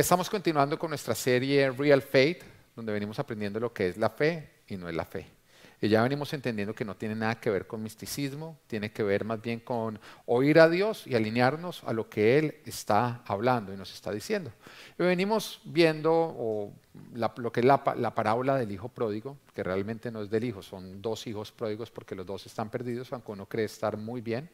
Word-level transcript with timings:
Estamos 0.00 0.30
continuando 0.30 0.78
con 0.78 0.88
nuestra 0.88 1.14
serie 1.14 1.70
Real 1.70 2.00
Faith, 2.00 2.42
donde 2.74 2.94
venimos 2.94 3.18
aprendiendo 3.18 3.60
lo 3.60 3.74
que 3.74 3.88
es 3.88 3.98
la 3.98 4.08
fe 4.08 4.48
y 4.66 4.78
no 4.78 4.88
es 4.88 4.94
la 4.94 5.04
fe. 5.04 5.26
Y 5.82 5.88
ya 5.90 6.02
venimos 6.02 6.32
entendiendo 6.32 6.74
que 6.74 6.86
no 6.86 6.96
tiene 6.96 7.14
nada 7.14 7.38
que 7.38 7.50
ver 7.50 7.66
con 7.66 7.82
misticismo, 7.82 8.58
tiene 8.66 8.90
que 8.90 9.02
ver 9.02 9.26
más 9.26 9.42
bien 9.42 9.60
con 9.60 10.00
oír 10.24 10.60
a 10.60 10.70
Dios 10.70 11.06
y 11.06 11.14
alinearnos 11.14 11.84
a 11.84 11.92
lo 11.92 12.08
que 12.08 12.38
Él 12.38 12.54
está 12.64 13.20
hablando 13.26 13.74
y 13.74 13.76
nos 13.76 13.92
está 13.92 14.10
diciendo. 14.12 14.50
Y 14.98 15.02
venimos 15.02 15.60
viendo 15.62 16.72
lo 17.14 17.52
que 17.52 17.60
es 17.60 17.66
la, 17.66 17.82
la, 17.94 18.14
parábola 18.14 18.56
del 18.56 18.72
hijo 18.72 18.88
pródigo, 18.88 19.36
que 19.54 19.62
realmente 19.62 20.10
no 20.10 20.22
es 20.22 20.30
del 20.30 20.44
hijo, 20.44 20.62
son 20.62 21.02
dos 21.02 21.26
hijos 21.26 21.52
pródigos 21.52 21.90
porque 21.90 22.14
los 22.14 22.24
dos 22.24 22.46
están 22.46 22.70
perdidos, 22.70 23.12
aunque 23.12 23.32
uno 23.32 23.44
cree 23.44 23.66
estar 23.66 23.98
muy 23.98 24.22
bien. 24.22 24.48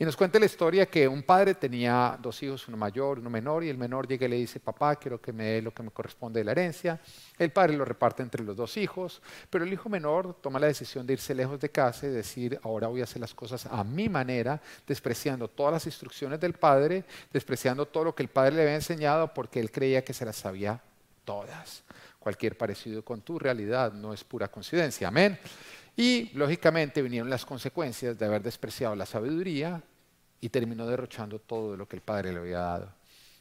Y 0.00 0.04
nos 0.06 0.16
cuenta 0.16 0.38
la 0.38 0.46
historia 0.46 0.86
que 0.86 1.06
un 1.06 1.22
padre 1.22 1.54
tenía 1.54 2.18
dos 2.22 2.42
hijos, 2.42 2.66
uno 2.68 2.78
mayor, 2.78 3.18
uno 3.18 3.28
menor, 3.28 3.62
y 3.64 3.68
el 3.68 3.76
menor 3.76 4.08
llega 4.08 4.24
y 4.24 4.30
le 4.30 4.36
dice, 4.36 4.58
papá, 4.58 4.96
quiero 4.96 5.20
que 5.20 5.30
me 5.30 5.44
dé 5.44 5.60
lo 5.60 5.74
que 5.74 5.82
me 5.82 5.90
corresponde 5.90 6.40
de 6.40 6.44
la 6.44 6.52
herencia. 6.52 6.98
El 7.38 7.50
padre 7.50 7.76
lo 7.76 7.84
reparte 7.84 8.22
entre 8.22 8.42
los 8.42 8.56
dos 8.56 8.78
hijos, 8.78 9.20
pero 9.50 9.62
el 9.62 9.70
hijo 9.70 9.90
menor 9.90 10.38
toma 10.40 10.58
la 10.58 10.68
decisión 10.68 11.06
de 11.06 11.12
irse 11.12 11.34
lejos 11.34 11.60
de 11.60 11.68
casa 11.68 12.06
y 12.06 12.10
decir, 12.12 12.58
ahora 12.62 12.86
voy 12.86 13.02
a 13.02 13.04
hacer 13.04 13.20
las 13.20 13.34
cosas 13.34 13.66
a 13.66 13.84
mi 13.84 14.08
manera, 14.08 14.58
despreciando 14.86 15.48
todas 15.48 15.74
las 15.74 15.84
instrucciones 15.84 16.40
del 16.40 16.54
padre, 16.54 17.04
despreciando 17.30 17.84
todo 17.84 18.04
lo 18.04 18.14
que 18.14 18.22
el 18.22 18.30
padre 18.30 18.54
le 18.54 18.62
había 18.62 18.76
enseñado 18.76 19.34
porque 19.34 19.60
él 19.60 19.70
creía 19.70 20.02
que 20.02 20.14
se 20.14 20.24
las 20.24 20.36
sabía 20.36 20.80
todas. 21.26 21.82
Cualquier 22.18 22.56
parecido 22.56 23.04
con 23.04 23.20
tu 23.20 23.38
realidad 23.38 23.92
no 23.92 24.14
es 24.14 24.24
pura 24.24 24.48
coincidencia. 24.48 25.08
Amén. 25.08 25.38
Y 26.00 26.30
lógicamente 26.32 27.02
vinieron 27.02 27.28
las 27.28 27.44
consecuencias 27.44 28.18
de 28.18 28.24
haber 28.24 28.42
despreciado 28.42 28.96
la 28.96 29.04
sabiduría 29.04 29.82
y 30.40 30.48
terminó 30.48 30.86
derrochando 30.86 31.38
todo 31.38 31.76
lo 31.76 31.86
que 31.86 31.96
el 31.96 32.00
padre 32.00 32.32
le 32.32 32.38
había 32.38 32.60
dado. 32.60 32.88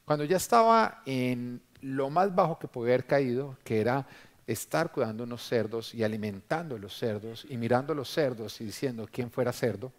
Cuando 0.03 0.25
ya 0.25 0.35
estaba 0.35 1.01
en 1.05 1.61
lo 1.79 2.09
más 2.09 2.35
bajo 2.35 2.59
que 2.59 2.67
podía 2.67 2.95
haber 2.95 3.05
caído, 3.05 3.55
que 3.63 3.79
era 3.79 4.05
estar 4.45 4.91
cuidando 4.91 5.23
unos 5.23 5.41
cerdos 5.47 5.95
y 5.95 6.03
alimentando 6.03 6.77
los 6.77 6.97
cerdos 6.97 7.47
y 7.49 7.55
mirando 7.55 7.95
los 7.95 8.09
cerdos 8.09 8.59
y 8.59 8.65
diciendo 8.65 9.07
quién 9.09 9.31
fuera 9.31 9.53
cerdo, 9.53 9.93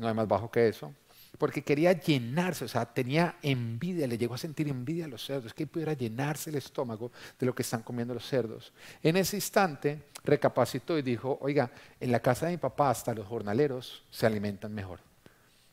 no 0.00 0.08
hay 0.08 0.14
más 0.14 0.26
bajo 0.26 0.50
que 0.50 0.66
eso, 0.66 0.90
porque 1.38 1.62
quería 1.62 1.92
llenarse, 1.92 2.64
o 2.64 2.68
sea, 2.68 2.86
tenía 2.86 3.36
envidia, 3.42 4.06
le 4.06 4.18
llegó 4.18 4.34
a 4.34 4.38
sentir 4.38 4.68
envidia 4.68 5.06
a 5.06 5.08
los 5.08 5.24
cerdos, 5.24 5.52
que 5.52 5.66
pudiera 5.66 5.92
llenarse 5.92 6.50
el 6.50 6.56
estómago 6.56 7.10
de 7.38 7.46
lo 7.46 7.54
que 7.54 7.62
están 7.62 7.82
comiendo 7.82 8.14
los 8.14 8.26
cerdos. 8.26 8.72
En 9.02 9.16
ese 9.16 9.36
instante 9.36 10.02
recapacitó 10.24 10.96
y 10.96 11.02
dijo, 11.02 11.38
oiga, 11.40 11.70
en 12.00 12.12
la 12.12 12.20
casa 12.20 12.46
de 12.46 12.52
mi 12.52 12.58
papá 12.58 12.90
hasta 12.90 13.14
los 13.14 13.26
jornaleros 13.26 14.04
se 14.10 14.26
alimentan 14.26 14.72
mejor. 14.72 15.00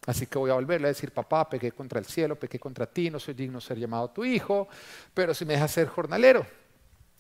Así 0.08 0.26
que 0.26 0.40
voy 0.40 0.50
a 0.50 0.56
volverle 0.56 0.88
a 0.88 0.90
decir, 0.90 1.12
papá, 1.12 1.48
pequé 1.48 1.72
contra 1.72 2.00
el 2.00 2.06
cielo, 2.06 2.36
pequé 2.36 2.60
contra 2.60 2.88
ti, 2.88 3.12
no 3.12 3.20
soy 3.20 3.36
digno 3.36 3.60
de 3.60 3.66
ser 3.66 3.78
llamado 3.78 4.10
tu 4.10 4.26
hijo, 4.26 4.68
pero 5.14 5.34
si 5.34 5.46
me 5.46 5.54
deja 5.54 5.68
ser 5.68 5.88
jornalero. 5.88 6.46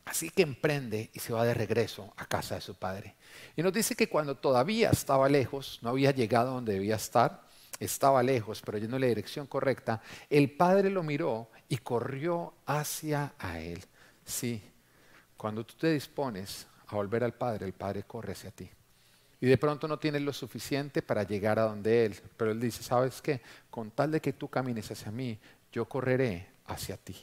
Así 0.03 0.31
que 0.31 0.42
emprende 0.42 1.12
y 1.14 1.19
se 1.19 1.31
va 1.31 1.45
de 1.45 1.53
regreso 1.53 2.12
a 2.17 2.25
casa 2.25 2.56
de 2.56 2.62
su 2.62 2.73
padre. 2.73 3.16
Y 3.56 3.62
nos 3.62 3.72
dice 3.72 3.95
que 3.95 4.09
cuando 4.09 4.36
todavía 4.36 4.89
estaba 4.89 5.30
lejos, 5.30 5.78
no 5.84 5.92
había 5.92 6.09
llegado 6.09 6.53
donde 6.53 6.73
debía 6.73 6.95
estar, 6.95 7.50
estaba 7.85 8.23
lejos, 8.23 8.61
pero 8.65 8.77
yendo 8.77 8.97
en 8.97 9.01
la 9.01 9.07
dirección 9.07 9.47
correcta, 9.47 10.01
el 10.29 10.51
padre 10.51 10.89
lo 10.89 11.03
miró 11.03 11.49
y 11.67 11.77
corrió 11.77 12.53
hacia 12.65 13.33
a 13.39 13.59
él. 13.59 13.83
Sí, 14.23 14.61
cuando 15.38 15.65
tú 15.65 15.75
te 15.75 15.91
dispones 15.91 16.67
a 16.88 16.95
volver 16.95 17.23
al 17.23 17.33
padre, 17.33 17.65
el 17.65 17.73
padre 17.73 18.03
corre 18.03 18.33
hacia 18.33 18.51
ti 18.51 18.69
y 19.41 19.47
de 19.47 19.57
pronto 19.57 19.88
no 19.88 19.97
tienes 19.97 20.21
lo 20.21 20.31
suficiente 20.31 21.01
para 21.01 21.23
llegar 21.23 21.57
a 21.57 21.63
donde 21.63 22.05
Él. 22.05 22.15
Pero 22.38 22.51
Él 22.51 22.59
dice, 22.59 22.83
¿sabes 22.83 23.21
qué? 23.23 23.41
Con 23.71 23.89
tal 23.89 24.11
de 24.11 24.21
que 24.21 24.33
tú 24.33 24.47
camines 24.47 24.89
hacia 24.91 25.11
mí, 25.11 25.38
yo 25.71 25.85
correré 25.85 26.47
hacia 26.67 26.95
ti. 26.95 27.16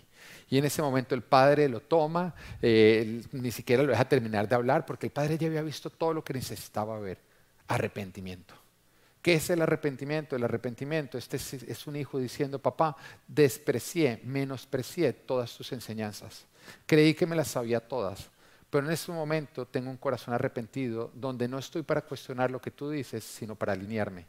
Y 0.50 0.58
en 0.58 0.64
ese 0.64 0.82
momento 0.82 1.14
el 1.14 1.22
padre 1.22 1.68
lo 1.68 1.80
toma, 1.80 2.34
eh, 2.60 3.22
ni 3.30 3.52
siquiera 3.52 3.84
lo 3.84 3.90
deja 3.90 4.08
terminar 4.08 4.48
de 4.48 4.56
hablar, 4.56 4.84
porque 4.84 5.06
el 5.06 5.12
padre 5.12 5.38
ya 5.38 5.46
había 5.46 5.62
visto 5.62 5.90
todo 5.90 6.12
lo 6.12 6.24
que 6.24 6.34
necesitaba 6.34 6.98
ver. 6.98 7.18
Arrepentimiento. 7.68 8.54
¿Qué 9.28 9.34
es 9.34 9.50
el 9.50 9.60
arrepentimiento? 9.60 10.36
El 10.36 10.44
arrepentimiento 10.44 11.18
este 11.18 11.36
es, 11.36 11.86
un 11.86 11.96
hijo 11.96 12.18
diciendo, 12.18 12.58
papá, 12.58 12.96
desprecié, 13.26 14.22
menosprecié 14.24 15.12
todas 15.12 15.54
tus 15.54 15.70
enseñanzas. 15.72 16.46
Creí 16.86 17.12
que 17.12 17.26
me 17.26 17.36
las 17.36 17.48
sabía 17.48 17.78
todas 17.78 18.30
pero 18.70 18.86
en 18.86 18.92
este 18.92 19.12
momento 19.12 19.66
tengo 19.66 19.90
un 19.90 19.98
corazón 19.98 20.32
arrepentido 20.32 21.10
donde 21.12 21.46
no 21.46 21.58
estoy 21.58 21.82
para 21.82 22.00
cuestionar 22.00 22.50
lo 22.50 22.58
que 22.58 22.70
tú 22.70 22.88
dices, 22.88 23.22
sino 23.22 23.54
para 23.54 23.74
alinearme. 23.74 24.24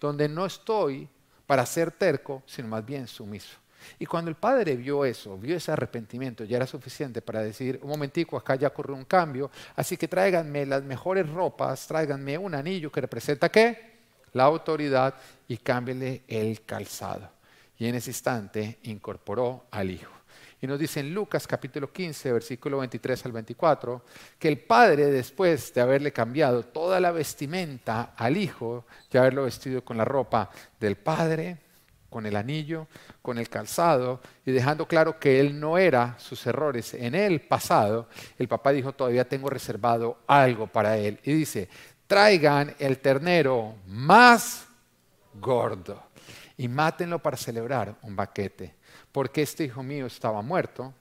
Donde 0.00 0.26
no 0.26 0.46
estoy 0.46 1.06
para 1.46 1.66
ser 1.66 1.90
terco, 1.90 2.42
sino 2.46 2.68
más 2.68 2.86
bien 2.86 3.06
sumiso. 3.08 3.58
Y 3.98 4.06
cuando 4.06 4.30
el 4.30 4.36
padre 4.36 4.74
vio 4.74 5.04
eso, 5.04 5.36
vio 5.36 5.54
ese 5.54 5.70
arrepentimiento, 5.70 6.44
ya 6.44 6.56
era 6.56 6.66
suficiente 6.66 7.20
para 7.20 7.42
decir, 7.42 7.78
un 7.82 7.90
momentico, 7.90 8.38
acá 8.38 8.54
ya 8.54 8.68
ocurrió 8.68 8.96
un 8.96 9.04
cambio, 9.04 9.50
así 9.76 9.98
que 9.98 10.08
tráiganme 10.08 10.64
las 10.64 10.82
mejores 10.82 11.28
ropas, 11.28 11.86
tráiganme 11.86 12.38
un 12.38 12.54
anillo 12.54 12.90
que 12.90 13.02
representa 13.02 13.50
qué? 13.50 13.89
La 14.32 14.44
autoridad 14.44 15.14
y 15.48 15.56
cámbienle 15.58 16.22
el 16.28 16.62
calzado. 16.62 17.30
Y 17.78 17.86
en 17.86 17.94
ese 17.94 18.10
instante 18.10 18.78
incorporó 18.82 19.66
al 19.70 19.90
hijo. 19.90 20.12
Y 20.62 20.66
nos 20.66 20.78
dice 20.78 21.00
en 21.00 21.14
Lucas 21.14 21.46
capítulo 21.46 21.90
15, 21.90 22.32
versículo 22.32 22.78
23 22.78 23.24
al 23.24 23.32
24, 23.32 24.04
que 24.38 24.48
el 24.48 24.58
padre, 24.58 25.06
después 25.06 25.72
de 25.72 25.80
haberle 25.80 26.12
cambiado 26.12 26.62
toda 26.62 27.00
la 27.00 27.12
vestimenta 27.12 28.12
al 28.16 28.36
hijo, 28.36 28.84
de 29.10 29.18
haberlo 29.18 29.44
vestido 29.44 29.82
con 29.82 29.96
la 29.96 30.04
ropa 30.04 30.50
del 30.78 30.96
padre, 30.96 31.56
con 32.10 32.26
el 32.26 32.36
anillo, 32.36 32.88
con 33.22 33.38
el 33.38 33.48
calzado, 33.48 34.20
y 34.44 34.50
dejando 34.50 34.86
claro 34.86 35.18
que 35.18 35.40
él 35.40 35.58
no 35.58 35.78
era 35.78 36.16
sus 36.18 36.46
errores 36.46 36.92
en 36.92 37.14
el 37.14 37.40
pasado, 37.40 38.08
el 38.38 38.48
papá 38.48 38.72
dijo, 38.72 38.92
todavía 38.92 39.26
tengo 39.26 39.48
reservado 39.48 40.18
algo 40.26 40.66
para 40.66 40.98
él. 40.98 41.18
Y 41.22 41.32
dice, 41.32 41.70
traigan 42.10 42.74
el 42.80 42.98
ternero 42.98 43.76
más 43.86 44.66
gordo 45.34 46.02
y 46.56 46.66
mátenlo 46.66 47.20
para 47.20 47.36
celebrar 47.36 47.94
un 48.02 48.16
baquete 48.16 48.74
porque 49.12 49.42
este 49.42 49.62
hijo 49.62 49.84
mío 49.84 50.06
estaba 50.06 50.42
muerto, 50.42 50.92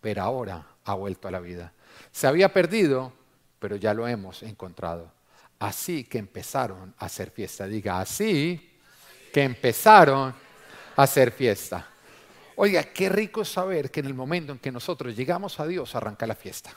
pero 0.00 0.22
ahora 0.22 0.66
ha 0.84 0.94
vuelto 0.94 1.28
a 1.28 1.30
la 1.30 1.38
vida. 1.38 1.72
Se 2.10 2.26
había 2.26 2.52
perdido, 2.52 3.12
pero 3.60 3.76
ya 3.76 3.94
lo 3.94 4.08
hemos 4.08 4.42
encontrado. 4.42 5.12
Así 5.60 6.02
que 6.02 6.18
empezaron 6.18 6.92
a 6.98 7.04
hacer 7.06 7.30
fiesta. 7.30 7.68
Diga, 7.68 8.00
así 8.00 8.76
que 9.32 9.44
empezaron 9.44 10.34
a 10.96 11.02
hacer 11.04 11.30
fiesta. 11.30 11.86
Oiga, 12.56 12.82
qué 12.82 13.08
rico 13.08 13.44
saber 13.44 13.92
que 13.92 14.00
en 14.00 14.06
el 14.06 14.14
momento 14.14 14.50
en 14.50 14.58
que 14.58 14.72
nosotros 14.72 15.14
llegamos 15.14 15.60
a 15.60 15.68
Dios 15.68 15.94
arranca 15.94 16.26
la 16.26 16.34
fiesta. 16.34 16.76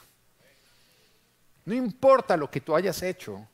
No 1.66 1.74
importa 1.74 2.38
lo 2.38 2.50
que 2.50 2.62
tú 2.62 2.76
hayas 2.76 3.02
hecho, 3.04 3.48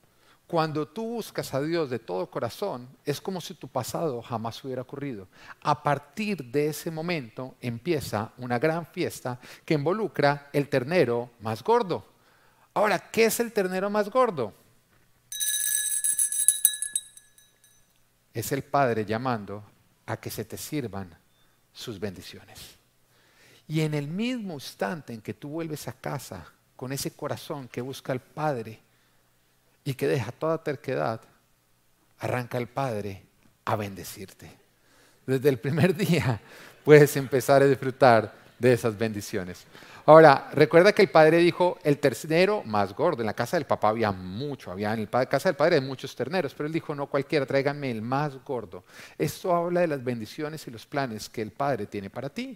cuando 0.47 0.87
tú 0.87 1.03
buscas 1.03 1.53
a 1.53 1.61
Dios 1.61 1.89
de 1.89 1.97
todo 1.97 2.29
corazón, 2.29 2.87
es 3.03 3.19
como 3.19 3.41
si 3.41 3.55
tu 3.55 3.67
pasado 3.67 4.21
jamás 4.21 4.63
hubiera 4.63 4.83
ocurrido. 4.83 5.27
A 5.61 5.81
partir 5.81 6.43
de 6.45 6.67
ese 6.67 6.91
momento 6.91 7.55
empieza 7.59 8.31
una 8.37 8.59
gran 8.59 8.85
fiesta 8.85 9.39
que 9.65 9.73
involucra 9.73 10.49
el 10.53 10.69
ternero 10.69 11.31
más 11.39 11.63
gordo. 11.63 12.05
Ahora, 12.75 12.99
¿qué 12.99 13.25
es 13.25 13.39
el 13.39 13.53
ternero 13.53 13.89
más 13.89 14.09
gordo? 14.09 14.53
Es 18.33 18.51
el 18.51 18.63
Padre 18.63 19.05
llamando 19.05 19.63
a 20.05 20.17
que 20.17 20.29
se 20.29 20.45
te 20.45 20.57
sirvan 20.57 21.17
sus 21.73 21.99
bendiciones. 21.99 22.75
Y 23.67 23.81
en 23.81 23.95
el 23.95 24.07
mismo 24.07 24.53
instante 24.53 25.13
en 25.13 25.21
que 25.21 25.33
tú 25.33 25.49
vuelves 25.49 25.87
a 25.87 25.93
casa 25.93 26.45
con 26.75 26.91
ese 26.91 27.11
corazón 27.11 27.67
que 27.67 27.81
busca 27.81 28.11
al 28.11 28.21
Padre, 28.21 28.79
y 29.85 29.93
que 29.93 30.07
deja 30.07 30.31
toda 30.31 30.63
terquedad, 30.63 31.21
arranca 32.19 32.57
el 32.57 32.67
Padre 32.67 33.23
a 33.63 33.75
bendecirte. 33.75 34.51
Desde 35.25 35.49
el 35.49 35.59
primer 35.59 35.95
día 35.97 36.41
puedes 36.83 37.15
empezar 37.15 37.61
a 37.61 37.65
disfrutar 37.67 38.33
de 38.59 38.73
esas 38.73 38.97
bendiciones. 38.97 39.65
Ahora, 40.07 40.49
recuerda 40.53 40.93
que 40.93 41.01
el 41.01 41.09
padre 41.09 41.39
dijo 41.39 41.79
el 41.83 41.97
ternero 41.97 42.61
más 42.63 42.95
gordo. 42.95 43.21
En 43.21 43.25
la 43.25 43.33
casa 43.33 43.57
del 43.57 43.65
papá 43.65 43.89
había 43.89 44.11
mucho, 44.11 44.71
había 44.71 44.93
en 44.93 45.09
la 45.11 45.25
casa 45.25 45.49
del 45.49 45.55
padre 45.55 45.81
muchos 45.81 46.15
terneros, 46.15 46.53
pero 46.53 46.67
él 46.67 46.73
dijo 46.73 46.93
no 46.93 47.07
cualquiera, 47.07 47.45
tráiganme 47.47 47.89
el 47.89 48.03
más 48.03 48.43
gordo. 48.43 48.83
Esto 49.17 49.55
habla 49.55 49.81
de 49.81 49.87
las 49.87 50.03
bendiciones 50.03 50.67
y 50.67 50.71
los 50.71 50.85
planes 50.85 51.27
que 51.27 51.41
el 51.41 51.51
padre 51.51 51.87
tiene 51.87 52.11
para 52.11 52.29
ti. 52.29 52.55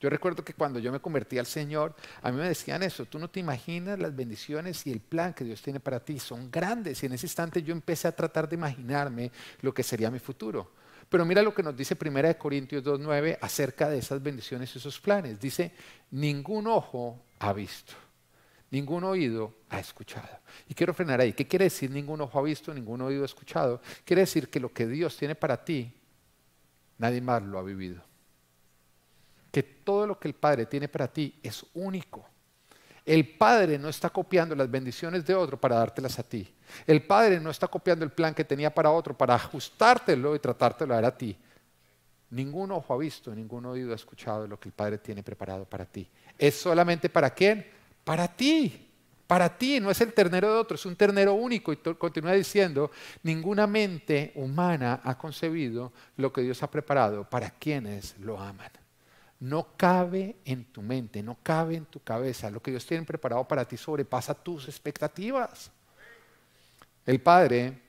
Yo 0.00 0.08
recuerdo 0.08 0.44
que 0.44 0.54
cuando 0.54 0.78
yo 0.78 0.92
me 0.92 1.00
convertí 1.00 1.38
al 1.38 1.46
Señor, 1.46 1.94
a 2.22 2.30
mí 2.30 2.38
me 2.38 2.46
decían 2.46 2.82
eso, 2.84 3.04
tú 3.06 3.18
no 3.18 3.28
te 3.28 3.40
imaginas 3.40 3.98
las 3.98 4.14
bendiciones 4.14 4.86
y 4.86 4.92
el 4.92 5.00
plan 5.00 5.34
que 5.34 5.44
Dios 5.44 5.60
tiene 5.60 5.80
para 5.80 5.98
ti, 5.98 6.20
son 6.20 6.50
grandes. 6.50 7.02
Y 7.02 7.06
en 7.06 7.14
ese 7.14 7.26
instante 7.26 7.62
yo 7.62 7.72
empecé 7.72 8.06
a 8.06 8.12
tratar 8.12 8.48
de 8.48 8.54
imaginarme 8.54 9.32
lo 9.60 9.74
que 9.74 9.82
sería 9.82 10.10
mi 10.10 10.20
futuro. 10.20 10.70
Pero 11.08 11.24
mira 11.24 11.42
lo 11.42 11.52
que 11.52 11.62
nos 11.62 11.76
dice 11.76 11.96
1 12.00 12.38
Corintios 12.38 12.84
2.9 12.84 13.38
acerca 13.40 13.88
de 13.88 13.98
esas 13.98 14.22
bendiciones 14.22 14.72
y 14.74 14.78
esos 14.78 15.00
planes. 15.00 15.40
Dice, 15.40 15.72
ningún 16.12 16.68
ojo 16.68 17.20
ha 17.40 17.52
visto, 17.52 17.94
ningún 18.70 19.02
oído 19.02 19.52
ha 19.70 19.80
escuchado. 19.80 20.28
Y 20.68 20.74
quiero 20.74 20.94
frenar 20.94 21.20
ahí. 21.20 21.32
¿Qué 21.32 21.46
quiere 21.46 21.64
decir 21.64 21.90
ningún 21.90 22.20
ojo 22.20 22.38
ha 22.38 22.42
visto, 22.42 22.72
ningún 22.72 23.00
oído 23.00 23.22
ha 23.22 23.26
escuchado? 23.26 23.80
Quiere 24.04 24.22
decir 24.22 24.48
que 24.48 24.60
lo 24.60 24.72
que 24.72 24.86
Dios 24.86 25.16
tiene 25.16 25.34
para 25.34 25.64
ti, 25.64 25.92
nadie 26.98 27.20
más 27.20 27.42
lo 27.42 27.58
ha 27.58 27.62
vivido. 27.62 28.07
Que 29.50 29.62
todo 29.62 30.06
lo 30.06 30.18
que 30.18 30.28
el 30.28 30.34
Padre 30.34 30.66
tiene 30.66 30.88
para 30.88 31.08
ti 31.08 31.38
es 31.42 31.64
único. 31.74 32.26
El 33.04 33.26
Padre 33.36 33.78
no 33.78 33.88
está 33.88 34.10
copiando 34.10 34.54
las 34.54 34.70
bendiciones 34.70 35.24
de 35.24 35.34
otro 35.34 35.58
para 35.58 35.76
dártelas 35.76 36.18
a 36.18 36.22
ti. 36.22 36.46
El 36.86 37.02
Padre 37.02 37.40
no 37.40 37.50
está 37.50 37.66
copiando 37.66 38.04
el 38.04 38.12
plan 38.12 38.34
que 38.34 38.44
tenía 38.44 38.74
para 38.74 38.90
otro 38.90 39.16
para 39.16 39.34
ajustártelo 39.34 40.36
y 40.36 40.38
tratártelo 40.38 40.92
a 40.92 40.96
dar 40.96 41.04
a 41.06 41.16
ti. 41.16 41.34
Ningún 42.30 42.70
ojo 42.72 42.92
ha 42.92 42.98
visto, 42.98 43.34
ningún 43.34 43.64
oído 43.64 43.92
ha 43.92 43.96
escuchado 43.96 44.46
lo 44.46 44.60
que 44.60 44.68
el 44.68 44.74
Padre 44.74 44.98
tiene 44.98 45.22
preparado 45.22 45.64
para 45.64 45.86
ti. 45.86 46.06
¿Es 46.36 46.60
solamente 46.60 47.08
para 47.08 47.30
quién? 47.30 47.66
Para 48.04 48.28
ti. 48.28 48.84
Para 49.26 49.56
ti, 49.56 49.78
no 49.80 49.90
es 49.90 50.00
el 50.00 50.14
ternero 50.14 50.52
de 50.52 50.58
otro, 50.58 50.74
es 50.74 50.86
un 50.86 50.96
ternero 50.96 51.34
único. 51.34 51.72
Y 51.72 51.76
continúa 51.76 52.32
diciendo, 52.32 52.90
ninguna 53.22 53.66
mente 53.66 54.32
humana 54.34 55.00
ha 55.04 55.16
concebido 55.16 55.92
lo 56.16 56.32
que 56.32 56.42
Dios 56.42 56.62
ha 56.62 56.70
preparado 56.70 57.24
para 57.24 57.50
quienes 57.50 58.18
lo 58.18 58.38
aman. 58.38 58.70
No 59.40 59.76
cabe 59.76 60.36
en 60.44 60.64
tu 60.64 60.82
mente, 60.82 61.22
no 61.22 61.38
cabe 61.42 61.76
en 61.76 61.86
tu 61.86 62.00
cabeza. 62.00 62.50
Lo 62.50 62.60
que 62.60 62.72
Dios 62.72 62.84
tiene 62.84 63.04
preparado 63.04 63.46
para 63.46 63.64
ti 63.64 63.76
sobrepasa 63.76 64.34
tus 64.34 64.66
expectativas. 64.66 65.70
El 67.06 67.20
Padre 67.20 67.80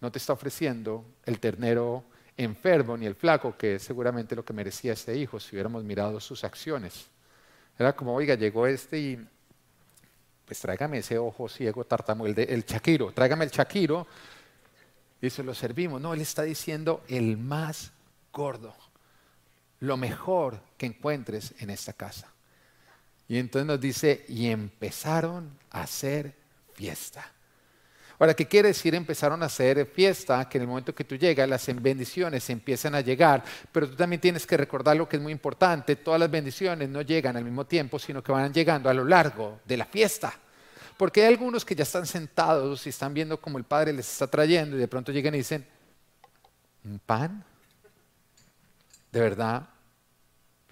no 0.00 0.12
te 0.12 0.18
está 0.18 0.32
ofreciendo 0.32 1.04
el 1.24 1.40
ternero 1.40 2.04
enfermo 2.36 2.96
ni 2.96 3.06
el 3.06 3.14
flaco, 3.14 3.56
que 3.56 3.76
es 3.76 3.82
seguramente 3.82 4.36
lo 4.36 4.44
que 4.44 4.52
merecía 4.52 4.92
este 4.92 5.16
hijo 5.16 5.40
si 5.40 5.56
hubiéramos 5.56 5.82
mirado 5.84 6.20
sus 6.20 6.44
acciones. 6.44 7.06
Era 7.78 7.94
como, 7.94 8.14
oiga, 8.14 8.34
llegó 8.34 8.66
este 8.66 8.98
y 8.98 9.28
pues 10.46 10.60
tráigame 10.60 10.98
ese 10.98 11.18
ojo 11.18 11.48
ciego 11.48 11.84
tartamudo, 11.84 12.28
el, 12.28 12.38
el 12.38 12.64
chaquiro, 12.64 13.12
tráigame 13.12 13.44
el 13.44 13.50
chaquiro 13.50 14.06
y 15.20 15.30
se 15.30 15.42
lo 15.42 15.52
servimos. 15.52 16.00
No, 16.00 16.14
él 16.14 16.20
está 16.20 16.42
diciendo 16.42 17.02
el 17.08 17.36
más 17.38 17.92
gordo 18.32 18.74
lo 19.82 19.96
mejor 19.96 20.60
que 20.78 20.86
encuentres 20.86 21.54
en 21.58 21.68
esta 21.68 21.92
casa. 21.92 22.28
Y 23.26 23.36
entonces 23.38 23.66
nos 23.66 23.80
dice, 23.80 24.24
y 24.28 24.46
empezaron 24.46 25.58
a 25.70 25.82
hacer 25.82 26.36
fiesta. 26.72 27.28
Ahora, 28.16 28.34
¿qué 28.34 28.46
quiere 28.46 28.68
decir 28.68 28.94
empezaron 28.94 29.42
a 29.42 29.46
hacer 29.46 29.84
fiesta? 29.86 30.48
Que 30.48 30.58
en 30.58 30.62
el 30.62 30.68
momento 30.68 30.94
que 30.94 31.02
tú 31.02 31.16
llegas, 31.16 31.48
las 31.48 31.66
bendiciones 31.82 32.48
empiezan 32.48 32.94
a 32.94 33.00
llegar, 33.00 33.42
pero 33.72 33.90
tú 33.90 33.96
también 33.96 34.20
tienes 34.20 34.46
que 34.46 34.56
recordar 34.56 34.96
lo 34.96 35.08
que 35.08 35.16
es 35.16 35.22
muy 35.22 35.32
importante, 35.32 35.96
todas 35.96 36.20
las 36.20 36.30
bendiciones 36.30 36.88
no 36.88 37.02
llegan 37.02 37.36
al 37.36 37.44
mismo 37.44 37.66
tiempo, 37.66 37.98
sino 37.98 38.22
que 38.22 38.30
van 38.30 38.52
llegando 38.52 38.88
a 38.88 38.94
lo 38.94 39.04
largo 39.04 39.62
de 39.64 39.76
la 39.76 39.86
fiesta. 39.86 40.32
Porque 40.96 41.22
hay 41.22 41.32
algunos 41.32 41.64
que 41.64 41.74
ya 41.74 41.82
están 41.82 42.06
sentados 42.06 42.86
y 42.86 42.90
están 42.90 43.12
viendo 43.12 43.40
cómo 43.40 43.58
el 43.58 43.64
Padre 43.64 43.92
les 43.92 44.08
está 44.08 44.28
trayendo 44.28 44.76
y 44.76 44.78
de 44.78 44.86
pronto 44.86 45.10
llegan 45.10 45.34
y 45.34 45.38
dicen, 45.38 45.66
¿un 46.84 47.00
pan? 47.00 47.44
¿De 49.12 49.20
verdad 49.20 49.68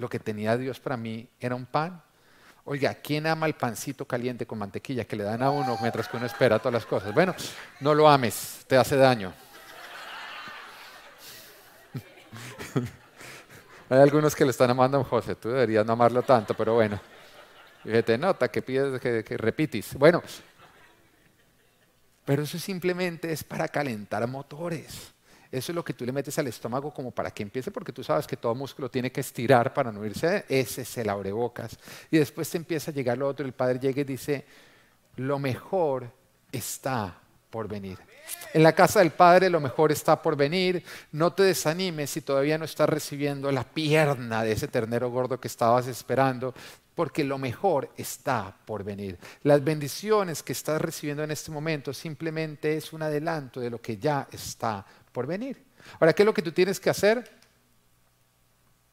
lo 0.01 0.09
que 0.09 0.19
tenía 0.19 0.57
Dios 0.57 0.81
para 0.81 0.97
mí 0.97 1.29
era 1.39 1.55
un 1.55 1.67
pan. 1.67 2.03
Oiga, 2.65 2.95
¿quién 2.95 3.27
ama 3.27 3.45
el 3.47 3.53
pancito 3.55 4.07
caliente 4.07 4.47
con 4.47 4.59
mantequilla 4.59 5.05
que 5.05 5.15
le 5.15 5.25
dan 5.25 5.43
a 5.43 5.51
uno 5.51 5.77
mientras 5.81 6.09
que 6.09 6.17
uno 6.17 6.25
espera 6.25 6.59
todas 6.59 6.73
las 6.73 6.87
cosas? 6.87 7.13
Bueno, 7.13 7.35
no 7.81 7.95
lo 7.95 8.09
ames, 8.09 8.65
te 8.67 8.79
hace 8.79 8.97
daño. 8.97 9.35
Hay 13.91 13.99
algunos 13.99 14.35
que 14.35 14.45
le 14.45 14.53
están 14.53 14.71
amando 14.71 15.01
a 15.01 15.05
José, 15.05 15.35
tú 15.35 15.51
deberías 15.51 15.85
no 15.85 15.93
amarlo 15.93 16.23
tanto, 16.23 16.55
pero 16.55 16.75
bueno. 16.75 16.99
Fíjate, 17.83 18.17
nota 18.17 18.49
que 18.49 18.63
pides 18.63 19.01
que, 19.01 19.23
que 19.23 19.37
repites. 19.37 19.95
Bueno, 19.95 20.23
pero 22.25 22.45
eso 22.45 22.59
simplemente 22.59 23.33
es 23.33 23.45
para 23.45 23.69
calentar 23.69 24.27
motores. 24.27 25.13
Eso 25.53 25.73
es 25.73 25.77
lo 25.77 25.85
que 25.85 25.95
tú 25.95 26.05
le 26.07 26.13
metes 26.13 26.39
al 26.39 26.47
estómago 26.47 26.93
como 26.93 27.11
para 27.11 27.31
que 27.31 27.43
empiece, 27.43 27.71
porque 27.71 27.93
tú 27.93 28.05
sabes 28.05 28.27
que 28.27 28.37
todo 28.37 28.55
músculo 28.55 28.89
tiene 28.89 29.11
que 29.11 29.21
estirar 29.21 29.75
para 29.75 29.91
no 29.91 30.05
irse. 30.07 30.45
Ese 30.49 30.83
es 30.83 30.99
el 30.99 31.09
abrebocas. 31.09 31.77
Y 32.11 32.19
después 32.19 32.49
te 32.49 32.57
empieza 32.57 32.91
a 32.91 32.95
llegar 32.95 33.19
lo 33.19 33.27
otro. 33.27 33.45
El 33.45 33.53
padre 33.53 33.81
llega 33.81 34.01
y 34.01 34.05
dice, 34.05 34.45
lo 35.17 35.39
mejor 35.39 36.11
está 36.53 37.19
por 37.51 37.67
venir. 37.67 37.99
En 38.55 38.63
la 38.63 38.73
casa 38.73 39.01
del 39.01 39.11
Padre 39.11 39.51
lo 39.51 39.61
mejor 39.61 39.93
está 39.93 40.23
por 40.23 40.37
venir. 40.37 40.85
No 41.13 41.33
te 41.33 41.43
desanimes 41.43 42.11
si 42.11 42.21
todavía 42.21 42.59
no 42.59 42.65
estás 42.65 42.89
recibiendo 42.89 43.51
la 43.51 43.65
pierna 43.65 44.45
de 44.45 44.53
ese 44.53 44.69
ternero 44.69 45.11
gordo 45.11 45.41
que 45.41 45.49
estabas 45.49 45.87
esperando, 45.89 46.55
porque 46.95 47.25
lo 47.25 47.39
mejor 47.39 47.91
está 47.97 48.55
por 48.65 48.85
venir. 48.85 49.19
Las 49.43 49.63
bendiciones 49.63 50.43
que 50.43 50.53
estás 50.53 50.81
recibiendo 50.81 51.25
en 51.25 51.31
este 51.31 51.51
momento 51.51 51.93
simplemente 51.93 52.77
es 52.77 52.93
un 52.93 53.03
adelanto 53.03 53.61
de 53.61 53.71
lo 53.71 53.81
que 53.81 53.97
ya 53.97 54.29
está 54.31 54.85
por 55.13 55.27
venir. 55.27 55.65
Ahora, 55.99 56.13
¿qué 56.13 56.23
es 56.23 56.27
lo 56.27 56.35
que 56.35 56.43
tú 56.43 56.53
tienes 56.53 56.79
que 56.79 56.91
hacer? 56.91 57.31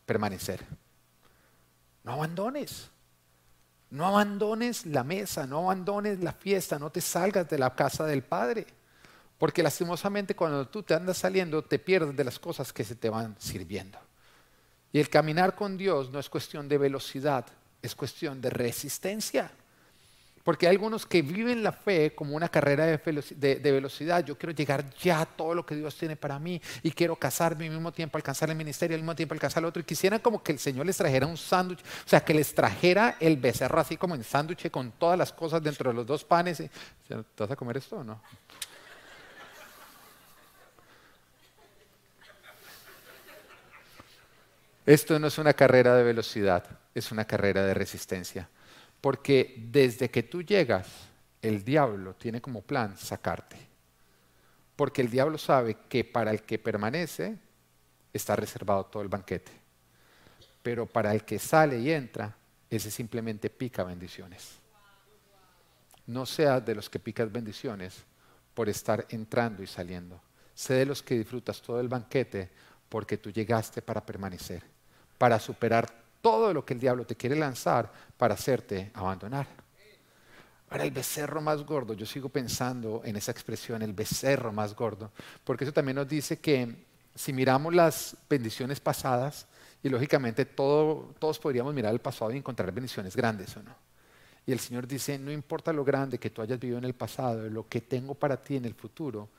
Permanecer. 0.06 0.64
No 2.04 2.14
abandones. 2.14 2.90
No 3.90 4.06
abandones 4.06 4.86
la 4.86 5.04
mesa, 5.04 5.48
no 5.48 5.60
abandones 5.60 6.20
la 6.20 6.34
fiesta, 6.34 6.78
no 6.78 6.90
te 6.90 7.00
salgas 7.00 7.48
de 7.50 7.58
la 7.58 7.74
casa 7.74 8.06
del 8.06 8.24
Padre. 8.24 8.68
Porque 9.38 9.64
lastimosamente 9.64 10.36
cuando 10.36 10.68
tú 10.68 10.84
te 10.84 10.94
andas 10.94 11.18
saliendo 11.18 11.64
te 11.64 11.80
pierdes 11.80 12.16
de 12.16 12.24
las 12.24 12.40
cosas 12.40 12.74
que 12.74 12.84
se 12.84 12.96
te 12.96 13.10
van 13.10 13.36
sirviendo. 13.40 14.00
Y 14.92 15.00
el 15.00 15.10
caminar 15.10 15.56
con 15.56 15.78
Dios 15.78 16.10
no 16.10 16.20
es 16.20 16.30
cuestión 16.30 16.68
de 16.68 16.78
velocidad, 16.78 17.46
es 17.82 17.96
cuestión 17.96 18.42
de 18.42 18.50
resistencia. 18.50 19.52
Porque 20.48 20.66
hay 20.66 20.76
algunos 20.76 21.06
que 21.06 21.22
viven 21.22 21.62
la 21.62 21.74
fe 21.74 22.16
como 22.16 22.34
una 22.34 22.48
carrera 22.48 22.86
de, 22.86 23.60
velocidad. 23.62 24.24
Yo 24.24 24.38
quiero 24.38 24.54
llegar 24.56 24.90
ya 24.92 25.20
a 25.20 25.26
todo 25.26 25.54
lo 25.54 25.66
que 25.66 25.76
Dios 25.76 25.94
tiene 25.98 26.16
para 26.16 26.40
mí 26.40 26.62
y 26.84 26.92
quiero 26.92 27.18
casarme 27.18 27.66
al 27.66 27.74
mismo 27.74 27.92
tiempo, 27.92 28.18
alcanzar 28.18 28.50
el 28.50 28.56
ministerio, 28.56 28.96
al 28.96 29.02
mismo 29.02 29.14
tiempo 29.14 29.34
alcanzar 29.34 29.62
el 29.62 29.68
otro. 29.68 29.82
Y 29.82 29.84
quisieran 29.84 30.22
como 30.22 30.42
que 30.42 30.54
el 30.54 30.60
Señor 30.60 30.86
les 30.86 30.96
trajera 30.96 31.28
un 31.28 31.36
sándwich, 31.36 31.82
o 31.82 32.08
sea, 32.08 32.22
que 32.22 32.34
les 32.34 32.56
trajera 32.56 33.18
el 33.20 33.36
becerro 33.36 33.82
así 33.82 33.98
como 33.98 34.16
en 34.16 34.24
sándwich 34.24 34.72
con 34.72 34.94
todas 34.94 35.20
las 35.20 35.34
cosas 35.34 35.62
dentro 35.62 35.90
de 35.90 35.96
los 35.98 36.08
dos 36.08 36.24
panes. 36.24 36.60
¿Te 36.60 37.26
vas 37.38 37.52
a 37.52 37.56
comer 37.58 37.76
esto 37.76 37.98
o 37.98 38.04
no? 38.06 38.22
Esto 44.86 45.20
no 45.20 45.28
es 45.28 45.38
una 45.40 45.52
carrera 45.52 45.94
de 45.98 46.04
velocidad, 46.04 46.64
es 46.96 47.12
una 47.12 47.26
carrera 47.26 47.66
de 47.66 47.74
resistencia. 47.74 48.48
Porque 49.02 49.56
desde 49.58 50.10
que 50.10 50.24
tú 50.24 50.42
llegas, 50.42 50.88
el 51.42 51.64
diablo 51.64 52.16
tiene 52.16 52.42
como 52.42 52.62
plan 52.62 52.98
sacarte. 52.98 53.58
Porque 54.76 55.02
el 55.02 55.10
diablo 55.10 55.38
sabe 55.38 55.78
que 55.90 56.04
para 56.04 56.32
el 56.32 56.44
que 56.44 56.60
permanece 56.60 57.38
está 58.14 58.36
reservado 58.36 58.86
todo 58.86 59.04
el 59.04 59.10
banquete. 59.10 59.52
Pero 60.62 60.86
para 60.86 61.14
el 61.14 61.24
que 61.24 61.40
sale 61.40 61.80
y 61.80 61.92
entra, 61.92 62.36
ese 62.70 62.92
simplemente 62.92 63.50
pica 63.50 63.84
bendiciones. 63.84 64.60
No 66.06 66.26
seas 66.26 66.66
de 66.66 66.76
los 66.76 66.90
que 66.90 67.00
picas 67.00 67.32
bendiciones 67.32 68.04
por 68.54 68.70
estar 68.70 69.06
entrando 69.10 69.62
y 69.62 69.68
saliendo. 69.68 70.22
Sé 70.54 70.74
de 70.74 70.86
los 70.86 71.04
que 71.04 71.18
disfrutas 71.18 71.62
todo 71.62 71.80
el 71.80 71.88
banquete 71.88 72.50
porque 72.90 73.18
tú 73.18 73.30
llegaste 73.32 73.82
para 73.82 74.06
permanecer, 74.06 74.64
para 75.18 75.40
superar 75.40 76.07
todo 76.28 76.54
lo 76.54 76.66
que 76.66 76.74
el 76.74 76.80
diablo 76.82 77.06
te 77.06 77.16
quiere 77.16 77.38
lanzar 77.38 77.90
para 78.18 78.34
hacerte 78.34 78.92
abandonar. 78.94 79.48
Ahora, 80.70 80.84
el 80.84 80.92
becerro 80.92 81.40
más 81.40 81.64
gordo, 81.64 81.94
yo 81.94 82.06
sigo 82.06 82.28
pensando 82.28 83.02
en 83.06 83.16
esa 83.16 83.32
expresión, 83.32 83.82
el 83.82 83.94
becerro 83.94 84.52
más 84.52 84.76
gordo, 84.76 85.10
porque 85.46 85.64
eso 85.64 85.72
también 85.72 85.96
nos 85.96 86.10
dice 86.10 86.40
que 86.42 86.84
si 87.16 87.32
miramos 87.32 87.74
las 87.74 88.18
bendiciones 88.30 88.82
pasadas, 88.82 89.48
y 89.82 89.88
lógicamente 89.88 90.44
todos 90.44 91.40
podríamos 91.40 91.74
mirar 91.74 91.94
el 91.94 92.02
pasado 92.02 92.34
y 92.34 92.38
encontrar 92.38 92.74
bendiciones 92.74 93.16
grandes 93.16 93.56
o 93.56 93.64
no. 93.64 93.74
Y 94.46 94.52
el 94.52 94.60
Señor 94.60 94.86
dice, 94.86 95.18
no 95.18 95.32
importa 95.32 95.72
lo 95.72 95.86
grande 95.86 96.18
que 96.18 96.30
tú 96.30 96.42
hayas 96.42 96.60
vivido 96.60 96.78
en 96.78 96.84
el 96.84 96.94
pasado, 96.94 97.50
lo 97.50 97.70
que 97.70 97.80
tengo 97.80 98.16
para 98.16 98.36
ti 98.36 98.58
en 98.58 98.66
el 98.66 98.74
futuro 98.74 99.30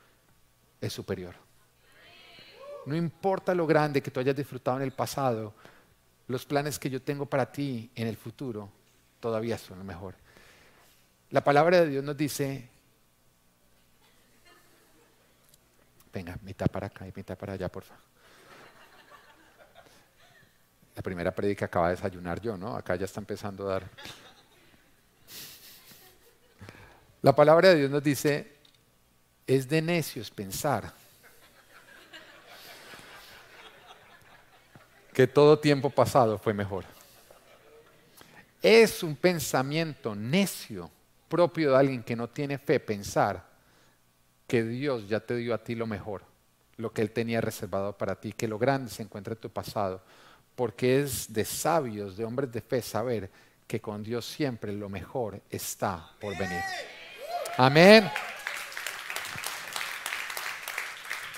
es 0.81 0.91
superior. 0.91 1.35
No 2.87 2.97
importa 2.97 3.55
lo 3.55 3.67
grande 3.67 4.01
que 4.01 4.11
tú 4.11 4.21
hayas 4.21 4.37
disfrutado 4.37 4.79
en 4.79 4.85
el 4.85 4.93
pasado, 4.93 5.53
los 6.29 6.45
planes 6.45 6.79
que 6.79 6.91
yo 6.91 7.03
tengo 7.03 7.27
para 7.27 7.51
ti 7.51 7.91
en 7.95 8.07
el 8.07 8.17
futuro 8.17 8.71
todavía 9.19 9.59
son 9.59 9.79
lo 9.79 9.85
mejor. 9.85 10.15
La 11.31 11.43
palabra 11.43 11.81
de 11.81 11.89
Dios 11.89 12.05
nos 12.05 12.17
dice, 12.17 12.69
venga, 16.13 16.39
mitad 16.43 16.67
para 16.67 16.87
acá 16.87 17.07
y 17.07 17.13
mitad 17.15 17.37
para 17.37 17.55
allá, 17.55 17.69
por 17.71 17.83
favor. 17.83 18.05
La 20.97 21.03
primera 21.03 21.35
predica 21.35 21.67
acaba 21.67 21.89
de 21.89 21.97
desayunar 21.97 22.41
yo, 22.41 22.57
¿no? 22.57 22.77
Acá 22.77 22.97
ya 22.97 23.05
está 23.05 23.21
empezando 23.21 23.69
a 23.69 23.73
dar. 23.75 23.91
La 27.23 27.35
palabra 27.35 27.71
de 27.71 27.77
Dios 27.77 27.91
nos 27.91 28.03
dice, 28.03 28.57
es 29.47 29.69
de 29.69 29.81
necios 29.81 30.31
pensar 30.31 30.93
que 35.19 35.27
todo 35.27 35.59
tiempo 35.59 35.91
pasado 35.91 36.39
fue 36.39 36.55
mejor. 36.55 36.85
Es 38.63 39.03
un 39.03 39.17
pensamiento 39.17 40.15
necio 40.15 40.89
propio 41.29 41.73
de 41.73 41.77
alguien 41.77 42.05
que 42.05 42.15
no 42.15 42.29
tiene 42.29 42.57
fe 42.57 42.79
pensar 42.79 43.45
que 44.47 44.63
Dios 44.63 45.09
ya 45.09 45.19
te 45.19 45.35
dio 45.35 45.55
a 45.55 45.59
ti 45.59 45.75
lo 45.75 45.89
mejor, 45.89 46.23
lo 46.77 46.93
que 46.93 47.03
Él 47.03 47.11
tenía 47.11 47.41
reservado 47.41 47.99
para 47.99 48.15
ti, 48.15 48.33
que 48.33 48.47
lo 48.47 48.61
grande 48.61 48.93
se 48.93 49.03
encuentra 49.03 49.35
en 49.35 49.41
tu 49.41 49.51
pasado, 49.51 50.01
porque 50.55 51.01
es 51.01 51.33
de 51.33 51.45
sabios, 51.45 52.17
de 52.17 52.25
hombres 52.25 52.53
de 52.53 52.61
fe, 52.61 52.81
saber 52.81 53.29
que 53.67 53.81
con 53.81 54.05
Dios 54.05 54.25
siempre 54.25 54.73
lo 54.73 54.89
mejor 54.89 55.43
está 55.51 56.13
por 56.21 56.39
venir. 56.39 56.63
Amén. 57.57 58.09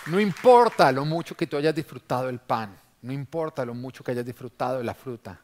No 0.04 0.20
importa 0.20 0.92
lo 0.92 1.06
mucho 1.06 1.34
que 1.34 1.46
tú 1.46 1.56
hayas 1.56 1.74
disfrutado 1.74 2.28
el 2.28 2.40
pan, 2.40 2.78
no 3.02 3.12
importa 3.12 3.64
lo 3.64 3.74
mucho 3.74 4.04
que 4.04 4.12
hayas 4.12 4.26
disfrutado 4.26 4.78
de 4.78 4.84
la 4.84 4.94
fruta, 4.94 5.40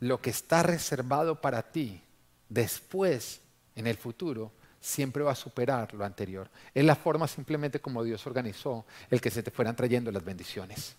lo 0.00 0.20
que 0.20 0.30
está 0.30 0.62
reservado 0.62 1.40
para 1.40 1.62
ti 1.62 2.00
después, 2.48 3.40
en 3.74 3.86
el 3.86 3.96
futuro, 3.96 4.52
siempre 4.80 5.22
va 5.22 5.32
a 5.32 5.36
superar 5.36 5.92
lo 5.94 6.04
anterior. 6.04 6.48
Es 6.74 6.84
la 6.84 6.94
forma 6.94 7.26
simplemente 7.26 7.80
como 7.80 8.04
Dios 8.04 8.26
organizó 8.26 8.84
el 9.10 9.20
que 9.20 9.30
se 9.30 9.42
te 9.42 9.50
fueran 9.50 9.74
trayendo 9.74 10.12
las 10.12 10.24
bendiciones. 10.24 10.96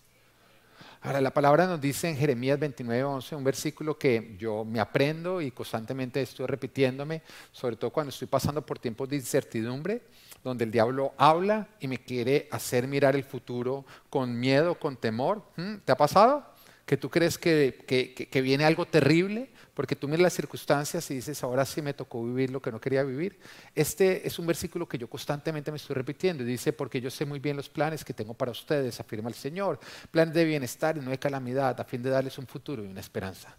Ahora, 1.00 1.20
la 1.20 1.32
palabra 1.32 1.66
nos 1.66 1.80
dice 1.80 2.08
en 2.08 2.16
Jeremías 2.16 2.58
29, 2.58 3.04
11, 3.04 3.36
un 3.36 3.44
versículo 3.44 3.96
que 3.96 4.34
yo 4.36 4.64
me 4.64 4.80
aprendo 4.80 5.40
y 5.40 5.52
constantemente 5.52 6.20
estoy 6.20 6.46
repitiéndome, 6.46 7.22
sobre 7.52 7.76
todo 7.76 7.90
cuando 7.90 8.10
estoy 8.10 8.26
pasando 8.26 8.66
por 8.66 8.80
tiempos 8.80 9.08
de 9.08 9.16
incertidumbre, 9.16 10.02
donde 10.42 10.64
el 10.64 10.72
diablo 10.72 11.14
habla 11.16 11.68
y 11.78 11.86
me 11.86 11.98
quiere 11.98 12.48
hacer 12.50 12.88
mirar 12.88 13.14
el 13.14 13.22
futuro 13.22 13.84
con 14.10 14.38
miedo, 14.38 14.74
con 14.76 14.96
temor. 14.96 15.42
¿Mm? 15.56 15.76
¿Te 15.84 15.92
ha 15.92 15.96
pasado? 15.96 16.44
Que 16.88 16.96
tú 16.96 17.10
crees 17.10 17.36
que, 17.36 18.40
viene 18.42 18.64
algo 18.64 18.86
terrible 18.86 19.50
porque 19.74 19.94
tú 19.94 20.08
miras 20.08 20.22
las 20.22 20.32
circunstancias 20.32 21.10
y 21.10 21.16
dices, 21.16 21.42
ahora 21.42 21.66
sí 21.66 21.82
me 21.82 21.92
tocó 21.92 22.24
vivir 22.24 22.48
lo 22.50 22.62
que 22.62 22.72
no 22.72 22.80
quería 22.80 23.02
vivir. 23.02 23.38
Este 23.74 24.26
es 24.26 24.38
un 24.38 24.46
versículo 24.46 24.88
que 24.88 24.96
yo 24.96 25.06
constantemente 25.06 25.70
me 25.70 25.76
estoy 25.76 25.96
repitiendo 25.96 26.42
y 26.42 26.46
dice, 26.46 26.72
porque 26.72 26.98
yo 26.98 27.10
sé 27.10 27.26
muy 27.26 27.40
bien 27.40 27.58
los 27.58 27.68
planes 27.68 28.02
que 28.06 28.14
tengo 28.14 28.32
para 28.32 28.52
ustedes, 28.52 28.98
afirma 29.00 29.28
el 29.28 29.34
Señor, 29.34 29.78
planes 30.10 30.34
de 30.34 30.46
bienestar 30.46 30.96
y 30.96 31.00
no 31.00 31.10
de 31.10 31.18
calamidad, 31.18 31.78
a 31.78 31.84
fin 31.84 32.02
de 32.02 32.08
darles 32.08 32.38
un 32.38 32.46
futuro 32.46 32.82
y 32.82 32.88
una 32.88 33.00
esperanza. 33.00 33.54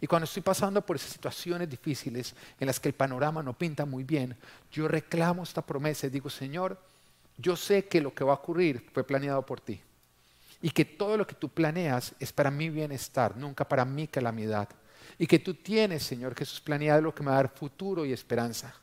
Y 0.00 0.06
cuando 0.06 0.24
estoy 0.24 0.42
pasando 0.42 0.80
por 0.80 0.96
esas 0.96 1.12
situaciones 1.12 1.68
difíciles 1.68 2.34
en 2.58 2.66
las 2.66 2.80
que 2.80 2.88
el 2.88 2.94
panorama 2.94 3.42
no 3.42 3.52
pinta 3.52 3.84
muy 3.84 4.02
bien, 4.02 4.34
yo 4.72 4.88
reclamo 4.88 5.42
esta 5.42 5.60
promesa 5.60 6.06
y 6.06 6.10
digo, 6.10 6.30
Señor, 6.30 6.80
yo 7.36 7.54
sé 7.54 7.84
que 7.84 8.00
lo 8.00 8.14
que 8.14 8.24
va 8.24 8.32
a 8.32 8.36
ocurrir 8.36 8.88
fue 8.94 9.04
planeado 9.04 9.44
por 9.44 9.60
ti. 9.60 9.82
Y 10.62 10.70
que 10.70 10.84
todo 10.84 11.16
lo 11.16 11.26
que 11.26 11.34
tú 11.34 11.48
planeas 11.48 12.14
es 12.20 12.32
para 12.32 12.50
mi 12.50 12.70
bienestar, 12.70 13.36
nunca 13.36 13.68
para 13.68 13.84
mi 13.84 14.06
calamidad 14.06 14.68
y 15.18 15.26
que 15.26 15.38
tú 15.38 15.54
tienes, 15.54 16.02
Señor 16.02 16.34
Jesús, 16.34 16.60
planeado 16.60 17.00
lo 17.00 17.14
que 17.14 17.22
me 17.22 17.30
va 17.30 17.34
a 17.34 17.42
dar 17.42 17.48
futuro 17.48 18.04
y 18.04 18.12
esperanza. 18.12 18.74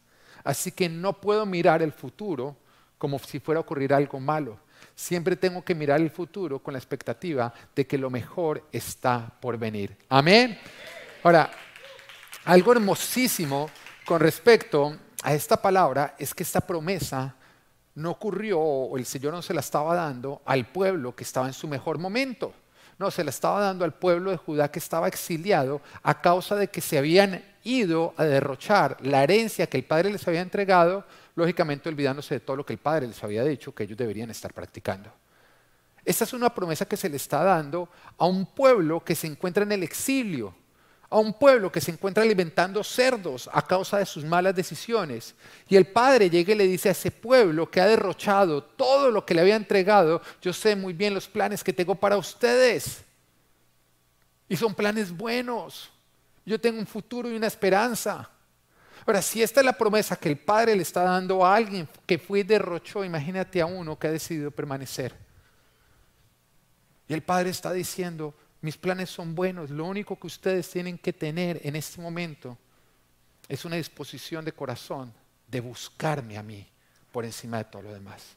Así 0.44 0.72
que 0.72 0.88
no 0.88 1.20
puedo 1.20 1.46
mirar 1.46 1.82
el 1.82 1.92
futuro 1.92 2.56
como 2.98 3.20
si 3.20 3.40
fuera 3.40 3.60
a 3.60 3.62
ocurrir 3.62 3.94
algo 3.94 4.20
malo. 4.20 4.60
Siempre 4.96 5.36
tengo 5.36 5.64
que 5.64 5.76
mirar 5.76 6.00
el 6.00 6.10
futuro 6.10 6.60
con 6.60 6.74
la 6.74 6.80
expectativa 6.80 7.54
de 7.76 7.86
que 7.86 7.98
lo 7.98 8.10
mejor 8.10 8.68
está 8.72 9.30
por 9.40 9.58
venir. 9.58 9.98
Amén. 10.10 10.58
Ahora, 11.24 11.52
algo 12.46 12.72
hermosísimo 12.72 13.70
con 14.06 14.20
respecto 14.20 14.98
a 15.24 15.34
esta 15.34 15.62
palabra 15.62 16.16
es 16.18 16.34
que 16.34 16.44
esta 16.44 16.62
promesa 16.62 17.36
no 18.00 18.12
ocurrió 18.12 18.60
o 18.60 18.98
el 18.98 19.06
Señor 19.06 19.34
no 19.34 19.42
se 19.42 19.54
la 19.54 19.60
estaba 19.60 19.94
dando 19.94 20.42
al 20.46 20.66
pueblo 20.66 21.16
que 21.16 21.24
estaba 21.24 21.48
en 21.48 21.54
su 21.54 21.68
mejor 21.68 21.98
momento. 21.98 22.54
No, 22.98 23.12
se 23.12 23.24
la 23.24 23.30
estaba 23.30 23.62
dando 23.62 23.86
al 23.86 23.94
pueblo 23.94 24.32
de 24.32 24.38
Judá 24.38 24.70
que 24.72 24.80
estaba 24.80 25.08
exiliado 25.08 25.82
a 26.04 26.22
causa 26.22 26.56
de 26.56 26.68
que 26.68 26.82
se 26.82 26.98
habían 26.98 27.44
ido 27.64 28.14
a 28.18 28.26
derrochar 28.26 28.98
la 29.02 29.24
herencia 29.24 29.68
que 29.68 29.78
el 29.78 29.86
Padre 29.86 30.12
les 30.12 30.28
había 30.28 30.42
entregado, 30.42 31.06
lógicamente 31.36 31.88
olvidándose 31.88 32.36
de 32.36 32.40
todo 32.42 32.58
lo 32.58 32.66
que 32.66 32.74
el 32.74 32.80
Padre 32.80 33.08
les 33.08 33.24
había 33.24 33.44
dicho 33.44 33.74
que 33.74 33.84
ellos 33.84 33.98
deberían 33.98 34.30
estar 34.30 34.54
practicando. 34.54 35.10
Esta 36.04 36.24
es 36.24 36.34
una 36.34 36.54
promesa 36.54 36.86
que 36.86 36.98
se 36.98 37.10
le 37.10 37.18
está 37.18 37.44
dando 37.44 37.90
a 38.18 38.26
un 38.26 38.46
pueblo 38.48 39.04
que 39.04 39.16
se 39.16 39.28
encuentra 39.28 39.64
en 39.64 39.72
el 39.72 39.84
exilio, 39.84 40.56
a 41.10 41.18
un 41.18 41.34
pueblo 41.34 41.72
que 41.72 41.82
se 41.82 41.92
encuentra 41.92 42.24
alimentando 42.24 42.84
cerdos 42.84 43.50
a 43.52 43.66
causa 43.66 43.98
de 43.98 44.06
sus 44.06 44.24
malas 44.24 44.56
decisiones. 44.56 45.34
Y 45.68 45.76
el 45.76 45.88
padre 45.88 46.30
llega 46.30 46.54
y 46.54 46.58
le 46.58 46.68
dice 46.68 46.90
a 46.90 46.92
ese 46.92 47.10
pueblo 47.10 47.70
que 47.70 47.82
ha 47.82 47.88
derrochado 47.88 48.64
todo 48.64 49.10
lo 49.10 49.26
que 49.26 49.34
le 49.34 49.42
había 49.42 49.56
entregado, 49.56 50.22
yo 50.42 50.54
sé 50.54 50.76
muy 50.76 50.94
bien 50.94 51.16
los 51.16 51.28
planes 51.28 51.64
que 51.64 51.74
tengo 51.74 51.96
para 51.96 52.18
ustedes. 52.18 53.04
Y 54.48 54.56
son 54.56 54.76
planes 54.76 55.16
buenos. 55.16 55.90
Yo 56.46 56.60
tengo 56.60 56.80
un 56.80 56.88
futuro 56.88 57.30
y 57.30 57.36
una 57.36 57.48
esperanza. 57.48 58.30
Ahora, 59.06 59.22
si 59.22 59.42
esta 59.42 59.62
es 59.62 59.66
la 59.66 59.74
promesa 59.78 60.16
que 60.16 60.30
el 60.30 60.38
padre 60.38 60.76
le 60.76 60.84
está 60.84 61.04
dando 61.04 61.44
a 61.44 61.56
alguien 61.56 61.88
que 62.06 62.20
fue 62.20 62.40
y 62.40 62.44
derrochó, 62.44 63.04
imagínate 63.04 63.62
a 63.62 63.66
uno 63.66 63.98
que 63.98 64.08
ha 64.08 64.12
decidido 64.12 64.52
permanecer. 64.52 65.16
Y 67.08 67.14
el 67.16 67.24
padre 67.24 67.50
está 67.50 67.74
diciendo, 67.74 68.36
mis 68.62 68.78
planes 68.78 69.10
son 69.10 69.36
buenos. 69.36 69.70
Lo 69.70 69.86
único 69.86 70.18
que 70.20 70.28
ustedes 70.28 70.70
tienen 70.70 70.98
que 70.98 71.14
tener 71.14 71.62
en 71.64 71.76
este 71.76 72.02
momento 72.02 72.58
es 73.48 73.66
una 73.66 73.78
disposición 73.78 74.46
de 74.46 74.52
corazón 74.52 75.14
de 75.48 75.60
buscarme 75.60 76.38
a 76.38 76.44
mí 76.44 76.68
por 77.12 77.26
encima 77.26 77.58
de 77.58 77.66
todo 77.66 77.84
lo 77.84 77.94
demás. 77.94 78.36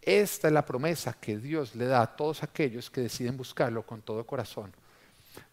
Esta 0.00 0.48
es 0.48 0.54
la 0.54 0.66
promesa 0.66 1.14
que 1.14 1.38
Dios 1.38 1.74
le 1.74 1.86
da 1.86 2.02
a 2.02 2.16
todos 2.16 2.42
aquellos 2.42 2.90
que 2.90 3.00
deciden 3.00 3.36
buscarlo 3.36 3.86
con 3.86 4.02
todo 4.02 4.26
corazón. 4.26 4.72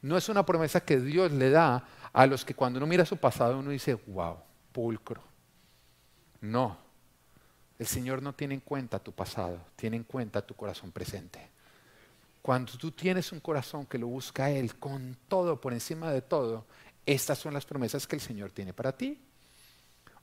No 0.01 0.17
es 0.17 0.27
una 0.29 0.45
promesa 0.45 0.81
que 0.81 0.99
Dios 0.99 1.31
le 1.31 1.49
da 1.49 1.87
a 2.11 2.25
los 2.25 2.43
que 2.43 2.53
cuando 2.53 2.77
uno 2.77 2.87
mira 2.87 3.05
su 3.05 3.17
pasado 3.17 3.59
uno 3.59 3.71
dice, 3.71 3.95
wow, 4.07 4.37
pulcro. 4.71 5.23
No, 6.41 6.77
el 7.79 7.87
Señor 7.87 8.21
no 8.21 8.33
tiene 8.33 8.55
en 8.55 8.59
cuenta 8.59 8.99
tu 8.99 9.11
pasado, 9.11 9.59
tiene 9.75 9.97
en 9.97 10.03
cuenta 10.03 10.45
tu 10.45 10.55
corazón 10.55 10.91
presente. 10.91 11.49
Cuando 12.41 12.73
tú 12.73 12.91
tienes 12.91 13.31
un 13.31 13.39
corazón 13.39 13.85
que 13.85 13.97
lo 13.97 14.07
busca 14.07 14.45
a 14.45 14.49
Él 14.49 14.75
con 14.75 15.15
todo, 15.27 15.61
por 15.61 15.73
encima 15.73 16.11
de 16.11 16.21
todo, 16.21 16.65
estas 17.05 17.37
son 17.37 17.53
las 17.53 17.65
promesas 17.65 18.07
que 18.07 18.15
el 18.15 18.21
Señor 18.21 18.51
tiene 18.51 18.73
para 18.73 18.95
ti. 18.95 19.19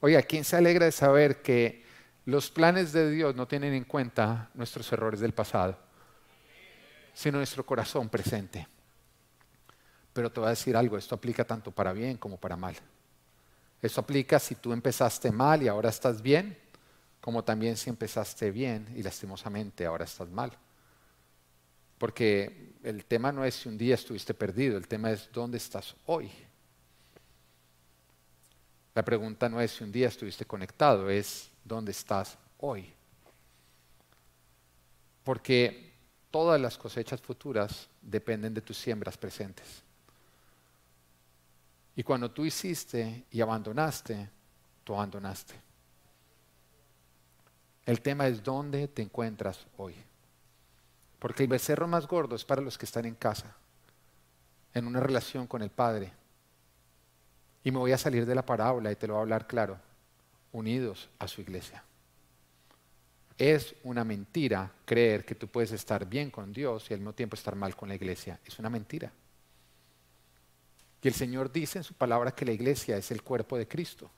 Oiga, 0.00 0.22
¿quién 0.22 0.44
se 0.44 0.56
alegra 0.56 0.87
de 0.87 0.92
saber 0.92 1.42
que 1.42 1.84
los 2.25 2.50
planes 2.50 2.92
de 2.92 3.10
Dios 3.10 3.34
no 3.34 3.46
tienen 3.46 3.72
en 3.75 3.84
cuenta 3.84 4.50
nuestros 4.54 4.90
errores 4.92 5.20
del 5.20 5.32
pasado, 5.32 5.78
sino 7.14 7.38
nuestro 7.38 7.64
corazón 7.64 8.08
presente? 8.08 8.66
Pero 10.12 10.30
te 10.32 10.40
voy 10.40 10.48
a 10.48 10.50
decir 10.50 10.76
algo, 10.76 10.98
esto 10.98 11.14
aplica 11.14 11.44
tanto 11.44 11.70
para 11.70 11.92
bien 11.92 12.16
como 12.16 12.37
para 12.37 12.56
mal. 12.56 12.76
Esto 13.80 14.00
aplica 14.00 14.40
si 14.40 14.56
tú 14.56 14.72
empezaste 14.72 15.30
mal 15.30 15.62
y 15.62 15.68
ahora 15.68 15.88
estás 15.88 16.20
bien, 16.20 16.58
como 17.20 17.44
también 17.44 17.76
si 17.76 17.90
empezaste 17.90 18.50
bien 18.50 18.88
y 18.96 19.02
lastimosamente 19.04 19.87
ahora 19.87 20.04
estás 20.04 20.28
mal. 20.28 20.56
Porque 21.98 22.74
el 22.82 23.04
tema 23.04 23.32
no 23.32 23.44
es 23.44 23.54
si 23.54 23.68
un 23.68 23.76
día 23.76 23.94
estuviste 23.94 24.32
perdido, 24.34 24.78
el 24.78 24.88
tema 24.88 25.10
es 25.10 25.28
dónde 25.32 25.58
estás 25.58 25.94
hoy. 26.06 26.30
La 28.94 29.04
pregunta 29.04 29.48
no 29.48 29.60
es 29.60 29.72
si 29.72 29.84
un 29.84 29.92
día 29.92 30.08
estuviste 30.08 30.44
conectado, 30.44 31.10
es 31.10 31.50
dónde 31.64 31.92
estás 31.92 32.38
hoy. 32.58 32.92
Porque 35.24 35.92
todas 36.30 36.60
las 36.60 36.78
cosechas 36.78 37.20
futuras 37.20 37.88
dependen 38.00 38.54
de 38.54 38.60
tus 38.60 38.78
siembras 38.78 39.16
presentes. 39.16 39.82
Y 41.94 42.02
cuando 42.02 42.30
tú 42.30 42.44
hiciste 42.44 43.24
y 43.30 43.40
abandonaste, 43.40 44.30
tú 44.84 44.94
abandonaste. 44.94 45.54
El 47.84 48.00
tema 48.00 48.28
es 48.28 48.42
dónde 48.42 48.88
te 48.88 49.02
encuentras 49.02 49.66
hoy. 49.76 49.94
Porque 51.18 51.42
el 51.42 51.48
becerro 51.48 51.88
más 51.88 52.06
gordo 52.06 52.37
es 52.37 52.44
para 52.44 52.62
los 52.62 52.78
que 52.78 52.87
están 52.87 53.04
en 53.04 53.14
casa, 53.14 53.56
en 54.75 54.87
una 54.87 55.00
relación 55.00 55.46
con 55.46 55.62
el 55.62 55.70
Padre. 55.70 56.12
Y 57.64 57.70
me 57.70 57.78
voy 57.78 57.92
a 57.92 57.98
salir 57.98 58.25
de 58.25 58.34
la 58.34 58.46
parábola 58.46 58.92
y 58.92 58.96
te 58.96 59.06
lo 59.06 59.14
voy 59.14 59.20
a 59.20 59.22
hablar 59.22 59.46
claro, 59.46 59.78
unidos 60.52 61.08
a 61.18 61.26
su 61.26 61.40
iglesia. 61.40 61.82
Es 63.37 63.75
una 63.84 64.04
mentira 64.04 64.72
creer 64.84 65.25
que 65.25 65.34
tú 65.34 65.48
puedes 65.48 65.72
estar 65.72 66.06
bien 66.06 66.30
con 66.30 66.52
Dios 66.52 66.90
y 66.90 66.94
al 66.94 67.00
mismo 67.00 67.12
tiempo 67.12 67.37
estar 67.37 67.54
mal 67.54 67.76
con 67.76 67.88
la 67.88 67.94
iglesia. 67.94 68.38
Es 68.44 68.58
una 68.58 68.70
mentira. 68.70 69.12
Y 71.00 71.08
el 71.08 71.14
Señor 71.14 71.52
dice 71.52 71.78
en 71.78 71.84
su 71.84 71.94
palabra 71.94 72.32
que 72.32 72.44
la 72.44 72.52
iglesia 72.52 72.96
es 72.96 73.10
el 73.10 73.22
cuerpo 73.22 73.56
de 73.56 73.68
Cristo 73.68 74.10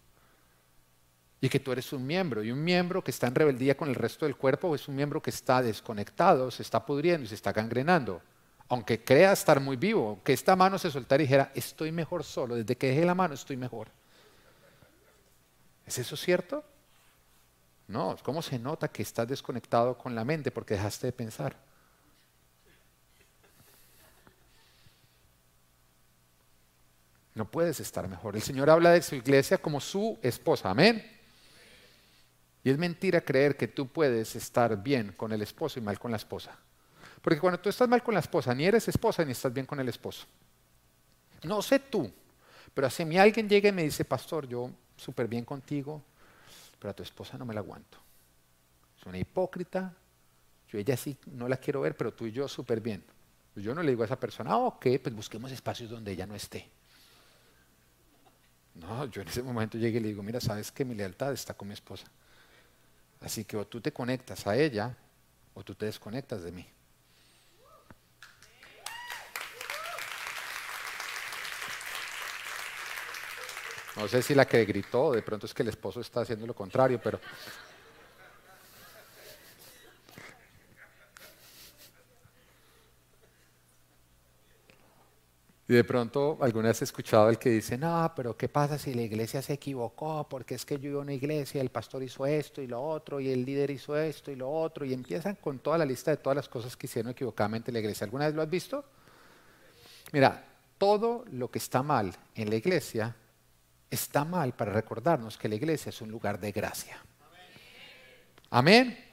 y 1.40 1.49
que 1.49 1.61
tú 1.61 1.73
eres 1.73 1.92
un 1.92 2.06
miembro. 2.06 2.42
Y 2.42 2.50
un 2.50 2.62
miembro 2.62 3.02
que 3.02 3.11
está 3.11 3.26
en 3.26 3.35
rebeldía 3.35 3.76
con 3.76 3.88
el 3.88 3.94
resto 3.94 4.26
del 4.26 4.37
cuerpo 4.37 4.75
es 4.75 4.88
un 4.88 4.97
miembro 4.97 5.23
que 5.23 5.30
está 5.30 5.62
desconectado, 5.62 6.50
se 6.50 6.62
está 6.62 6.85
pudriendo 6.85 7.25
y 7.25 7.28
se 7.28 7.35
está 7.35 7.52
gangrenando. 7.52 8.20
Aunque 8.68 9.02
crea 9.02 9.32
estar 9.32 9.59
muy 9.59 9.76
vivo, 9.76 10.20
que 10.23 10.32
esta 10.32 10.54
mano 10.54 10.78
se 10.78 10.90
soltara 10.90 11.23
y 11.23 11.26
dijera, 11.26 11.50
estoy 11.54 11.90
mejor 11.90 12.23
solo, 12.23 12.54
desde 12.54 12.76
que 12.76 12.88
dejé 12.88 13.04
la 13.04 13.14
mano 13.14 13.35
estoy 13.35 13.56
mejor. 13.56 13.88
¿Es 15.87 15.99
eso 15.99 16.16
cierto? 16.16 16.62
No, 17.88 18.16
¿cómo 18.23 18.42
se 18.42 18.59
nota 18.59 18.87
que 18.87 19.02
estás 19.02 19.26
desconectado 19.26 19.99
con 19.99 20.14
la 20.14 20.25
mente 20.25 20.52
porque 20.52 20.75
dejaste 20.75 21.09
de 21.09 21.12
pensar? 21.12 21.56
No 27.35 27.50
puedes 27.50 27.80
estar 27.80 28.06
mejor. 28.06 28.37
El 28.37 28.42
Señor 28.42 28.70
habla 28.70 28.90
de 28.90 29.02
su 29.02 29.16
iglesia 29.16 29.59
como 29.59 29.80
su 29.80 30.18
esposa. 30.23 30.70
Amén. 30.70 31.20
Y 32.62 32.71
es 32.71 32.79
mentira 32.79 33.21
creer 33.21 33.57
que 33.57 33.69
tú 33.69 33.88
puedes 33.88 34.37
estar 34.37 34.83
bien 34.83 35.12
con 35.12 35.33
el 35.33 35.43
esposo 35.43 35.79
y 35.79 35.83
mal 35.83 35.99
con 35.99 36.11
la 36.11 36.19
esposa. 36.19 36.57
Porque 37.23 37.40
cuando 37.40 37.61
tú 37.61 37.69
estás 37.69 37.88
mal 37.88 38.02
con 38.02 38.14
la 38.14 38.21
esposa, 38.21 38.55
ni 38.55 38.64
eres 38.64 38.88
esposa 38.88 39.25
ni 39.25 39.33
estás 39.33 39.52
bien 39.52 39.67
con 39.67 39.81
el 39.81 39.88
esposo. 39.88 40.26
No 41.43 41.62
sé 41.62 41.79
tú, 41.79 42.11
pero 42.75 42.88
si 42.90 43.02
a 43.02 43.07
mí 43.07 43.19
alguien 43.19 43.49
llega 43.49 43.69
y 43.69 43.73
me 43.73 43.83
dice, 43.83 44.05
pastor, 44.05 44.47
yo 44.47 44.71
súper 44.97 45.26
bien 45.26 45.45
contigo, 45.45 46.02
pero 46.79 46.90
a 46.90 46.95
tu 46.95 47.02
esposa 47.02 47.38
no 47.38 47.45
me 47.45 47.55
la 47.55 47.61
aguanto. 47.61 47.99
Es 48.99 49.07
una 49.07 49.19
hipócrita, 49.19 49.95
yo 50.69 50.79
ella 50.79 50.97
sí 50.97 51.17
no 51.26 51.49
la 51.49 51.57
quiero 51.57 51.81
ver, 51.81 51.97
pero 51.97 52.12
tú 52.12 52.26
y 52.26 52.33
yo 52.33 52.47
súper 52.47 52.81
bien. 52.81 53.02
Pues 53.55 53.64
yo 53.64 53.75
no 53.75 53.83
le 53.83 53.90
digo 53.90 54.02
a 54.02 54.07
esa 54.07 54.21
persona, 54.21 54.52
ah, 54.52 54.59
ok, 54.59 54.87
pues 55.02 55.14
busquemos 55.14 55.50
espacios 55.50 55.90
donde 55.90 56.12
ella 56.12 56.26
no 56.26 56.35
esté. 56.35 56.69
No, 58.75 59.07
yo 59.07 59.23
en 59.23 59.29
ese 59.29 59.43
momento 59.43 59.76
llegué 59.76 59.99
y 59.99 60.02
le 60.02 60.09
digo, 60.09 60.23
mira, 60.23 60.40
sabes 60.40 60.71
que 60.71 60.85
mi 60.85 60.95
lealtad 60.95 61.33
está 61.33 61.55
con 61.55 61.69
mi 61.69 61.75
esposa. 61.75 62.07
Así 63.21 63.45
que 63.45 63.57
o 63.57 63.67
tú 63.67 63.81
te 63.81 63.93
conectas 63.93 64.47
a 64.47 64.57
ella 64.57 64.97
o 65.55 65.62
tú 65.62 65.75
te 65.75 65.87
desconectas 65.87 66.43
de 66.43 66.53
mí. 66.53 66.67
No 73.97 74.09
sé 74.09 74.23
si 74.23 74.35
la 74.35 74.47
que 74.47 74.65
gritó, 74.65 75.12
de 75.12 75.21
pronto 75.21 75.45
es 75.47 75.53
que 75.53 75.62
el 75.62 75.69
esposo 75.69 76.00
está 76.00 76.23
haciendo 76.23 76.47
lo 76.47 76.55
contrario, 76.55 77.00
pero 77.03 77.21
Y 85.71 85.75
de 85.75 85.85
pronto 85.85 86.37
alguna 86.41 86.67
vez 86.67 86.81
he 86.81 86.85
escuchado 86.85 87.31
el 87.31 87.39
que 87.39 87.49
dice, 87.49 87.79
no, 87.79 88.12
pero 88.17 88.37
¿qué 88.37 88.49
pasa 88.49 88.77
si 88.77 88.93
la 88.93 89.03
iglesia 89.03 89.41
se 89.41 89.53
equivocó? 89.53 90.27
Porque 90.29 90.57
es 90.57 90.67
que 90.67 90.81
yo 90.81 90.91
iba 90.91 90.99
a 90.99 91.03
una 91.03 91.12
iglesia, 91.12 91.61
el 91.61 91.71
pastor 91.71 92.03
hizo 92.03 92.27
esto 92.27 92.61
y 92.61 92.67
lo 92.67 92.83
otro, 92.83 93.21
y 93.21 93.31
el 93.31 93.45
líder 93.45 93.71
hizo 93.71 93.97
esto 93.97 94.33
y 94.33 94.35
lo 94.35 94.50
otro, 94.50 94.85
y 94.85 94.93
empiezan 94.93 95.37
con 95.37 95.61
toda 95.61 95.79
la 95.79 95.85
lista 95.85 96.11
de 96.11 96.17
todas 96.17 96.35
las 96.35 96.49
cosas 96.49 96.77
que 96.77 96.89
hicieron 96.89 97.12
equivocadamente 97.12 97.71
en 97.71 97.75
la 97.75 97.79
iglesia. 97.79 98.05
¿Alguna 98.05 98.27
vez 98.27 98.35
lo 98.35 98.43
has 98.43 98.50
visto? 98.50 98.85
Mira, 100.11 100.45
todo 100.77 101.25
lo 101.31 101.49
que 101.53 101.61
está 101.61 101.85
mal 101.85 102.17
en 102.35 102.50
la 102.50 102.57
iglesia 102.57 103.15
está 103.89 104.25
mal 104.25 104.55
para 104.55 104.73
recordarnos 104.73 105.39
que 105.39 105.49
la 105.49 105.55
iglesia 105.55 105.91
es 105.91 106.00
un 106.00 106.11
lugar 106.11 106.41
de 106.41 106.50
gracia. 106.50 106.99
Amén. 108.50 109.10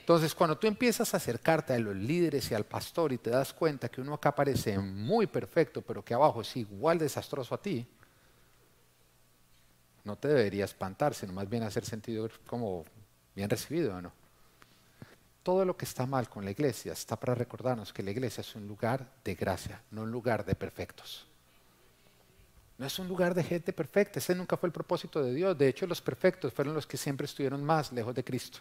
Entonces, 0.00 0.34
cuando 0.34 0.58
tú 0.58 0.66
empiezas 0.66 1.12
a 1.12 1.18
acercarte 1.18 1.72
a 1.74 1.78
los 1.78 1.94
líderes 1.94 2.50
y 2.50 2.54
al 2.54 2.64
pastor 2.64 3.12
y 3.12 3.18
te 3.18 3.30
das 3.30 3.52
cuenta 3.52 3.88
que 3.88 4.00
uno 4.00 4.14
acá 4.14 4.34
parece 4.34 4.78
muy 4.78 5.26
perfecto, 5.26 5.82
pero 5.82 6.04
que 6.04 6.14
abajo 6.14 6.40
es 6.40 6.56
igual 6.56 6.98
desastroso 6.98 7.54
a 7.54 7.62
ti, 7.62 7.86
no 10.02 10.16
te 10.16 10.28
debería 10.28 10.64
espantar, 10.64 11.14
sino 11.14 11.32
más 11.32 11.48
bien 11.48 11.62
hacer 11.62 11.84
sentido 11.84 12.28
como 12.46 12.84
bien 13.36 13.48
recibido, 13.48 14.00
¿no? 14.00 14.10
Todo 15.42 15.64
lo 15.64 15.76
que 15.76 15.84
está 15.84 16.06
mal 16.06 16.28
con 16.28 16.44
la 16.44 16.50
iglesia 16.50 16.92
está 16.92 17.16
para 17.16 17.34
recordarnos 17.34 17.92
que 17.92 18.02
la 18.02 18.10
iglesia 18.10 18.40
es 18.40 18.54
un 18.54 18.66
lugar 18.66 19.06
de 19.22 19.34
gracia, 19.34 19.82
no 19.90 20.02
un 20.02 20.10
lugar 20.10 20.44
de 20.44 20.54
perfectos. 20.54 21.26
No 22.78 22.86
es 22.86 22.98
un 22.98 23.06
lugar 23.06 23.34
de 23.34 23.44
gente 23.44 23.72
perfecta, 23.74 24.18
ese 24.18 24.34
nunca 24.34 24.56
fue 24.56 24.68
el 24.68 24.72
propósito 24.72 25.22
de 25.22 25.34
Dios. 25.34 25.56
De 25.56 25.68
hecho, 25.68 25.86
los 25.86 26.00
perfectos 26.00 26.52
fueron 26.52 26.74
los 26.74 26.86
que 26.86 26.96
siempre 26.96 27.26
estuvieron 27.26 27.62
más 27.62 27.92
lejos 27.92 28.14
de 28.14 28.24
Cristo. 28.24 28.60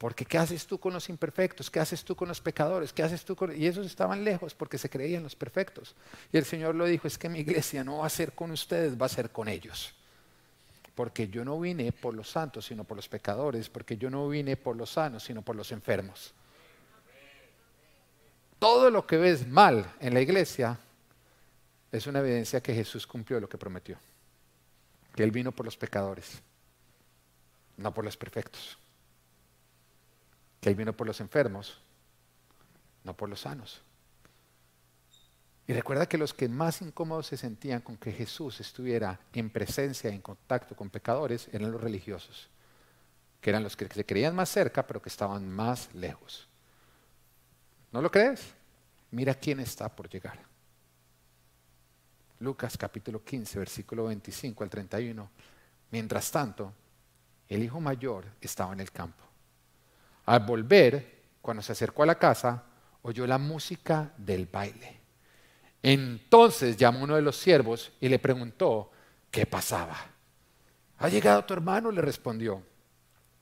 Porque 0.00 0.24
¿qué 0.24 0.38
haces 0.38 0.66
tú 0.66 0.80
con 0.80 0.94
los 0.94 1.10
imperfectos? 1.10 1.70
¿Qué 1.70 1.78
haces 1.78 2.02
tú 2.02 2.16
con 2.16 2.26
los 2.26 2.40
pecadores? 2.40 2.90
¿Qué 2.90 3.02
haces 3.02 3.22
tú 3.22 3.36
con... 3.36 3.54
Y 3.54 3.66
esos 3.66 3.84
estaban 3.84 4.24
lejos 4.24 4.54
porque 4.54 4.78
se 4.78 4.88
creían 4.88 5.22
los 5.22 5.36
perfectos. 5.36 5.94
Y 6.32 6.38
el 6.38 6.46
Señor 6.46 6.74
lo 6.74 6.86
dijo, 6.86 7.06
es 7.06 7.18
que 7.18 7.28
mi 7.28 7.40
iglesia 7.40 7.84
no 7.84 7.98
va 7.98 8.06
a 8.06 8.08
ser 8.08 8.32
con 8.32 8.50
ustedes, 8.50 8.98
va 8.98 9.04
a 9.04 9.10
ser 9.10 9.28
con 9.28 9.46
ellos. 9.46 9.94
Porque 10.94 11.28
yo 11.28 11.44
no 11.44 11.60
vine 11.60 11.92
por 11.92 12.14
los 12.14 12.30
santos, 12.30 12.64
sino 12.64 12.84
por 12.84 12.96
los 12.96 13.10
pecadores. 13.10 13.68
Porque 13.68 13.98
yo 13.98 14.08
no 14.08 14.26
vine 14.26 14.56
por 14.56 14.74
los 14.74 14.90
sanos, 14.90 15.22
sino 15.22 15.42
por 15.42 15.54
los 15.54 15.70
enfermos. 15.70 16.32
Todo 18.58 18.90
lo 18.90 19.06
que 19.06 19.18
ves 19.18 19.46
mal 19.46 19.84
en 20.00 20.14
la 20.14 20.22
iglesia 20.22 20.78
es 21.92 22.06
una 22.06 22.20
evidencia 22.20 22.62
que 22.62 22.72
Jesús 22.72 23.06
cumplió 23.06 23.38
lo 23.38 23.50
que 23.50 23.58
prometió. 23.58 23.98
Que 25.14 25.24
Él 25.24 25.30
vino 25.30 25.52
por 25.52 25.66
los 25.66 25.76
pecadores, 25.76 26.40
no 27.76 27.92
por 27.92 28.02
los 28.02 28.16
perfectos 28.16 28.78
que 30.60 30.68
Él 30.68 30.74
vino 30.74 30.92
por 30.92 31.06
los 31.06 31.20
enfermos, 31.20 31.78
no 33.04 33.16
por 33.16 33.28
los 33.28 33.40
sanos. 33.40 33.82
Y 35.66 35.72
recuerda 35.72 36.08
que 36.08 36.18
los 36.18 36.34
que 36.34 36.48
más 36.48 36.82
incómodos 36.82 37.28
se 37.28 37.36
sentían 37.36 37.80
con 37.80 37.96
que 37.96 38.12
Jesús 38.12 38.60
estuviera 38.60 39.20
en 39.32 39.50
presencia, 39.50 40.10
en 40.10 40.20
contacto 40.20 40.74
con 40.74 40.90
pecadores, 40.90 41.48
eran 41.52 41.70
los 41.70 41.80
religiosos, 41.80 42.48
que 43.40 43.50
eran 43.50 43.62
los 43.62 43.76
que 43.76 43.86
se 43.86 44.04
creían 44.04 44.34
más 44.34 44.48
cerca, 44.48 44.86
pero 44.86 45.00
que 45.00 45.08
estaban 45.08 45.48
más 45.48 45.94
lejos. 45.94 46.48
¿No 47.92 48.02
lo 48.02 48.10
crees? 48.10 48.52
Mira 49.12 49.34
quién 49.34 49.60
está 49.60 49.88
por 49.88 50.08
llegar. 50.08 50.40
Lucas 52.40 52.76
capítulo 52.76 53.22
15, 53.22 53.58
versículo 53.58 54.04
25 54.06 54.64
al 54.64 54.70
31. 54.70 55.30
Mientras 55.90 56.30
tanto, 56.30 56.72
el 57.48 57.62
hijo 57.62 57.80
mayor 57.80 58.24
estaba 58.40 58.72
en 58.72 58.80
el 58.80 58.90
campo. 58.90 59.29
Al 60.26 60.40
volver, 60.40 61.20
cuando 61.40 61.62
se 61.62 61.72
acercó 61.72 62.02
a 62.02 62.06
la 62.06 62.18
casa, 62.18 62.64
oyó 63.02 63.26
la 63.26 63.38
música 63.38 64.12
del 64.16 64.46
baile. 64.46 65.00
Entonces 65.82 66.76
llamó 66.76 67.04
uno 67.04 67.16
de 67.16 67.22
los 67.22 67.36
siervos 67.36 67.92
y 68.00 68.08
le 68.08 68.18
preguntó 68.18 68.90
qué 69.30 69.46
pasaba. 69.46 69.96
¿Ha 70.98 71.08
llegado 71.08 71.44
tu 71.44 71.54
hermano? 71.54 71.90
le 71.90 72.02
respondió. 72.02 72.62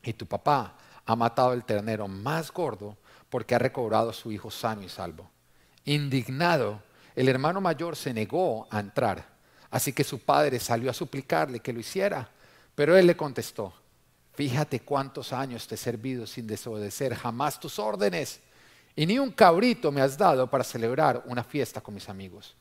Y 0.02 0.12
tu 0.12 0.26
papá 0.26 0.76
ha 1.04 1.16
matado 1.16 1.52
el 1.52 1.64
ternero 1.64 2.06
más 2.06 2.52
gordo 2.52 2.96
porque 3.28 3.54
ha 3.54 3.58
recobrado 3.58 4.10
a 4.10 4.14
su 4.14 4.30
hijo 4.30 4.50
sano 4.50 4.82
y 4.82 4.88
salvo. 4.88 5.28
Indignado, 5.84 6.80
el 7.16 7.28
hermano 7.28 7.60
mayor 7.60 7.96
se 7.96 8.14
negó 8.14 8.68
a 8.70 8.78
entrar, 8.78 9.26
así 9.70 9.92
que 9.92 10.04
su 10.04 10.20
padre 10.20 10.60
salió 10.60 10.90
a 10.90 10.94
suplicarle 10.94 11.60
que 11.60 11.72
lo 11.72 11.80
hiciera, 11.80 12.28
pero 12.74 12.96
él 12.96 13.06
le 13.06 13.16
contestó, 13.16 13.72
Fíjate 14.38 14.78
cuántos 14.78 15.32
años 15.32 15.66
te 15.66 15.74
he 15.74 15.76
servido 15.76 16.24
sin 16.24 16.46
desobedecer 16.46 17.12
jamás 17.12 17.58
tus 17.58 17.76
órdenes. 17.80 18.38
Y 18.94 19.04
ni 19.04 19.18
un 19.18 19.32
cabrito 19.32 19.90
me 19.90 20.00
has 20.00 20.16
dado 20.16 20.48
para 20.48 20.62
celebrar 20.62 21.24
una 21.26 21.42
fiesta 21.42 21.80
con 21.80 21.94
mis 21.94 22.08
amigos. 22.08 22.54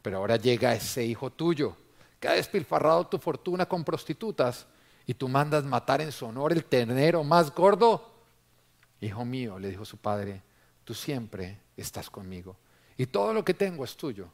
Pero 0.00 0.16
ahora 0.16 0.36
llega 0.36 0.72
ese 0.72 1.04
hijo 1.04 1.28
tuyo 1.28 1.76
que 2.18 2.28
ha 2.28 2.32
despilfarrado 2.32 3.08
tu 3.08 3.18
fortuna 3.18 3.66
con 3.66 3.84
prostitutas 3.84 4.64
y 5.04 5.12
tú 5.12 5.28
mandas 5.28 5.64
matar 5.64 6.00
en 6.00 6.12
su 6.12 6.24
honor 6.24 6.54
el 6.54 6.64
ternero 6.64 7.22
más 7.22 7.54
gordo. 7.54 8.10
Hijo 9.02 9.22
mío, 9.26 9.58
le 9.58 9.68
dijo 9.68 9.84
su 9.84 9.98
padre, 9.98 10.40
tú 10.82 10.94
siempre 10.94 11.60
estás 11.76 12.08
conmigo 12.08 12.56
y 12.96 13.04
todo 13.04 13.34
lo 13.34 13.44
que 13.44 13.52
tengo 13.52 13.84
es 13.84 13.94
tuyo. 13.98 14.30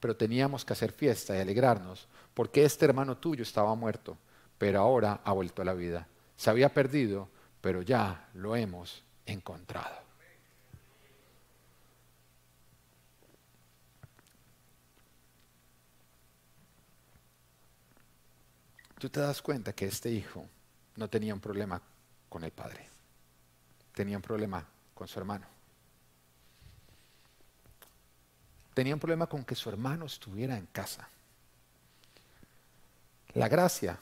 Pero 0.00 0.16
teníamos 0.16 0.64
que 0.64 0.72
hacer 0.72 0.92
fiesta 0.92 1.36
y 1.36 1.40
alegrarnos 1.40 2.08
porque 2.32 2.64
este 2.64 2.86
hermano 2.86 3.18
tuyo 3.18 3.42
estaba 3.42 3.74
muerto, 3.74 4.16
pero 4.56 4.80
ahora 4.80 5.20
ha 5.22 5.32
vuelto 5.32 5.60
a 5.60 5.66
la 5.66 5.74
vida 5.74 6.08
se 6.38 6.50
había 6.50 6.72
perdido, 6.72 7.28
pero 7.60 7.82
ya 7.82 8.30
lo 8.34 8.54
hemos 8.54 9.02
encontrado. 9.26 9.98
Tú 19.00 19.10
te 19.10 19.20
das 19.20 19.42
cuenta 19.42 19.72
que 19.72 19.86
este 19.86 20.10
hijo 20.10 20.46
no 20.94 21.08
tenía 21.08 21.34
un 21.34 21.40
problema 21.40 21.82
con 22.28 22.44
el 22.44 22.52
padre, 22.52 22.88
tenía 23.92 24.16
un 24.16 24.22
problema 24.22 24.64
con 24.94 25.08
su 25.08 25.18
hermano. 25.18 25.46
Tenía 28.74 28.94
un 28.94 29.00
problema 29.00 29.26
con 29.26 29.44
que 29.44 29.56
su 29.56 29.68
hermano 29.68 30.06
estuviera 30.06 30.56
en 30.56 30.66
casa. 30.66 31.08
La 33.34 33.48
gracia 33.48 33.98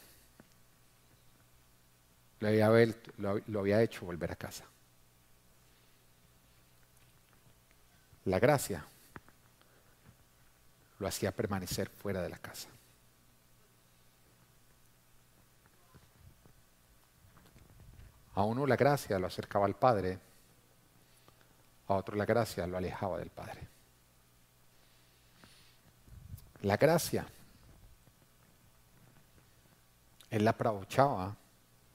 lo 2.41 2.49
había, 2.49 3.83
hecho 3.83 4.05
volver 4.05 4.33
a 4.33 4.37
casa. 4.37 4.65
La 8.25 8.39
gracia 8.39 8.85
lo 10.99 11.07
hacía 11.07 11.33
permanecer 11.33 11.89
fuera 11.89 12.23
de 12.23 12.29
la 12.29 12.39
casa. 12.39 12.69
A 18.35 18.43
uno 18.43 18.67
la 18.67 18.77
gracia 18.77 19.19
lo 19.19 19.29
acercaba 19.29 19.65
al 19.65 19.77
Padre, 19.77 20.19
a 21.89 21.95
otro 21.95 22.17
la 22.17 22.27
gracia 22.27 22.67
lo 22.67 22.77
alejaba 22.77 23.19
del 23.19 23.31
Padre. 23.31 23.67
La 26.63 26.77
gracia, 26.77 27.27
él 30.31 30.45
la 30.45 30.51
aprovechaba 30.51 31.35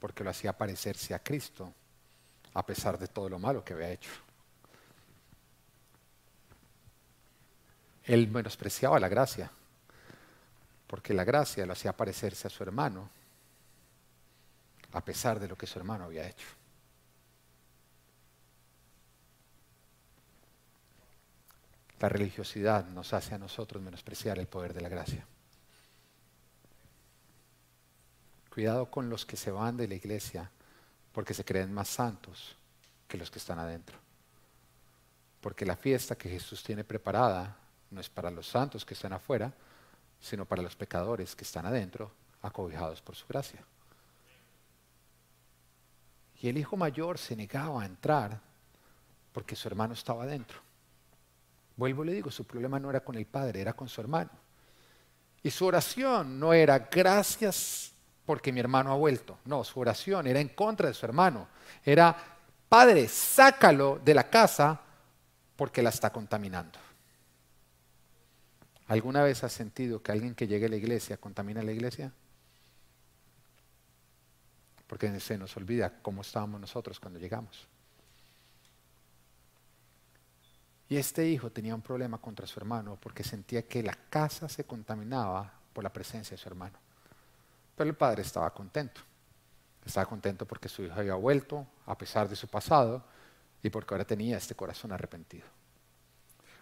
porque 0.02 0.24
lo 0.24 0.30
hacía 0.30 0.52
parecerse 0.52 1.14
a 1.14 1.20
Cristo, 1.20 1.72
a 2.54 2.66
pesar 2.66 2.98
de 2.98 3.06
todo 3.06 3.28
lo 3.28 3.38
malo 3.38 3.64
que 3.64 3.72
había 3.72 3.92
hecho. 3.92 4.10
Él 8.02 8.26
menospreciaba 8.26 8.98
la 8.98 9.06
gracia, 9.06 9.48
porque 10.88 11.14
la 11.14 11.22
gracia 11.22 11.64
lo 11.64 11.72
hacía 11.72 11.96
parecerse 11.96 12.48
a 12.48 12.50
su 12.50 12.64
hermano, 12.64 13.08
a 14.90 15.04
pesar 15.04 15.38
de 15.38 15.46
lo 15.46 15.56
que 15.56 15.68
su 15.68 15.78
hermano 15.78 16.06
había 16.06 16.28
hecho. 16.28 16.48
La 22.00 22.08
religiosidad 22.08 22.86
nos 22.86 23.12
hace 23.12 23.36
a 23.36 23.38
nosotros 23.38 23.80
menospreciar 23.80 24.40
el 24.40 24.48
poder 24.48 24.74
de 24.74 24.80
la 24.80 24.88
gracia. 24.88 25.24
Cuidado 28.52 28.90
con 28.90 29.08
los 29.08 29.24
que 29.24 29.36
se 29.36 29.50
van 29.50 29.78
de 29.78 29.88
la 29.88 29.94
iglesia 29.94 30.50
porque 31.12 31.32
se 31.32 31.44
creen 31.44 31.72
más 31.72 31.88
santos 31.88 32.54
que 33.08 33.16
los 33.16 33.30
que 33.30 33.38
están 33.38 33.58
adentro. 33.58 33.96
Porque 35.40 35.64
la 35.64 35.74
fiesta 35.74 36.16
que 36.16 36.28
Jesús 36.28 36.62
tiene 36.62 36.84
preparada 36.84 37.56
no 37.90 38.00
es 38.00 38.10
para 38.10 38.30
los 38.30 38.46
santos 38.46 38.84
que 38.84 38.92
están 38.92 39.14
afuera, 39.14 39.52
sino 40.20 40.44
para 40.44 40.60
los 40.60 40.76
pecadores 40.76 41.34
que 41.34 41.44
están 41.44 41.64
adentro, 41.64 42.10
acobijados 42.42 43.00
por 43.00 43.16
su 43.16 43.26
gracia. 43.26 43.64
Y 46.42 46.48
el 46.48 46.58
hijo 46.58 46.76
mayor 46.76 47.16
se 47.16 47.34
negaba 47.34 47.82
a 47.82 47.86
entrar 47.86 48.38
porque 49.32 49.56
su 49.56 49.66
hermano 49.66 49.94
estaba 49.94 50.24
adentro. 50.24 50.58
Vuelvo 51.76 52.04
y 52.04 52.08
le 52.08 52.12
digo, 52.14 52.30
su 52.30 52.44
problema 52.44 52.78
no 52.78 52.90
era 52.90 53.00
con 53.00 53.14
el 53.14 53.24
padre, 53.24 53.62
era 53.62 53.72
con 53.72 53.88
su 53.88 54.00
hermano. 54.00 54.30
Y 55.42 55.50
su 55.50 55.64
oración 55.64 56.38
no 56.38 56.52
era 56.52 56.78
gracias 56.78 57.91
porque 58.24 58.52
mi 58.52 58.60
hermano 58.60 58.92
ha 58.92 58.96
vuelto. 58.96 59.38
No, 59.44 59.64
su 59.64 59.80
oración 59.80 60.26
era 60.26 60.40
en 60.40 60.48
contra 60.48 60.88
de 60.88 60.94
su 60.94 61.04
hermano. 61.06 61.48
Era, 61.84 62.16
Padre, 62.68 63.08
sácalo 63.08 64.00
de 64.04 64.14
la 64.14 64.28
casa 64.28 64.80
porque 65.56 65.82
la 65.82 65.90
está 65.90 66.10
contaminando. 66.10 66.78
¿Alguna 68.88 69.22
vez 69.22 69.42
has 69.44 69.52
sentido 69.52 70.02
que 70.02 70.12
alguien 70.12 70.34
que 70.34 70.46
llegue 70.46 70.66
a 70.66 70.68
la 70.68 70.76
iglesia 70.76 71.16
contamina 71.16 71.62
la 71.62 71.72
iglesia? 71.72 72.12
Porque 74.86 75.18
se 75.20 75.38
nos 75.38 75.56
olvida 75.56 76.02
cómo 76.02 76.20
estábamos 76.20 76.60
nosotros 76.60 77.00
cuando 77.00 77.18
llegamos. 77.18 77.66
Y 80.88 80.96
este 80.98 81.26
hijo 81.26 81.50
tenía 81.50 81.74
un 81.74 81.80
problema 81.80 82.18
contra 82.18 82.46
su 82.46 82.60
hermano 82.60 82.98
porque 83.00 83.24
sentía 83.24 83.66
que 83.66 83.82
la 83.82 83.94
casa 84.10 84.46
se 84.46 84.64
contaminaba 84.64 85.50
por 85.72 85.82
la 85.82 85.90
presencia 85.90 86.36
de 86.36 86.42
su 86.42 86.48
hermano. 86.50 86.78
Pero 87.76 87.90
el 87.90 87.96
padre 87.96 88.22
estaba 88.22 88.52
contento. 88.52 89.00
Estaba 89.84 90.06
contento 90.06 90.46
porque 90.46 90.68
su 90.68 90.82
hijo 90.84 90.94
había 90.94 91.14
vuelto 91.14 91.66
a 91.86 91.96
pesar 91.96 92.28
de 92.28 92.36
su 92.36 92.48
pasado 92.48 93.04
y 93.62 93.70
porque 93.70 93.94
ahora 93.94 94.04
tenía 94.04 94.36
este 94.36 94.54
corazón 94.54 94.92
arrepentido. 94.92 95.46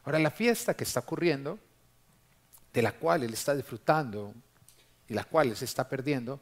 Ahora 0.04 0.18
la 0.18 0.30
fiesta 0.30 0.74
que 0.74 0.84
está 0.84 1.00
ocurriendo, 1.00 1.58
de 2.72 2.82
la 2.82 2.92
cual 2.92 3.22
él 3.22 3.32
está 3.32 3.54
disfrutando 3.54 4.34
y 5.08 5.14
la 5.14 5.24
cual 5.24 5.48
él 5.48 5.56
se 5.56 5.64
está 5.64 5.88
perdiendo, 5.88 6.40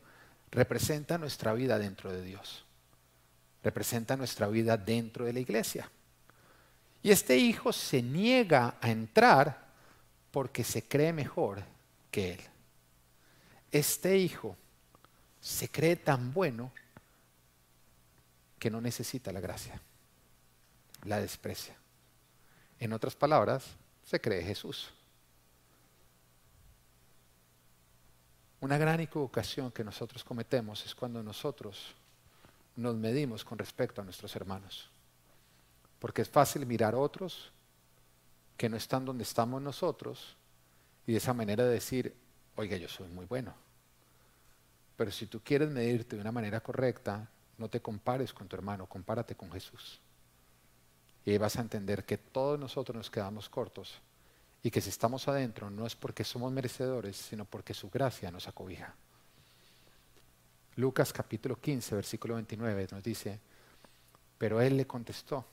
representa 0.50 1.18
nuestra 1.18 1.52
vida 1.54 1.78
dentro 1.78 2.12
de 2.12 2.22
Dios. 2.22 2.64
Representa 3.62 4.16
nuestra 4.16 4.46
vida 4.46 4.76
dentro 4.76 5.24
de 5.24 5.32
la 5.32 5.40
iglesia. 5.40 5.90
Y 7.02 7.10
este 7.10 7.36
hijo 7.36 7.72
se 7.72 8.02
niega 8.02 8.76
a 8.80 8.90
entrar 8.90 9.68
porque 10.30 10.64
se 10.64 10.86
cree 10.86 11.12
mejor 11.12 11.62
que 12.10 12.34
él. 12.34 12.40
Este 13.70 14.16
hijo 14.16 14.56
se 15.40 15.68
cree 15.68 15.96
tan 15.96 16.32
bueno 16.32 16.72
que 18.58 18.70
no 18.70 18.80
necesita 18.80 19.32
la 19.32 19.40
gracia. 19.40 19.80
La 21.04 21.20
desprecia. 21.20 21.76
En 22.80 22.92
otras 22.92 23.14
palabras, 23.14 23.64
se 24.04 24.20
cree 24.20 24.42
Jesús. 24.42 24.90
Una 28.60 28.78
gran 28.78 29.00
equivocación 29.00 29.70
que 29.70 29.84
nosotros 29.84 30.24
cometemos 30.24 30.84
es 30.84 30.94
cuando 30.94 31.22
nosotros 31.22 31.94
nos 32.74 32.96
medimos 32.96 33.44
con 33.44 33.58
respecto 33.58 34.00
a 34.00 34.04
nuestros 34.04 34.34
hermanos. 34.34 34.90
Porque 36.00 36.22
es 36.22 36.28
fácil 36.28 36.66
mirar 36.66 36.94
a 36.94 36.98
otros 36.98 37.52
que 38.56 38.68
no 38.68 38.76
están 38.76 39.04
donde 39.04 39.22
estamos 39.22 39.62
nosotros 39.62 40.36
y 41.06 41.12
de 41.12 41.18
esa 41.18 41.32
manera 41.32 41.64
decir, 41.64 42.14
oiga, 42.58 42.76
yo 42.76 42.88
soy 42.88 43.08
muy 43.08 43.24
bueno. 43.24 43.54
Pero 44.96 45.12
si 45.12 45.26
tú 45.26 45.40
quieres 45.40 45.70
medirte 45.70 46.16
de 46.16 46.22
una 46.22 46.32
manera 46.32 46.60
correcta, 46.60 47.28
no 47.56 47.68
te 47.68 47.80
compares 47.80 48.32
con 48.32 48.48
tu 48.48 48.56
hermano, 48.56 48.86
compárate 48.86 49.36
con 49.36 49.50
Jesús. 49.52 50.00
Y 51.24 51.38
vas 51.38 51.56
a 51.56 51.60
entender 51.60 52.04
que 52.04 52.18
todos 52.18 52.58
nosotros 52.58 52.96
nos 52.96 53.10
quedamos 53.10 53.48
cortos 53.48 54.00
y 54.60 54.72
que 54.72 54.80
si 54.80 54.90
estamos 54.90 55.28
adentro 55.28 55.70
no 55.70 55.86
es 55.86 55.94
porque 55.94 56.24
somos 56.24 56.50
merecedores, 56.50 57.16
sino 57.16 57.44
porque 57.44 57.74
su 57.74 57.90
gracia 57.90 58.32
nos 58.32 58.48
acobija. 58.48 58.92
Lucas 60.74 61.12
capítulo 61.12 61.60
15, 61.60 61.94
versículo 61.94 62.34
29 62.34 62.88
nos 62.90 63.04
dice, 63.04 63.38
pero 64.36 64.60
él 64.60 64.76
le 64.76 64.86
contestó, 64.86 65.44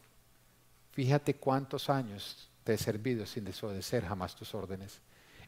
fíjate 0.93 1.35
cuántos 1.35 1.87
años 1.87 2.49
te 2.63 2.73
he 2.73 2.77
servido 2.79 3.27
sin 3.27 3.45
desobedecer 3.45 4.05
jamás 4.05 4.35
tus 4.35 4.55
órdenes, 4.55 5.01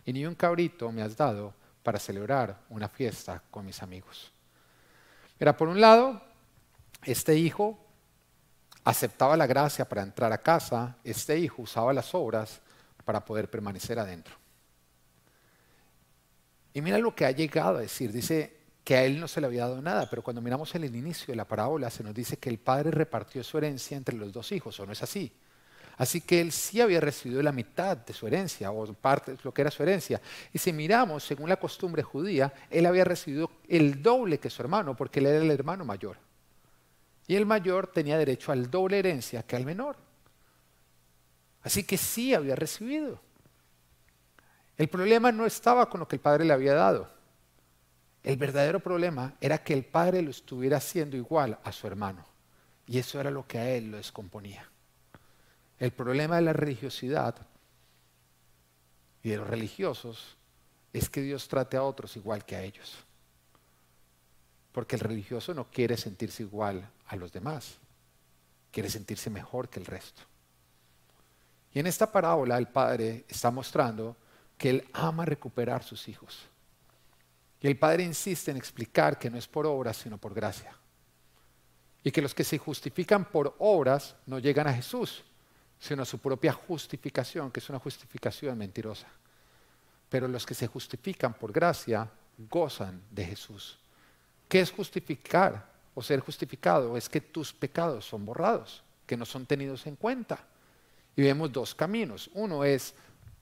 y 0.08 0.13
ni 0.13 0.26
un 0.26 0.36
cabrito 0.36 0.89
me 0.89 1.02
has 1.02 1.17
dado 1.17 1.54
para 1.84 2.00
celebrar 2.00 2.58
una 2.70 2.88
fiesta 2.88 3.43
con 3.52 3.65
mis 3.65 3.84
amigos. 3.84 4.32
Mira, 5.38 5.56
por 5.56 5.67
un 5.67 5.82
lado, 5.82 6.22
este 7.04 7.36
hijo 7.36 7.78
aceptaba 8.86 9.36
la 9.36 9.46
gracia 9.46 9.84
para 9.84 10.04
entrar 10.04 10.32
a 10.32 10.38
casa, 10.38 10.96
este 11.04 11.38
hijo 11.38 11.62
usaba 11.62 11.91
las 11.91 12.15
obras 12.15 12.62
para 13.04 13.24
poder 13.26 13.50
permanecer 13.50 14.00
adentro. 14.00 14.34
Y 16.74 16.80
mira 16.82 16.98
lo 17.00 17.13
que 17.13 17.26
ha 17.26 17.32
llegado 17.32 17.78
a 17.78 17.82
decir. 17.82 18.13
Dice 18.13 18.62
que 18.86 18.96
a 18.96 19.04
él 19.04 19.20
no 19.20 19.28
se 19.28 19.41
le 19.41 19.48
había 19.48 19.67
dado 19.67 19.82
nada, 19.82 20.10
pero 20.10 20.24
cuando 20.24 20.41
miramos 20.41 20.74
en 20.76 20.86
el 20.86 20.96
inicio 20.96 21.34
de 21.34 21.36
la 21.36 21.46
parábola 21.46 21.89
se 21.89 22.04
nos 22.04 22.13
dice 22.13 22.38
que 22.38 22.50
el 22.50 22.60
padre 22.60 22.91
repartió 22.91 23.43
su 23.43 23.58
herencia 23.58 23.98
entre 23.98 24.15
los 24.15 24.32
dos 24.32 24.54
hijos, 24.54 24.80
¿o 24.80 24.86
no 24.86 24.93
es 24.93 25.04
así? 25.04 25.34
Así 25.97 26.21
que 26.21 26.39
él 26.39 26.51
sí 26.51 26.79
había 26.79 27.01
recibido 27.01 27.41
la 27.41 27.51
mitad 27.51 27.97
de 27.97 28.13
su 28.13 28.27
herencia, 28.27 28.71
o 28.71 28.86
parte 28.93 29.31
de 29.31 29.38
lo 29.43 29.51
que 29.51 29.62
era 29.62 29.71
su 29.71 29.81
herencia. 29.81 30.21
Y 30.53 30.60
si 30.60 30.71
miramos, 30.71 31.23
según 31.23 31.49
la 31.49 31.57
costumbre 31.57 32.03
judía, 32.03 32.53
él 32.69 32.86
había 32.86 33.03
recibido 33.03 33.49
el 33.67 34.01
doble 34.03 34.39
que 34.39 34.51
su 34.51 34.62
hermano, 34.62 34.95
porque 34.95 35.19
él 35.19 35.25
era 35.25 35.39
el 35.39 35.49
hermano 35.49 35.86
mayor. 35.86 36.17
Y 37.25 37.36
el 37.36 37.47
mayor 37.47 37.88
tenía 37.88 38.17
derecho 38.17 38.51
al 38.51 38.69
doble 38.69 38.99
herencia 38.99 39.41
que 39.43 39.55
al 39.55 39.65
menor. 39.65 39.97
Así 41.63 41.83
que 41.83 41.97
sí 41.97 42.33
había 42.33 42.55
recibido. 42.55 43.19
El 44.77 44.89
problema 44.89 45.31
no 45.31 45.47
estaba 45.47 45.89
con 45.89 45.99
lo 45.99 46.07
que 46.07 46.17
el 46.17 46.21
padre 46.21 46.45
le 46.45 46.53
había 46.53 46.75
dado. 46.75 47.10
El 48.21 48.38
verdadero 48.38 48.79
problema 48.79 49.33
era 49.41 49.63
que 49.63 49.73
el 49.73 49.83
padre 49.83 50.21
lo 50.21 50.29
estuviera 50.29 50.77
haciendo 50.77 51.17
igual 51.17 51.57
a 51.63 51.71
su 51.71 51.88
hermano. 51.88 52.23
Y 52.86 52.99
eso 52.99 53.19
era 53.19 53.31
lo 53.31 53.47
que 53.47 53.57
a 53.57 53.69
él 53.71 53.91
lo 53.91 53.97
descomponía. 53.97 54.69
El 55.80 55.92
problema 55.92 56.38
de 56.38 56.42
la 56.42 56.54
religiosidad 56.54 57.36
y 59.22 59.30
de 59.30 59.38
los 59.38 59.48
religiosos 59.48 60.36
es 60.94 61.10
que 61.10 61.22
Dios 61.22 61.48
trate 61.48 61.78
a 61.78 61.84
otros 61.84 62.16
igual 62.16 62.46
que 62.46 62.56
a 62.56 62.63
ellos. 62.63 62.96
Porque 64.72 64.96
el 64.96 65.02
religioso 65.02 65.54
no 65.54 65.70
quiere 65.70 65.98
sentirse 65.98 66.44
igual 66.44 66.90
a 67.08 67.16
los 67.16 67.32
demás, 67.32 67.78
quiere 68.72 68.90
sentirse 68.90 69.30
mejor 69.30 69.70
que 69.70 69.80
el 69.80 69.86
resto. 69.86 70.22
Y 71.74 71.80
en 71.80 71.88
esta 71.88 72.12
parábola 72.12 72.58
el 72.58 72.68
Padre 72.68 73.26
está 73.28 73.52
mostrando 73.52 74.16
que 74.58 74.70
Él 74.72 74.88
ama 74.94 75.26
recuperar 75.26 75.84
sus 75.84 76.08
hijos. 76.08 76.40
Y 77.62 77.68
el 77.68 77.78
Padre 77.78 78.04
insiste 78.04 78.52
en 78.52 78.58
explicar 78.58 79.18
que 79.20 79.30
no 79.30 79.38
es 79.38 79.48
por 79.48 79.66
obras, 79.66 79.98
sino 79.98 80.18
por 80.18 80.34
gracia. 80.34 80.76
Y 82.04 82.12
que 82.12 82.22
los 82.22 82.34
que 82.34 82.44
se 82.44 82.58
justifican 82.58 83.26
por 83.26 83.56
obras 83.60 84.16
no 84.26 84.40
llegan 84.40 84.68
a 84.68 84.74
Jesús, 84.74 85.24
sino 85.80 86.06
su 86.06 86.20
propia 86.20 86.54
justificación, 86.54 87.52
que 87.52 87.60
es 87.60 87.70
una 87.70 87.80
justificación 87.80 88.58
mentirosa. 88.58 89.08
Pero 90.10 90.28
los 90.28 90.46
que 90.46 90.54
se 90.54 90.68
justifican 90.68 91.34
por 91.34 91.52
gracia 91.52 92.10
gozan 92.38 93.02
de 93.12 93.26
Jesús. 93.26 93.78
¿Qué 94.48 94.62
es 94.62 94.72
justificar 94.72 95.70
o 95.94 96.02
ser 96.02 96.20
justificado? 96.22 96.96
Es 96.96 97.10
que 97.10 97.22
tus 97.22 97.54
pecados 97.54 98.06
son 98.06 98.26
borrados, 98.26 98.84
que 99.06 99.18
no 99.18 99.26
son 99.26 99.46
tenidos 99.46 99.86
en 99.88 99.96
cuenta. 99.96 100.40
Y 101.16 101.24
vemos 101.24 101.52
dos 101.52 101.76
caminos. 101.76 102.30
Uno 102.34 102.63
es, 102.63 102.94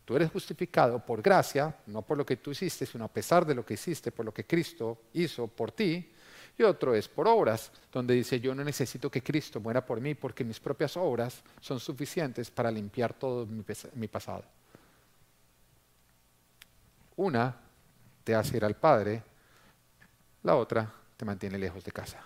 tú 0.03 0.15
eres 0.15 0.31
justificado 0.31 0.99
por 1.05 1.21
gracia, 1.21 1.75
no 1.85 2.01
por 2.01 2.17
lo 2.17 2.25
que 2.25 2.37
tú 2.37 2.51
hiciste, 2.51 2.85
sino 2.85 3.05
a 3.05 3.09
pesar 3.09 3.45
de 3.45 3.53
lo 3.53 3.65
que 3.65 3.75
hiciste, 3.75 4.11
por 4.11 4.25
lo 4.25 4.33
que 4.33 4.45
Cristo 4.45 5.03
hizo 5.13 5.47
por 5.47 5.71
ti. 5.71 6.11
Y 6.57 6.63
otro 6.63 6.95
es 6.95 7.07
por 7.07 7.27
obras, 7.27 7.71
donde 7.91 8.13
dice, 8.13 8.39
yo 8.39 8.55
no 8.55 8.63
necesito 8.63 9.11
que 9.11 9.21
Cristo 9.21 9.59
muera 9.59 9.85
por 9.85 9.99
mí 9.99 10.15
porque 10.15 10.45
mis 10.45 10.59
propias 10.59 10.95
obras 10.95 11.41
son 11.59 11.79
suficientes 11.79 12.49
para 12.49 12.71
limpiar 12.71 13.13
todo 13.13 13.45
mi, 13.45 14.07
pasado. 14.07 14.43
Una 17.17 17.55
te 18.23 18.35
hace 18.35 18.57
ir 18.57 18.63
al 18.63 18.75
Padre, 18.75 19.21
la 20.43 20.55
otra 20.55 20.91
te 21.17 21.25
mantiene 21.25 21.57
lejos 21.57 21.83
de 21.83 21.91
casa. 21.91 22.23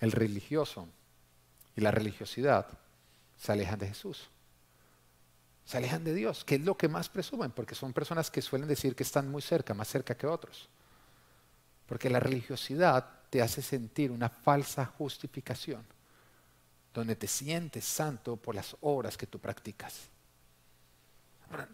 El 0.00 0.12
religioso 0.12 0.88
y 1.74 1.80
la 1.80 1.90
religiosidad 1.90 2.66
se 3.36 3.52
alejan 3.52 3.78
de 3.80 3.88
Jesús. 3.88 4.30
Se 5.64 5.76
alejan 5.76 6.04
de 6.04 6.14
Dios, 6.14 6.44
que 6.44 6.54
es 6.54 6.60
lo 6.60 6.76
que 6.76 6.88
más 6.88 7.08
presumen, 7.08 7.50
porque 7.50 7.74
son 7.74 7.92
personas 7.92 8.30
que 8.30 8.40
suelen 8.40 8.68
decir 8.68 8.94
que 8.94 9.02
están 9.02 9.28
muy 9.28 9.42
cerca, 9.42 9.74
más 9.74 9.88
cerca 9.88 10.16
que 10.16 10.26
otros. 10.26 10.68
Porque 11.88 12.10
la 12.10 12.20
religiosidad 12.20 13.04
te 13.30 13.42
hace 13.42 13.62
sentir 13.62 14.10
una 14.10 14.28
falsa 14.28 14.84
justificación. 14.84 15.84
donde 16.94 17.14
te 17.14 17.28
sientes 17.28 17.84
santo 17.84 18.36
por 18.36 18.56
las 18.56 18.76
obras 18.80 19.16
que 19.16 19.26
tú 19.26 19.38
practicas. 19.38 20.08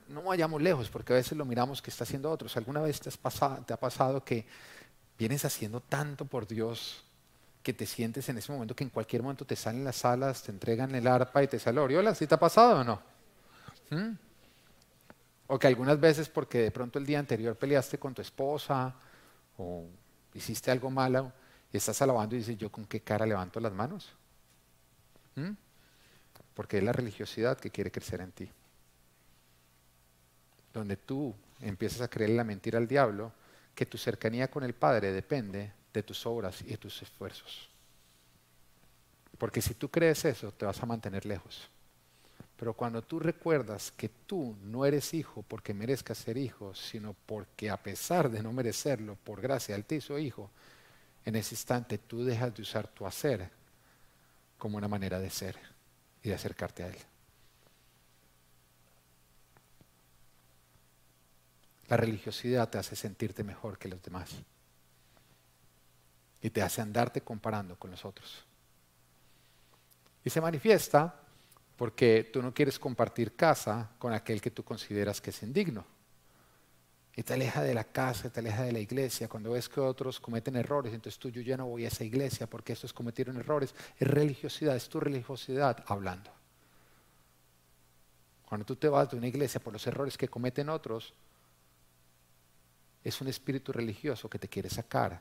no 0.09 0.23
vayamos 0.23 0.61
lejos, 0.61 0.91
porque 0.91 1.15
a 1.15 1.17
veces 1.17 1.39
lo 1.39 1.47
miramos 1.47 1.81
que 1.81 1.91
está 1.91 2.05
haciendo 2.05 2.31
otros. 2.31 2.57
¿Alguna 2.57 2.83
vez 2.83 3.01
te, 3.01 3.11
te 3.11 3.73
ha 3.73 3.81
pasado 3.81 4.23
que 4.23 4.47
vienes 5.19 5.45
haciendo 5.45 5.81
tanto 5.81 6.27
por 6.27 6.47
Dios 6.47 7.05
que 7.63 7.73
te 7.73 7.87
sientes 7.87 8.29
en 8.29 8.37
ese 8.37 8.53
momento 8.53 8.77
que 8.77 8.85
en 8.85 8.91
cualquier 8.91 9.23
momento 9.23 9.47
te 9.47 9.57
salen 9.57 9.85
las 9.85 10.05
alas, 10.05 10.43
te 10.43 10.53
entregan 10.53 10.95
el 10.95 11.07
arpa 11.07 11.43
y 11.43 11.49
te 11.49 11.59
sale 11.59 11.81
Oriola? 11.81 12.15
¿Sí 12.15 12.27
te 12.27 12.35
ha 12.35 12.39
pasado 12.39 12.81
o 12.81 12.85
no? 12.85 13.01
¿Mm? 13.91 14.15
O 15.47 15.59
que 15.59 15.67
algunas 15.67 15.99
veces 15.99 16.29
porque 16.29 16.59
de 16.59 16.71
pronto 16.71 16.99
el 16.99 17.07
día 17.07 17.19
anterior 17.19 17.57
peleaste 17.57 17.99
con 17.99 18.13
tu 18.13 18.21
esposa 18.21 18.95
o 19.57 19.87
hiciste 20.35 20.71
algo 20.71 20.91
malo 20.91 21.33
estás 21.77 22.01
alabando 22.03 22.35
y 22.35 22.39
dices, 22.39 22.57
¿yo 22.57 22.71
con 22.71 22.85
qué 22.87 23.01
cara 23.01 23.27
levanto 23.27 23.61
las 23.61 23.73
manos? 23.73 24.11
¿Mm? 25.35 25.51
Porque 26.55 26.79
es 26.79 26.85
la 26.85 26.93
religiosidad 26.93 27.59
que 27.59 27.71
quiere 27.71 27.91
crecer 27.91 28.21
en 28.21 28.33
ti. 28.33 28.49
Donde 30.73 30.97
tú 30.97 31.35
empiezas 31.61 32.01
a 32.03 32.09
creer 32.09 32.31
la 32.31 32.45
mentira 32.45 32.79
al 32.79 32.87
diablo, 32.87 33.33
que 33.75 33.87
tu 33.87 33.99
cercanía 33.99 34.51
con 34.51 34.63
el 34.63 34.75
Padre 34.75 35.13
depende 35.13 35.73
de 35.93 36.03
tus 36.03 36.25
obras 36.27 36.63
y 36.63 36.67
de 36.67 36.77
tus 36.77 37.03
esfuerzos. 37.03 37.69
Porque 39.39 39.61
si 39.61 39.75
tú 39.75 39.89
crees 39.89 40.25
eso, 40.25 40.53
te 40.53 40.65
vas 40.65 40.81
a 40.81 40.87
mantener 40.87 41.27
lejos. 41.27 41.69
Pero 42.57 42.73
cuando 42.75 43.03
tú 43.03 43.19
recuerdas 43.19 43.93
que 43.97 44.09
tú 44.09 44.57
no 44.63 44.87
eres 44.87 45.13
hijo 45.13 45.43
porque 45.43 45.75
merezcas 45.75 46.19
ser 46.19 46.37
hijo, 46.37 46.75
sino 46.75 47.15
porque 47.27 47.69
a 47.69 47.83
pesar 47.83 48.31
de 48.31 48.43
no 48.43 48.53
merecerlo, 48.53 49.17
por 49.17 49.41
gracia, 49.41 49.75
Él 49.75 49.85
te 49.85 49.97
hizo 49.97 50.19
hijo, 50.19 50.51
en 51.25 51.37
ese 51.37 51.55
instante 51.55 51.99
tú 51.99 52.25
dejas 52.25 52.55
de 52.55 52.63
usar 52.63 52.87
tu 52.87 53.07
hacer 53.07 53.51
como 54.59 54.79
una 54.79 54.89
manera 54.89 55.19
de 55.19 55.31
ser 55.31 55.59
y 56.23 56.29
de 56.29 56.35
acercarte 56.35 56.85
a 56.85 56.89
Él. 56.89 56.97
La 61.89 61.97
religiosidad 61.97 62.71
te 62.71 62.79
hace 62.79 62.97
sentirte 62.97 63.43
mejor 63.43 63.79
que 63.79 63.89
los 63.89 64.03
demás 64.03 64.31
y 66.41 66.51
te 66.51 66.63
hace 66.63 66.81
andarte 66.81 67.21
comparando 67.23 67.77
con 67.77 67.91
los 67.91 68.05
otros. 68.05 68.45
Y 70.25 70.31
se 70.31 70.41
manifiesta 70.41 71.24
porque 71.77 72.31
tú 72.33 72.43
no 72.43 72.55
quieres 72.55 72.79
compartir 72.79 73.35
casa 73.35 73.91
con 73.99 74.13
aquel 74.13 74.41
que 74.41 74.51
tú 74.51 74.63
consideras 74.63 75.21
que 75.21 75.31
es 75.31 75.43
indigno. 75.43 75.85
Y 77.17 77.23
te 77.23 77.35
aleja 77.35 77.63
de 77.63 77.75
la 77.75 77.85
casa, 77.85 78.31
te 78.31 78.41
aleja 78.41 78.63
de 78.63 78.73
la 78.73 78.81
iglesia. 78.81 79.29
Cuando 79.29 79.53
ves 79.53 79.69
que 79.69 79.81
otros 79.81 80.19
cometen 80.19 80.57
errores, 80.57 80.93
entonces 80.93 81.19
tú 81.19 81.31
yo 81.31 81.43
ya 81.43 81.57
no 81.57 81.67
voy 81.67 81.85
a 81.85 81.89
esa 81.89 82.05
iglesia 82.05 82.49
porque 82.49 82.73
estos 82.73 82.93
cometieron 82.93 83.37
errores. 83.37 83.75
Es 83.99 84.09
religiosidad, 84.09 84.75
es 84.75 84.89
tu 84.89 84.99
religiosidad 84.99 85.85
hablando. 85.87 86.31
Cuando 88.49 88.65
tú 88.65 88.77
te 88.77 88.89
vas 88.89 89.11
de 89.11 89.17
una 89.17 89.29
iglesia 89.29 89.61
por 89.61 89.73
los 89.73 89.87
errores 89.87 90.19
que 90.19 90.29
cometen 90.29 90.69
otros, 90.69 91.15
es 93.03 93.21
un 93.21 93.29
espíritu 93.29 93.73
religioso 93.73 94.29
que 94.29 94.39
te 94.39 94.49
quiere 94.49 94.71
sacar 94.71 95.21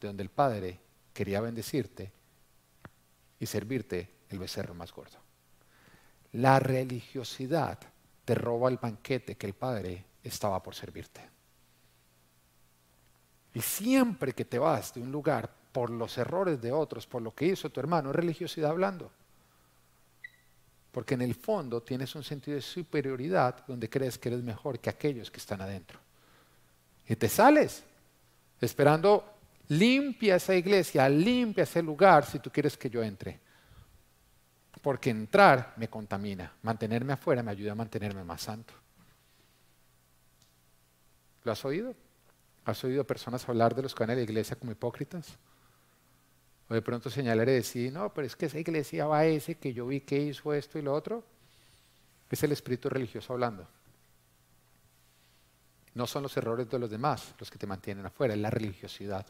de 0.00 0.06
donde 0.08 0.22
el 0.22 0.30
Padre 0.30 0.80
quería 1.12 1.40
bendecirte 1.40 2.10
y 3.38 3.46
servirte 3.46 4.10
el 4.30 4.38
becerro 4.38 4.74
más 4.74 4.92
gordo. 4.92 5.27
La 6.32 6.60
religiosidad 6.60 7.78
te 8.24 8.34
roba 8.34 8.68
el 8.68 8.76
banquete 8.76 9.36
que 9.36 9.46
el 9.46 9.54
Padre 9.54 10.04
estaba 10.22 10.62
por 10.62 10.74
servirte. 10.74 11.20
Y 13.54 13.60
siempre 13.60 14.34
que 14.34 14.44
te 14.44 14.58
vas 14.58 14.92
de 14.92 15.00
un 15.00 15.10
lugar 15.10 15.50
por 15.72 15.90
los 15.90 16.18
errores 16.18 16.60
de 16.60 16.70
otros, 16.70 17.06
por 17.06 17.22
lo 17.22 17.34
que 17.34 17.46
hizo 17.46 17.70
tu 17.70 17.80
hermano, 17.80 18.10
es 18.10 18.16
religiosidad 18.16 18.70
hablando. 18.70 19.10
Porque 20.92 21.14
en 21.14 21.22
el 21.22 21.34
fondo 21.34 21.82
tienes 21.82 22.14
un 22.14 22.22
sentido 22.22 22.56
de 22.56 22.62
superioridad 22.62 23.64
donde 23.66 23.88
crees 23.88 24.18
que 24.18 24.28
eres 24.28 24.42
mejor 24.42 24.78
que 24.78 24.90
aquellos 24.90 25.30
que 25.30 25.38
están 25.38 25.60
adentro. 25.62 25.98
Y 27.08 27.16
te 27.16 27.28
sales 27.28 27.82
esperando 28.60 29.24
limpia 29.68 30.36
esa 30.36 30.54
iglesia, 30.54 31.08
limpia 31.08 31.64
ese 31.64 31.82
lugar 31.82 32.26
si 32.26 32.38
tú 32.38 32.50
quieres 32.50 32.76
que 32.76 32.90
yo 32.90 33.02
entre 33.02 33.47
porque 34.82 35.10
entrar 35.10 35.74
me 35.76 35.88
contamina, 35.88 36.52
mantenerme 36.62 37.12
afuera 37.12 37.42
me 37.42 37.50
ayuda 37.50 37.72
a 37.72 37.74
mantenerme 37.74 38.24
más 38.24 38.42
santo. 38.42 38.74
¿Lo 41.44 41.52
has 41.52 41.64
oído? 41.64 41.94
¿Has 42.64 42.82
oído 42.84 43.04
personas 43.04 43.48
hablar 43.48 43.74
de 43.74 43.82
los 43.82 43.94
que 43.94 44.02
van 44.02 44.10
a 44.10 44.14
la 44.14 44.22
iglesia 44.22 44.56
como 44.56 44.72
hipócritas? 44.72 45.38
O 46.68 46.74
de 46.74 46.82
pronto 46.82 47.08
señalar 47.08 47.48
y 47.48 47.52
decir, 47.52 47.92
no, 47.92 48.12
pero 48.12 48.26
es 48.26 48.36
que 48.36 48.46
esa 48.46 48.58
iglesia 48.58 49.06
va 49.06 49.20
a 49.20 49.24
ese 49.24 49.54
que 49.54 49.72
yo 49.72 49.86
vi 49.86 50.02
que 50.02 50.20
hizo 50.20 50.52
esto 50.52 50.78
y 50.78 50.82
lo 50.82 50.92
otro. 50.92 51.24
Es 52.30 52.42
el 52.42 52.52
espíritu 52.52 52.90
religioso 52.90 53.32
hablando. 53.32 53.66
No 55.94 56.06
son 56.06 56.22
los 56.22 56.36
errores 56.36 56.68
de 56.68 56.78
los 56.78 56.90
demás 56.90 57.34
los 57.38 57.50
que 57.50 57.58
te 57.58 57.66
mantienen 57.66 58.04
afuera, 58.04 58.34
es 58.34 58.40
la 58.40 58.50
religiosidad. 58.50 59.26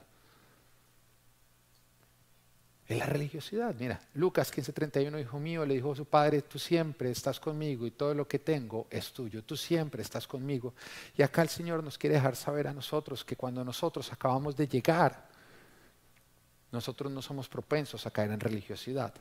Es 2.88 2.98
la 2.98 3.04
religiosidad. 3.04 3.74
Mira, 3.78 4.00
Lucas 4.14 4.50
15:31, 4.50 5.20
hijo 5.20 5.38
mío, 5.38 5.66
le 5.66 5.74
dijo 5.74 5.92
a 5.92 5.96
su 5.96 6.06
padre, 6.06 6.40
tú 6.40 6.58
siempre 6.58 7.10
estás 7.10 7.38
conmigo 7.38 7.86
y 7.86 7.90
todo 7.90 8.14
lo 8.14 8.26
que 8.26 8.38
tengo 8.38 8.86
es 8.88 9.12
tuyo, 9.12 9.44
tú 9.44 9.58
siempre 9.58 10.00
estás 10.00 10.26
conmigo. 10.26 10.72
Y 11.14 11.22
acá 11.22 11.42
el 11.42 11.50
Señor 11.50 11.84
nos 11.84 11.98
quiere 11.98 12.14
dejar 12.14 12.34
saber 12.34 12.66
a 12.66 12.72
nosotros 12.72 13.26
que 13.26 13.36
cuando 13.36 13.62
nosotros 13.62 14.10
acabamos 14.10 14.56
de 14.56 14.66
llegar, 14.66 15.28
nosotros 16.72 17.12
no 17.12 17.20
somos 17.20 17.46
propensos 17.46 18.06
a 18.06 18.10
caer 18.10 18.30
en 18.30 18.40
religiosidad, 18.40 19.12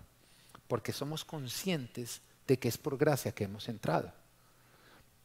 porque 0.69 0.93
somos 0.93 1.25
conscientes 1.25 2.21
de 2.47 2.57
que 2.57 2.69
es 2.69 2.77
por 2.77 2.97
gracia 2.97 3.33
que 3.33 3.43
hemos 3.43 3.67
entrado. 3.67 4.13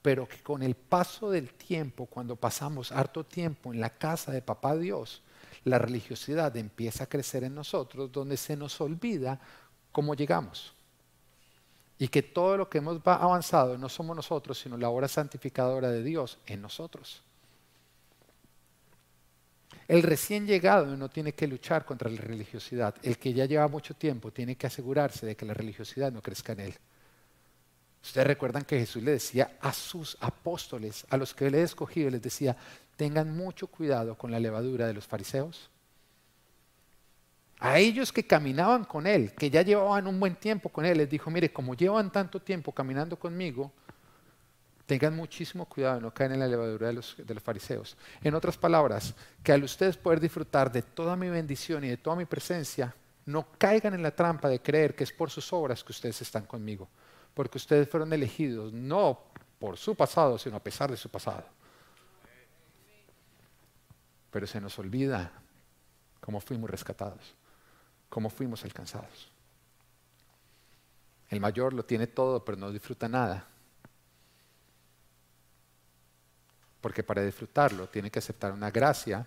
Pero 0.03 0.27
que 0.27 0.43
con 0.43 0.65
el 0.65 0.75
paso 0.75 1.31
del 1.31 1.55
tiempo, 1.55 2.07
cuando 2.07 2.35
pasamos 2.35 2.91
harto 2.91 3.25
tiempo 3.25 3.73
en 3.73 3.81
la 3.81 3.91
casa 3.91 4.33
de 4.33 4.43
Papá 4.43 4.75
Dios, 4.75 5.23
la 5.65 5.79
religiosidad 5.79 6.57
empieza 6.57 7.05
a 7.05 7.09
crecer 7.09 7.45
en 7.45 7.55
nosotros, 7.55 8.11
donde 8.11 8.37
se 8.37 8.57
nos 8.57 8.81
olvida 8.81 9.41
cómo 9.93 10.15
llegamos. 10.15 10.75
Y 11.99 12.09
que 12.09 12.23
todo 12.23 12.57
lo 12.57 12.69
que 12.69 12.79
hemos 12.79 13.01
avanzado 13.05 13.79
no 13.79 13.89
somos 13.89 14.17
nosotros, 14.17 14.59
sino 14.59 14.77
la 14.77 14.89
obra 14.89 15.07
santificadora 15.07 15.89
de 15.89 16.03
Dios 16.03 16.39
en 16.47 16.63
nosotros. 16.63 17.23
El 19.87 20.03
recién 20.03 20.47
llegado 20.47 20.97
no 20.97 21.09
tiene 21.09 21.35
que 21.35 21.47
luchar 21.47 21.85
contra 21.85 22.11
la 22.11 22.21
religiosidad. 22.21 22.95
El 23.03 23.19
que 23.19 23.33
ya 23.33 23.47
lleva 23.47 23.69
mucho 23.69 23.95
tiempo 23.95 24.33
tiene 24.33 24.57
que 24.57 24.67
asegurarse 24.67 25.27
de 25.27 25.37
que 25.37 25.47
la 25.47 25.55
religiosidad 25.55 26.11
no 26.11 26.23
crezca 26.23 26.53
en 26.53 26.61
él. 26.61 26.75
Ustedes 28.03 28.27
recuerdan 28.27 28.65
que 28.65 28.79
Jesús 28.79 29.03
le 29.03 29.13
decía 29.13 29.57
a 29.61 29.73
sus 29.73 30.17
apóstoles, 30.21 31.07
a 31.09 31.17
los 31.17 31.35
que 31.35 31.47
él 31.47 31.55
escogido, 31.55 32.11
les 32.11 32.23
decía, 32.23 32.57
tengan 32.97 33.35
mucho 33.37 33.69
cuidado 33.69 34.17
con 34.17 34.31
la 34.31 34.41
levadura 34.41 34.87
de 34.87 34.95
los 34.95 35.07
fariseos. 35.07 35.71
A 37.61 37.79
ellos 37.79 38.13
que 38.13 38.27
caminaban 38.27 38.85
con 38.85 39.07
él, 39.07 39.33
que 39.35 39.49
ya 39.49 39.63
llevaban 39.63 40.09
un 40.09 40.19
buen 40.19 40.35
tiempo 40.35 40.69
con 40.69 40.85
él, 40.85 40.99
les 40.99 41.09
dijo, 41.09 41.31
mire, 41.31 41.53
como 41.53 41.75
llevan 41.75 42.11
tanto 42.11 42.43
tiempo 42.43 42.73
caminando 42.73 43.17
conmigo, 43.17 43.71
tengan 44.85 45.15
muchísimo 45.15 45.65
cuidado, 45.67 46.01
no 46.01 46.13
caen 46.13 46.33
en 46.33 46.41
la 46.41 46.49
levadura 46.49 46.89
de 46.89 46.95
los, 46.95 47.15
de 47.17 47.35
los 47.35 47.43
fariseos. 47.43 47.97
En 48.23 48.35
otras 48.35 48.59
palabras, 48.59 49.15
que 49.45 49.53
al 49.53 49.63
ustedes 49.63 49.97
poder 49.97 50.19
disfrutar 50.19 50.73
de 50.73 50.83
toda 50.83 51.15
mi 51.15 51.29
bendición 51.29 51.85
y 51.85 51.89
de 51.89 51.97
toda 51.97 52.17
mi 52.17 52.25
presencia, 52.25 52.93
no 53.27 53.47
caigan 53.57 53.95
en 53.95 54.03
la 54.03 54.11
trampa 54.11 54.49
de 54.49 54.61
creer 54.61 54.97
que 54.97 55.05
es 55.05 55.13
por 55.13 55.31
sus 55.31 55.53
obras 55.53 55.85
que 55.85 55.93
ustedes 55.93 56.21
están 56.21 56.45
conmigo, 56.45 56.89
porque 57.35 57.59
ustedes 57.59 57.89
fueron 57.89 58.13
elegidos 58.13 58.73
no 58.73 59.21
por 59.59 59.77
su 59.77 59.95
pasado, 59.95 60.39
sino 60.39 60.57
a 60.57 60.63
pesar 60.63 60.91
de 60.91 60.97
su 60.97 61.09
pasado. 61.09 61.45
Pero 64.31 64.47
se 64.47 64.61
nos 64.61 64.79
olvida 64.79 65.33
cómo 66.21 66.41
fuimos 66.41 66.69
rescatados, 66.69 67.35
cómo 68.09 68.31
fuimos 68.31 68.65
alcanzados. 68.65 69.31
El 71.29 71.41
mayor 71.41 71.73
lo 71.73 71.85
tiene 71.85 72.07
todo, 72.07 72.45
pero 72.45 72.59
no 72.59 72.71
disfruta 72.71 73.09
nada. 73.09 73.47
Porque 76.81 77.03
para 77.03 77.23
disfrutarlo 77.23 77.89
tiene 77.89 78.11
que 78.11 78.19
aceptar 78.19 78.53
una 78.53 78.71
gracia 78.71 79.27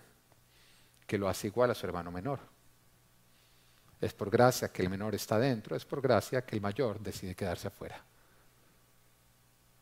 que 1.06 1.18
lo 1.18 1.28
hace 1.28 1.46
igual 1.46 1.70
a 1.70 1.74
su 1.74 1.86
hermano 1.86 2.10
menor. 2.12 2.55
Es 4.00 4.12
por 4.12 4.30
gracia 4.30 4.68
que 4.68 4.82
el 4.82 4.90
menor 4.90 5.14
está 5.14 5.38
dentro, 5.38 5.76
es 5.76 5.84
por 5.84 6.00
gracia 6.00 6.44
que 6.44 6.56
el 6.56 6.62
mayor 6.62 7.00
decide 7.00 7.34
quedarse 7.34 7.68
afuera. 7.68 8.02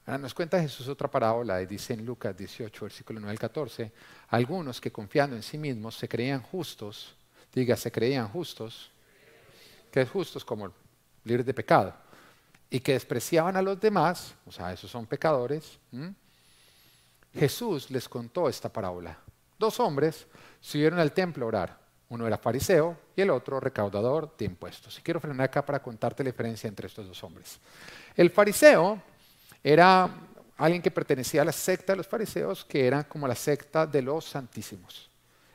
Ahora 0.07 0.19
nos 0.19 0.35
cuenta 0.35 0.61
Jesús 0.61 0.87
otra 0.89 1.11
parábola 1.11 1.63
y 1.63 1.67
dice 1.67 1.95
en 1.95 2.05
Lucas 2.05 2.37
18, 2.37 2.85
versículo 2.85 3.21
9 3.21 3.31
al 3.33 3.39
14, 3.39 3.93
algunos 4.29 4.81
que 4.81 4.93
confiando 4.93 5.35
en 5.35 5.43
sí 5.43 5.57
mismos 5.57 5.97
se 5.97 6.09
creían 6.09 6.43
justos, 6.43 7.17
diga, 7.53 7.75
se 7.77 7.91
creían 7.91 8.29
justos, 8.29 8.91
que 9.91 10.03
es 10.03 10.11
justos 10.11 10.45
como 10.45 10.71
libres 11.25 11.47
de 11.47 11.55
pecado, 11.55 11.95
y 12.69 12.81
que 12.81 12.93
despreciaban 12.93 13.57
a 13.57 13.63
los 13.63 13.81
demás, 13.81 14.35
o 14.45 14.53
sea, 14.53 14.73
esos 14.73 14.91
son 14.91 15.07
pecadores, 15.07 15.79
Jesús 17.33 17.91
les 17.91 18.09
contó 18.09 18.49
esta 18.49 18.69
parábola. 18.69 19.19
Dos 19.59 19.81
hombres 19.81 20.27
subieron 20.61 20.99
al 20.99 21.13
templo 21.13 21.47
a 21.47 21.49
orar. 21.49 21.84
Uno 22.09 22.27
era 22.27 22.39
fariseo 22.39 22.97
y 23.17 23.23
el 23.23 23.31
otro 23.31 23.61
recaudador 23.61 24.37
de 24.37 24.45
impuestos. 24.45 24.99
Y 24.99 25.03
quiero 25.03 25.21
frenar 25.21 25.47
acá 25.47 25.65
para 25.65 25.83
contarte 25.83 26.23
la 26.23 26.31
diferencia 26.31 26.69
entre 26.69 26.87
estos 26.87 27.07
dos 27.07 27.23
hombres. 27.25 27.59
El 28.17 28.31
fariseo 28.31 29.01
era 29.63 30.09
alguien 30.57 30.83
que 30.83 30.91
pertenecía 30.91 31.43
a 31.43 31.47
la 31.47 31.53
secta 31.53 31.93
de 31.93 31.97
los 31.97 32.07
fariseos, 32.07 32.65
que 32.65 32.87
era 32.87 33.05
como 33.05 33.27
la 33.27 33.35
secta 33.35 33.87
de 33.87 34.03
los 34.03 34.27
santísimos. 34.27 35.11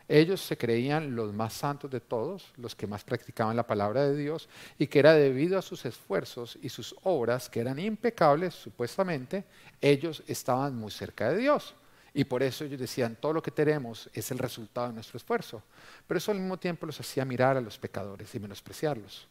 Ellos 0.08 0.42
se 0.42 0.58
creían 0.58 1.16
los 1.16 1.32
más 1.32 1.54
santos 1.54 1.92
de 1.92 2.00
todos, 2.00 2.52
los 2.58 2.76
que 2.76 2.88
más 2.88 3.04
practicaban 3.04 3.56
la 3.56 3.68
palabra 3.68 4.08
de 4.08 4.18
Dios, 4.18 4.50
y 4.80 4.88
que 4.88 4.98
era 4.98 5.14
debido 5.14 5.58
a 5.60 5.62
sus 5.62 5.86
esfuerzos 5.86 6.58
y 6.64 6.70
sus 6.70 6.96
obras, 7.04 7.48
que 7.48 7.60
eran 7.60 7.78
impecables 7.78 8.56
supuestamente, 8.56 9.46
ellos 9.80 10.24
estaban 10.26 10.76
muy 10.76 10.90
cerca 10.90 11.30
de 11.30 11.38
Dios. 11.38 11.76
Y 12.14 12.24
por 12.24 12.42
eso 12.42 12.64
ellos 12.64 12.80
decían, 12.80 13.16
todo 13.16 13.34
lo 13.34 13.42
que 13.42 13.52
tenemos 13.52 14.10
es 14.14 14.32
el 14.32 14.40
resultado 14.40 14.88
de 14.88 14.94
nuestro 14.94 15.18
esfuerzo. 15.18 15.62
Pero 16.08 16.18
eso 16.18 16.32
al 16.32 16.40
mismo 16.40 16.58
tiempo 16.58 16.86
los 16.86 17.00
hacía 17.00 17.26
mirar 17.26 17.58
a 17.58 17.62
los 17.62 17.78
pecadores 17.78 18.34
y 18.34 18.40
menospreciarlos. 18.40 19.28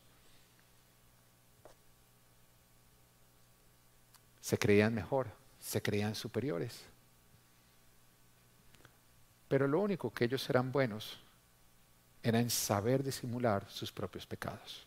Se 4.41 4.59
creían 4.59 4.95
mejor, 4.95 5.29
se 5.61 5.83
creían 5.83 6.15
superiores. 6.15 6.83
Pero 9.49 9.67
lo 9.67 9.81
único 9.81 10.13
que 10.13 10.25
ellos 10.25 10.49
eran 10.49 10.71
buenos 10.71 11.19
era 12.23 12.39
en 12.39 12.51
saber 12.51 13.03
disimular 13.03 13.67
sus 13.69 13.91
propios 13.91 14.27
pecados. 14.27 14.87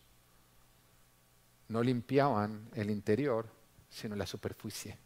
No 1.68 1.82
limpiaban 1.82 2.68
el 2.74 2.90
interior, 2.90 3.46
sino 3.90 4.14
la 4.16 4.26
superficie. 4.26 4.96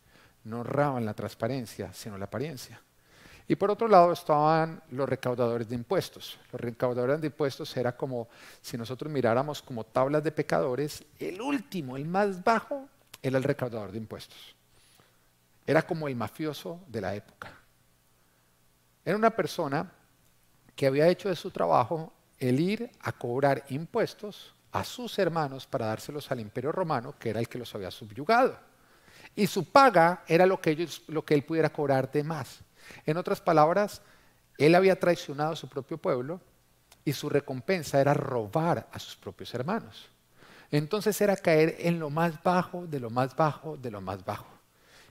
No 0.47 0.61
honraban 0.61 1.05
la 1.05 1.13
transparencia, 1.13 1.93
sino 1.93 2.17
la 2.17 2.27
apariencia. 2.27 2.81
Y 3.49 3.57
por 3.57 3.71
otro 3.71 3.89
lado 3.89 4.13
estaban 4.13 4.81
los 4.91 5.09
recaudadores 5.09 5.69
de 5.69 5.75
impuestos. 5.75 6.39
Los 6.53 6.61
recaudadores 6.61 7.21
de 7.21 7.27
impuestos 7.27 7.77
era 7.77 7.97
como 7.97 8.29
si 8.61 8.77
nosotros 8.77 9.13
miráramos 9.13 9.61
como 9.61 9.85
tablas 9.85 10.23
de 10.23 10.31
pecadores, 10.31 11.05
el 11.19 11.41
último, 11.41 11.97
el 11.97 12.05
más 12.05 12.43
bajo, 12.45 12.89
era 13.21 13.39
el 13.39 13.45
recaudador 13.45 13.91
de 13.91 13.99
impuestos. 13.99 14.55
Era 15.67 15.83
como 15.83 16.07
el 16.07 16.15
mafioso 16.15 16.81
de 16.87 17.01
la 17.01 17.15
época. 17.15 17.53
Era 19.05 19.17
una 19.17 19.31
persona 19.31 19.91
que 20.77 20.87
había 20.87 21.09
hecho 21.09 21.29
de 21.29 21.35
su 21.35 21.51
trabajo 21.51 22.13
el 22.39 22.61
ir 22.61 22.91
a 23.01 23.11
cobrar 23.11 23.65
impuestos 23.71 24.55
a 24.71 24.85
sus 24.85 25.19
hermanos 25.19 25.67
para 25.67 25.87
dárselos 25.87 26.31
al 26.31 26.39
imperio 26.39 26.71
romano, 26.71 27.15
que 27.19 27.31
era 27.31 27.41
el 27.41 27.49
que 27.49 27.59
los 27.59 27.75
había 27.75 27.91
subyugado. 27.91 28.66
Y 29.37 29.47
su 29.47 29.71
paga 29.71 30.25
era 30.27 30.47
lo 30.47 30.61
que, 30.61 30.71
él 30.71 31.43
pudiera 31.45 31.71
cobrar 31.71 32.11
de 32.11 32.25
más. 32.25 32.61
En 33.05 33.19
otras 33.19 33.41
palabras, 33.41 34.01
él 34.57 34.75
había 34.75 34.99
traicionado 34.99 35.53
a 35.53 35.57
su 35.57 35.69
propio 35.69 35.99
pueblo 35.99 36.41
y 37.05 37.13
su 37.13 37.29
recompensa 37.29 38.01
era 38.01 38.15
robar 38.15 38.89
a 38.91 38.99
sus 38.99 39.15
propios 39.15 39.55
hermanos. 39.55 40.09
Entonces 40.71 41.21
era 41.21 41.37
caer 41.37 41.77
en 41.79 42.01
lo 42.01 42.11
más 42.11 42.43
bajo, 42.43 42.87
de 42.87 42.99
lo 42.99 43.11
más 43.11 43.37
bajo, 43.37 43.77
de 43.77 43.91
lo 43.91 44.01
más 44.01 44.25
bajo. 44.25 44.49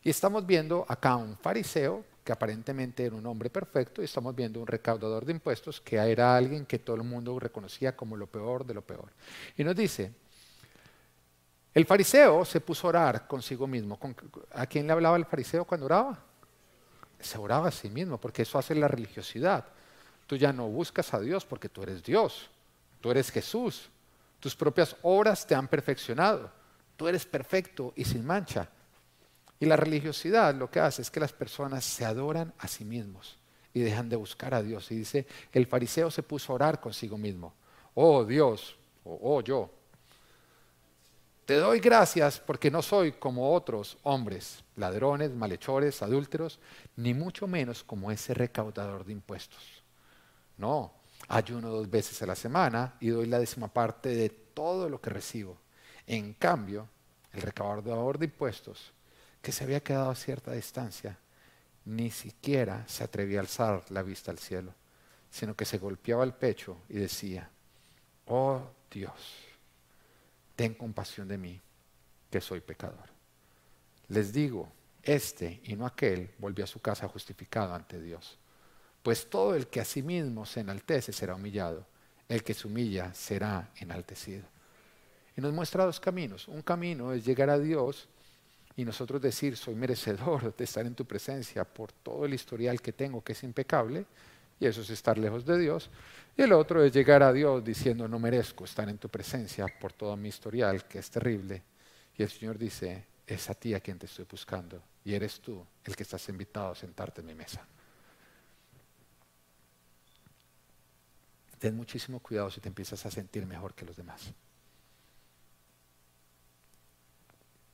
Y 0.03 0.09
estamos 0.09 0.45
viendo 0.45 0.85
acá 0.89 1.15
un 1.15 1.37
fariseo 1.37 2.03
que 2.25 2.31
aparentemente 2.31 3.05
era 3.05 3.15
un 3.15 3.25
hombre 3.27 3.51
perfecto, 3.51 4.01
y 4.01 4.05
estamos 4.05 4.35
viendo 4.35 4.59
un 4.59 4.65
recaudador 4.65 5.25
de 5.25 5.33
impuestos 5.33 5.79
que 5.79 5.97
era 5.97 6.35
alguien 6.35 6.65
que 6.65 6.79
todo 6.79 6.95
el 6.95 7.03
mundo 7.03 7.39
reconocía 7.39 7.95
como 7.95 8.17
lo 8.17 8.25
peor 8.25 8.65
de 8.65 8.73
lo 8.73 8.81
peor. 8.81 9.11
Y 9.55 9.63
nos 9.63 9.75
dice, 9.75 10.11
el 11.75 11.85
fariseo 11.85 12.45
se 12.45 12.61
puso 12.61 12.87
a 12.87 12.89
orar 12.89 13.27
consigo 13.27 13.67
mismo. 13.67 13.99
¿A 14.53 14.65
quién 14.65 14.87
le 14.87 14.93
hablaba 14.93 15.17
el 15.17 15.25
fariseo 15.25 15.65
cuando 15.65 15.85
oraba? 15.87 16.17
Se 17.19 17.37
oraba 17.37 17.67
a 17.67 17.71
sí 17.71 17.89
mismo, 17.89 18.17
porque 18.17 18.43
eso 18.43 18.57
hace 18.57 18.73
la 18.75 18.87
religiosidad. 18.87 19.65
Tú 20.25 20.37
ya 20.37 20.53
no 20.53 20.69
buscas 20.69 21.13
a 21.13 21.19
Dios 21.19 21.45
porque 21.45 21.67
tú 21.67 21.83
eres 21.83 22.01
Dios, 22.01 22.49
tú 23.01 23.11
eres 23.11 23.29
Jesús, 23.29 23.89
tus 24.39 24.55
propias 24.55 24.95
obras 25.01 25.45
te 25.45 25.53
han 25.53 25.67
perfeccionado, 25.67 26.49
tú 26.95 27.09
eres 27.09 27.25
perfecto 27.25 27.91
y 27.97 28.05
sin 28.05 28.25
mancha. 28.25 28.69
Y 29.59 29.65
la 29.65 29.75
religiosidad 29.75 30.55
lo 30.55 30.71
que 30.71 30.79
hace 30.79 31.01
es 31.01 31.11
que 31.11 31.19
las 31.19 31.33
personas 31.33 31.83
se 31.83 32.05
adoran 32.05 32.53
a 32.57 32.69
sí 32.69 32.85
mismos 32.85 33.37
y 33.73 33.81
dejan 33.81 34.07
de 34.07 34.15
buscar 34.15 34.53
a 34.53 34.63
Dios. 34.63 34.89
Y 34.91 34.95
dice, 34.95 35.27
el 35.51 35.67
fariseo 35.67 36.09
se 36.09 36.23
puso 36.23 36.53
a 36.53 36.55
orar 36.55 36.79
consigo 36.79 37.17
mismo. 37.17 37.53
Oh 37.95 38.23
Dios, 38.23 38.77
o 39.03 39.19
oh, 39.21 39.41
yo, 39.41 39.69
te 41.45 41.55
doy 41.55 41.79
gracias 41.79 42.39
porque 42.39 42.71
no 42.71 42.81
soy 42.81 43.13
como 43.13 43.53
otros 43.53 43.97
hombres, 44.03 44.63
ladrones, 44.75 45.31
malhechores, 45.31 46.01
adúlteros, 46.01 46.59
ni 46.95 47.13
mucho 47.13 47.47
menos 47.47 47.83
como 47.83 48.11
ese 48.11 48.33
recaudador 48.33 49.05
de 49.05 49.13
impuestos. 49.13 49.83
No, 50.57 50.91
ayuno 51.27 51.69
dos 51.69 51.89
veces 51.89 52.21
a 52.21 52.25
la 52.25 52.35
semana 52.35 52.95
y 52.99 53.09
doy 53.09 53.27
la 53.27 53.39
décima 53.39 53.67
parte 53.67 54.09
de 54.09 54.29
todo 54.29 54.89
lo 54.89 54.99
que 54.99 55.11
recibo. 55.11 55.57
En 56.07 56.33
cambio, 56.33 56.87
el 57.33 57.41
recaudador 57.41 58.17
de 58.17 58.25
impuestos 58.25 58.91
que 59.41 59.51
se 59.51 59.63
había 59.63 59.83
quedado 59.83 60.09
a 60.09 60.15
cierta 60.15 60.51
distancia, 60.51 61.19
ni 61.85 62.09
siquiera 62.09 62.83
se 62.87 63.03
atrevía 63.03 63.37
a 63.39 63.41
alzar 63.41 63.83
la 63.89 64.01
vista 64.01 64.31
al 64.31 64.39
cielo, 64.39 64.73
sino 65.29 65.55
que 65.55 65.65
se 65.65 65.77
golpeaba 65.77 66.23
el 66.23 66.33
pecho 66.33 66.77
y 66.89 66.95
decía, 66.95 67.47
oh 68.25 68.61
Dios, 68.89 69.44
ten 70.55 70.73
compasión 70.73 71.27
de 71.27 71.37
mí, 71.37 71.61
que 72.29 72.41
soy 72.41 72.61
pecador. 72.61 73.09
Les 74.07 74.31
digo, 74.31 74.71
este 75.03 75.61
y 75.63 75.75
no 75.75 75.85
aquel 75.85 76.31
volvió 76.37 76.63
a 76.63 76.67
su 76.67 76.79
casa 76.79 77.07
justificado 77.07 77.73
ante 77.73 78.01
Dios. 78.01 78.37
Pues 79.03 79.29
todo 79.29 79.55
el 79.55 79.67
que 79.67 79.81
a 79.81 79.85
sí 79.85 80.01
mismo 80.01 80.45
se 80.45 80.61
enaltece 80.61 81.13
será 81.13 81.35
humillado, 81.35 81.85
el 82.27 82.43
que 82.43 82.53
se 82.53 82.67
humilla 82.67 83.13
será 83.13 83.69
enaltecido. 83.77 84.43
Y 85.37 85.41
nos 85.41 85.53
muestra 85.53 85.85
dos 85.85 85.99
caminos. 85.99 86.47
Un 86.47 86.61
camino 86.61 87.13
es 87.13 87.25
llegar 87.25 87.49
a 87.49 87.59
Dios 87.59 88.07
y 88.75 88.83
nosotros 88.83 89.21
decir, 89.21 89.55
soy 89.57 89.75
merecedor 89.75 90.55
de 90.55 90.63
estar 90.63 90.85
en 90.85 90.95
tu 90.95 91.05
presencia 91.05 91.63
por 91.63 91.91
todo 91.91 92.25
el 92.25 92.33
historial 92.33 92.81
que 92.81 92.93
tengo, 92.93 93.23
que 93.23 93.33
es 93.33 93.43
impecable, 93.43 94.05
y 94.59 94.65
eso 94.65 94.81
es 94.81 94.89
estar 94.89 95.17
lejos 95.17 95.45
de 95.45 95.57
Dios. 95.57 95.89
Y 96.37 96.41
el 96.41 96.53
otro 96.53 96.83
es 96.83 96.93
llegar 96.93 97.23
a 97.23 97.31
Dios 97.31 97.63
diciendo, 97.63 98.07
no 98.07 98.19
merezco 98.19 98.65
estar 98.65 98.87
en 98.89 98.97
tu 98.97 99.09
presencia 99.09 99.65
por 99.79 99.93
todo 99.93 100.15
mi 100.17 100.29
historial, 100.29 100.85
que 100.85 100.99
es 100.99 101.09
terrible. 101.09 101.63
Y 102.17 102.23
el 102.23 102.29
Señor 102.29 102.57
dice, 102.57 103.05
es 103.25 103.49
a 103.49 103.53
ti 103.53 103.73
a 103.73 103.79
quien 103.79 103.97
te 103.99 104.05
estoy 104.05 104.25
buscando, 104.29 104.81
y 105.03 105.13
eres 105.13 105.39
tú 105.39 105.65
el 105.83 105.95
que 105.95 106.03
estás 106.03 106.27
invitado 106.29 106.71
a 106.71 106.75
sentarte 106.75 107.21
en 107.21 107.27
mi 107.27 107.35
mesa. 107.35 107.65
Ten 111.59 111.75
muchísimo 111.75 112.19
cuidado 112.19 112.51
si 112.51 112.59
te 112.59 112.69
empiezas 112.69 113.05
a 113.05 113.11
sentir 113.11 113.45
mejor 113.45 113.73
que 113.73 113.85
los 113.85 113.95
demás. 113.95 114.33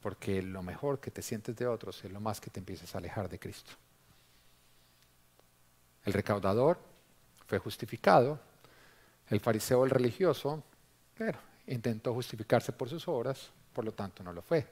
porque 0.01 0.41
lo 0.41 0.63
mejor 0.63 0.99
que 0.99 1.11
te 1.11 1.21
sientes 1.21 1.55
de 1.55 1.67
otros 1.67 2.03
es 2.03 2.11
lo 2.11 2.19
más 2.19 2.41
que 2.41 2.49
te 2.49 2.59
empiezas 2.59 2.93
a 2.93 2.97
alejar 2.97 3.29
de 3.29 3.39
Cristo. 3.39 3.71
El 6.05 6.13
recaudador 6.13 6.79
fue 7.45 7.59
justificado, 7.59 8.39
el 9.29 9.39
fariseo, 9.39 9.83
el 9.83 9.89
religioso, 9.89 10.63
pero 11.17 11.39
intentó 11.67 12.13
justificarse 12.13 12.71
por 12.71 12.89
sus 12.89 13.07
obras, 13.07 13.51
por 13.73 13.85
lo 13.85 13.93
tanto 13.93 14.23
no 14.23 14.33
lo 14.33 14.41
fue. 14.41 14.67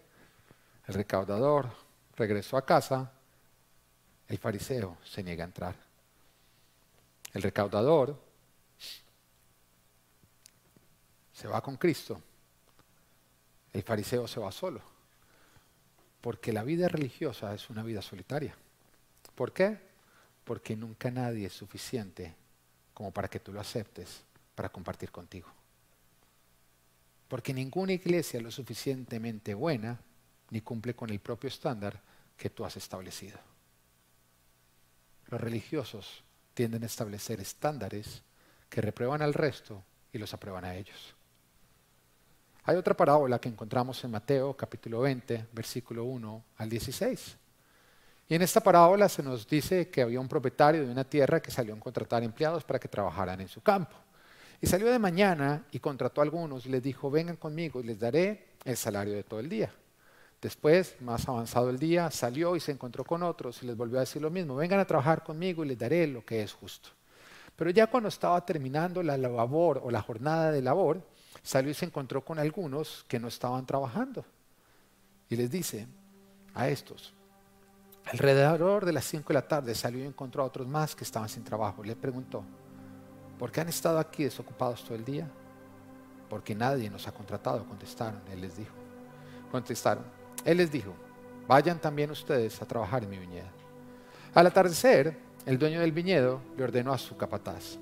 El 0.88 0.94
recaudador 0.94 1.70
regresó 2.16 2.58
a 2.58 2.66
casa, 2.66 3.12
el 4.28 4.38
fariseo 4.38 4.98
se 5.04 5.24
niega 5.24 5.44
a 5.44 5.48
entrar. 5.48 5.76
El 7.34 7.42
recaudador 7.42 8.20
se 11.32 11.48
va 11.48 11.62
con 11.62 11.78
Cristo, 11.78 12.22
el 13.72 13.84
fariseo 13.84 14.28
se 14.28 14.40
va 14.40 14.52
solo. 14.52 14.82
Porque 16.22 16.52
la 16.52 16.64
vida 16.64 16.90
religiosa 16.90 17.54
es 17.54 17.70
una 17.70 17.82
vida 17.82 18.02
solitaria. 18.02 18.54
¿Por 19.36 19.54
qué? 19.54 19.89
Porque 20.50 20.76
nunca 20.76 21.12
nadie 21.12 21.46
es 21.46 21.54
suficiente 21.54 22.34
como 22.96 23.12
para 23.12 23.28
que 23.28 23.40
tú 23.40 23.54
lo 23.54 23.62
aceptes 23.62 24.24
para 24.56 24.70
compartir 24.70 25.12
contigo. 25.12 25.48
Porque 27.28 27.54
ninguna 27.54 27.94
iglesia 27.94 28.40
es 28.40 28.44
lo 28.44 28.50
suficientemente 28.50 29.54
buena 29.54 30.02
ni 30.50 30.62
cumple 30.62 30.96
con 30.96 31.12
el 31.12 31.20
propio 31.20 31.50
estándar 31.50 32.02
que 32.36 32.50
tú 32.50 32.66
has 32.66 32.76
establecido. 32.78 33.38
Los 35.28 35.40
religiosos 35.40 36.24
tienden 36.56 36.82
a 36.82 36.88
establecer 36.88 37.40
estándares 37.40 38.24
que 38.72 38.82
reprueban 38.82 39.22
al 39.22 39.36
resto 39.36 39.84
y 40.12 40.18
los 40.18 40.34
aprueban 40.34 40.66
a 40.66 40.74
ellos. 40.74 41.14
Hay 42.64 42.76
otra 42.76 42.98
parábola 42.98 43.40
que 43.40 43.50
encontramos 43.50 44.04
en 44.04 44.10
Mateo 44.10 44.58
capítulo 44.58 45.02
20, 45.02 45.50
versículo 45.54 46.06
1 46.06 46.44
al 46.58 46.70
16. 46.72 47.38
Y 48.30 48.36
en 48.36 48.44
esta 48.44 48.62
parábola 48.62 49.10
se 49.10 49.24
nos 49.24 49.48
dice 49.48 49.90
que 49.90 50.04
había 50.04 50.20
un 50.20 50.28
propietario 50.28 50.86
de 50.86 50.92
una 50.92 51.04
tierra 51.04 51.42
que 51.42 51.50
salió 51.50 51.74
a 51.74 51.80
contratar 51.80 52.22
empleados 52.22 52.64
para 52.64 52.78
que 52.78 52.88
trabajaran 52.88 53.42
en 53.42 53.48
su 53.48 53.60
campo. 53.62 53.96
Y 54.62 54.68
salió 54.68 54.92
de 54.92 55.00
mañana 55.00 55.66
y 55.72 55.80
contrató 55.80 56.22
a 56.22 56.26
algunos 56.26 56.68
y 56.68 56.70
les 56.70 56.84
dijo, 56.84 57.10
vengan 57.10 57.38
conmigo 57.38 57.80
y 57.80 57.86
les 57.86 58.00
daré 58.00 58.50
el 58.66 58.78
salario 58.78 59.16
de 59.16 59.24
todo 59.24 59.40
el 59.40 59.50
día. 59.50 59.74
Después, 60.40 60.96
más 61.02 61.28
avanzado 61.28 61.72
el 61.72 61.80
día, 61.80 62.12
salió 62.12 62.56
y 62.56 62.60
se 62.60 62.72
encontró 62.72 63.04
con 63.04 63.24
otros 63.24 63.64
y 63.64 63.66
les 63.66 63.76
volvió 63.76 63.98
a 63.98 64.02
decir 64.02 64.22
lo 64.22 64.30
mismo, 64.30 64.56
vengan 64.56 64.80
a 64.80 64.86
trabajar 64.86 65.24
conmigo 65.24 65.66
y 65.66 65.70
les 65.70 65.80
daré 65.80 66.06
lo 66.06 66.24
que 66.24 66.44
es 66.44 66.54
justo. 66.54 66.90
Pero 67.56 67.72
ya 67.72 67.88
cuando 67.88 68.10
estaba 68.10 68.46
terminando 68.46 69.02
la 69.02 69.18
labor 69.18 69.82
o 69.84 69.90
la 69.90 70.04
jornada 70.04 70.52
de 70.52 70.62
labor, 70.62 71.02
salió 71.42 71.72
y 71.72 71.74
se 71.74 71.86
encontró 71.86 72.24
con 72.24 72.38
algunos 72.38 73.04
que 73.08 73.20
no 73.20 73.28
estaban 73.28 73.66
trabajando. 73.66 74.24
Y 75.30 75.36
les 75.36 75.50
dice 75.50 75.88
a 76.54 76.70
estos, 76.70 77.14
alrededor 78.12 78.86
de 78.86 78.94
las 78.94 79.06
5 79.06 79.28
de 79.28 79.34
la 79.34 79.48
tarde 79.48 79.76
salió 79.76 80.04
y 80.04 80.08
encontró 80.08 80.44
a 80.44 80.46
otros 80.46 80.68
más 80.68 80.96
que 80.96 81.04
estaban 81.04 81.30
sin 81.30 81.44
trabajo. 81.44 81.84
Le 81.84 81.96
preguntó, 81.96 82.44
¿por 83.38 83.52
qué 83.52 83.62
han 83.62 83.70
estado 83.70 84.00
aquí 84.00 84.24
desocupados 84.24 84.84
todo 84.84 84.96
el 84.96 85.06
día? 85.06 85.28
Porque 86.28 86.56
nadie 86.56 86.90
nos 86.90 87.08
ha 87.08 87.12
contratado, 87.12 87.66
contestaron. 87.66 88.22
Él 88.32 88.42
les 88.42 88.58
dijo, 88.58 88.74
contestaron. 89.52 90.04
Él 90.44 90.58
les 90.58 90.72
dijo, 90.72 90.94
vayan 91.48 91.80
también 91.80 92.10
ustedes 92.12 92.62
a 92.62 92.66
trabajar 92.66 93.04
en 93.04 93.10
mi 93.10 93.18
viñedo. 93.18 93.48
Al 94.34 94.48
atardecer, 94.48 95.18
el 95.46 95.58
dueño 95.58 95.80
del 95.82 95.92
viñedo 95.92 96.42
le 96.58 96.64
ordenó 96.64 96.94
a 96.94 96.98
su 96.98 97.18
capataz, 97.18 97.78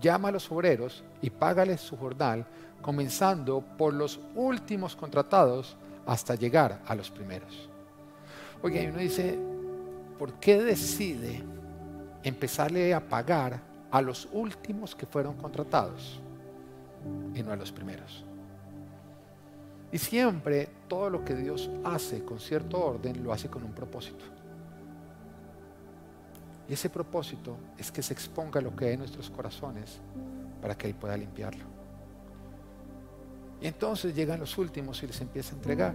llama 0.00 0.28
a 0.28 0.32
los 0.32 0.50
obreros 0.50 1.04
y 1.20 1.30
págales 1.30 1.80
su 1.80 1.96
jornal, 1.96 2.46
comenzando 2.80 3.62
por 3.78 3.94
los 3.94 4.20
últimos 4.34 4.96
contratados 4.96 5.76
hasta 6.06 6.34
llegar 6.34 6.80
a 6.86 6.94
los 6.94 7.10
primeros. 7.10 7.68
Oye, 8.62 8.88
uno 8.88 8.98
dice, 8.98 9.38
¿por 10.22 10.34
qué 10.34 10.62
decide 10.62 11.42
empezarle 12.22 12.94
a 12.94 13.00
pagar 13.00 13.60
a 13.90 14.00
los 14.00 14.28
últimos 14.30 14.94
que 14.94 15.04
fueron 15.04 15.34
contratados 15.34 16.20
y 17.34 17.42
no 17.42 17.50
a 17.50 17.56
los 17.56 17.72
primeros? 17.72 18.24
Y 19.90 19.98
siempre 19.98 20.68
todo 20.86 21.10
lo 21.10 21.24
que 21.24 21.34
Dios 21.34 21.68
hace 21.82 22.24
con 22.24 22.38
cierto 22.38 22.80
orden 22.80 23.24
lo 23.24 23.32
hace 23.32 23.48
con 23.48 23.64
un 23.64 23.72
propósito. 23.72 24.24
Y 26.68 26.74
ese 26.74 26.88
propósito 26.88 27.56
es 27.76 27.90
que 27.90 28.00
se 28.00 28.12
exponga 28.12 28.60
lo 28.60 28.76
que 28.76 28.84
hay 28.84 28.92
en 28.92 29.00
nuestros 29.00 29.28
corazones 29.28 29.98
para 30.60 30.78
que 30.78 30.86
Él 30.86 30.94
pueda 30.94 31.16
limpiarlo. 31.16 31.64
Y 33.60 33.66
entonces 33.66 34.14
llegan 34.14 34.38
los 34.38 34.56
últimos 34.56 35.02
y 35.02 35.08
les 35.08 35.20
empieza 35.20 35.52
a 35.52 35.56
entregar. 35.56 35.94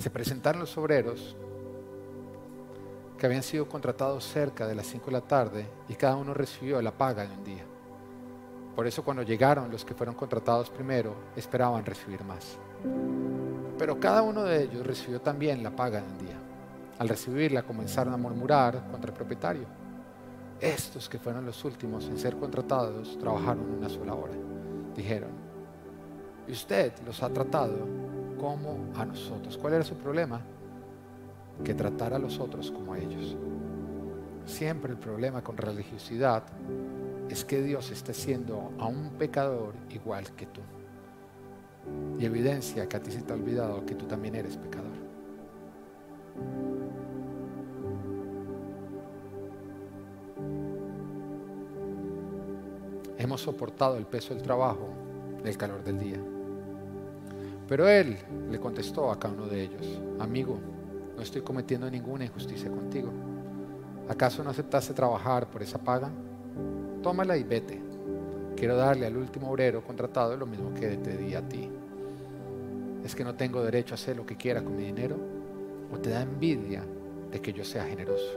Se 0.00 0.08
presentaron 0.08 0.60
los 0.60 0.78
obreros 0.78 1.36
que 3.18 3.26
habían 3.26 3.42
sido 3.42 3.68
contratados 3.68 4.24
cerca 4.24 4.66
de 4.66 4.74
las 4.74 4.86
5 4.86 5.04
de 5.04 5.12
la 5.12 5.20
tarde 5.20 5.66
y 5.90 5.94
cada 5.94 6.16
uno 6.16 6.32
recibió 6.32 6.80
la 6.80 6.90
paga 6.90 7.26
de 7.26 7.34
un 7.34 7.44
día. 7.44 7.64
Por 8.74 8.86
eso 8.86 9.04
cuando 9.04 9.22
llegaron 9.22 9.70
los 9.70 9.84
que 9.84 9.92
fueron 9.92 10.14
contratados 10.14 10.70
primero, 10.70 11.14
esperaban 11.36 11.84
recibir 11.84 12.24
más. 12.24 12.56
Pero 13.76 14.00
cada 14.00 14.22
uno 14.22 14.42
de 14.42 14.62
ellos 14.62 14.86
recibió 14.86 15.20
también 15.20 15.62
la 15.62 15.76
paga 15.76 16.00
de 16.00 16.06
un 16.10 16.18
día. 16.18 16.38
Al 16.98 17.10
recibirla 17.10 17.62
comenzaron 17.62 18.14
a 18.14 18.16
murmurar 18.16 18.90
contra 18.90 19.10
el 19.10 19.16
propietario. 19.16 19.66
Estos 20.58 21.10
que 21.10 21.18
fueron 21.18 21.44
los 21.44 21.62
últimos 21.62 22.06
en 22.06 22.16
ser 22.16 22.38
contratados 22.38 23.18
trabajaron 23.18 23.70
una 23.70 23.90
sola 23.90 24.14
hora. 24.14 24.32
Dijeron, 24.96 25.30
usted 26.48 26.94
los 27.04 27.22
ha 27.22 27.28
tratado 27.28 28.09
como 28.40 28.78
a 28.96 29.04
nosotros. 29.04 29.58
¿Cuál 29.58 29.74
era 29.74 29.84
su 29.84 29.94
problema? 29.94 30.40
que 31.64 31.74
tratar 31.74 32.14
a 32.14 32.18
los 32.18 32.38
otros 32.38 32.70
como 32.70 32.94
a 32.94 32.98
ellos. 32.98 33.36
Siempre 34.46 34.92
el 34.92 34.98
problema 34.98 35.42
con 35.42 35.56
religiosidad 35.56 36.44
es 37.28 37.44
que 37.44 37.62
Dios 37.62 37.90
esté 37.90 38.14
siendo 38.14 38.72
a 38.78 38.86
un 38.86 39.10
pecador 39.10 39.74
igual 39.90 40.32
que 40.32 40.46
tú. 40.46 40.60
Y 42.18 42.24
evidencia 42.24 42.88
que 42.88 42.96
a 42.96 43.02
ti 43.02 43.10
se 43.10 43.22
te 43.22 43.32
ha 43.32 43.36
olvidado 43.36 43.84
que 43.84 43.94
tú 43.94 44.06
también 44.06 44.34
eres 44.34 44.56
pecador. 44.56 44.90
Hemos 53.18 53.42
soportado 53.42 53.98
el 53.98 54.06
peso 54.06 54.34
del 54.34 54.42
trabajo, 54.42 54.88
del 55.42 55.56
calor 55.56 55.84
del 55.84 55.98
día. 55.98 56.39
Pero 57.70 57.88
él 57.88 58.18
le 58.50 58.58
contestó 58.58 59.12
a 59.12 59.18
cada 59.20 59.32
uno 59.32 59.46
de 59.46 59.62
ellos, 59.62 60.00
amigo, 60.18 60.58
no 61.14 61.22
estoy 61.22 61.42
cometiendo 61.42 61.88
ninguna 61.88 62.24
injusticia 62.24 62.68
contigo. 62.68 63.12
¿Acaso 64.08 64.42
no 64.42 64.50
aceptaste 64.50 64.92
trabajar 64.92 65.48
por 65.48 65.62
esa 65.62 65.78
paga? 65.78 66.10
Tómala 67.00 67.36
y 67.36 67.44
vete. 67.44 67.80
Quiero 68.56 68.76
darle 68.76 69.06
al 69.06 69.16
último 69.16 69.48
obrero 69.48 69.84
contratado 69.84 70.36
lo 70.36 70.46
mismo 70.46 70.74
que 70.74 70.96
te 70.96 71.16
di 71.16 71.36
a 71.36 71.48
ti. 71.48 71.70
¿Es 73.04 73.14
que 73.14 73.22
no 73.22 73.36
tengo 73.36 73.62
derecho 73.62 73.94
a 73.94 73.98
hacer 73.98 74.16
lo 74.16 74.26
que 74.26 74.36
quiera 74.36 74.64
con 74.64 74.74
mi 74.74 74.86
dinero? 74.86 75.16
¿O 75.94 75.98
te 75.98 76.10
da 76.10 76.22
envidia 76.22 76.82
de 77.30 77.40
que 77.40 77.52
yo 77.52 77.64
sea 77.64 77.84
generoso? 77.84 78.36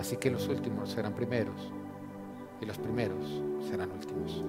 Así 0.00 0.16
que 0.16 0.28
los 0.28 0.48
últimos 0.48 0.90
serán 0.90 1.14
primeros 1.14 1.72
y 2.60 2.66
los 2.66 2.78
primeros 2.78 3.40
serán 3.70 3.92
últimos. 3.92 4.42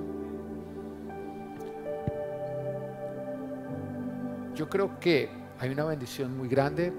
Yo 4.55 4.69
creo 4.69 4.99
que 4.99 5.29
hay 5.59 5.69
una 5.69 5.83
bendición 5.85 6.37
muy 6.37 6.47
grande 6.47 6.93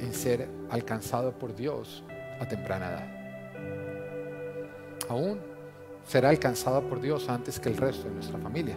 en 0.00 0.12
ser 0.12 0.48
alcanzado 0.70 1.32
por 1.32 1.54
Dios 1.54 2.02
a 2.40 2.46
temprana 2.46 2.88
edad. 2.88 3.06
Aún 5.08 5.38
será 6.06 6.30
alcanzado 6.30 6.82
por 6.88 7.00
Dios 7.00 7.28
antes 7.28 7.60
que 7.60 7.68
el 7.68 7.76
resto 7.76 8.08
de 8.08 8.14
nuestra 8.14 8.38
familia. 8.38 8.76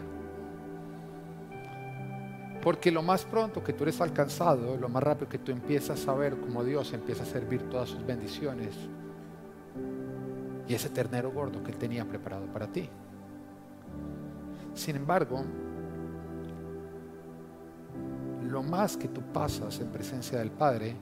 Porque 2.61 2.91
lo 2.91 3.01
más 3.01 3.25
pronto 3.25 3.63
que 3.63 3.73
tú 3.73 3.83
eres 3.83 4.01
alcanzado, 4.01 4.75
lo 4.77 4.89
más 4.89 5.01
rápido 5.01 5.29
que 5.29 5.37
tú 5.37 5.51
empiezas 5.51 6.07
a 6.07 6.13
ver 6.13 6.35
cómo 6.37 6.63
Dios 6.63 6.93
empieza 6.93 7.23
a 7.23 7.25
servir 7.25 7.69
todas 7.69 7.89
sus 7.89 8.05
bendiciones 8.05 8.75
y 10.67 10.73
ese 10.73 10.89
ternero 10.89 11.31
gordo 11.31 11.63
que 11.63 11.71
Él 11.71 11.77
tenía 11.77 12.05
preparado 12.05 12.45
para 12.47 12.67
ti. 12.67 12.89
Sin 14.73 14.95
embargo, 14.95 15.43
lo 18.55 18.63
más 18.63 18.95
que 18.95 19.09
tú 19.09 19.21
pasas 19.33 19.81
en 19.81 19.89
presencia 19.89 20.39
del 20.39 20.49
Padre, 20.49 20.95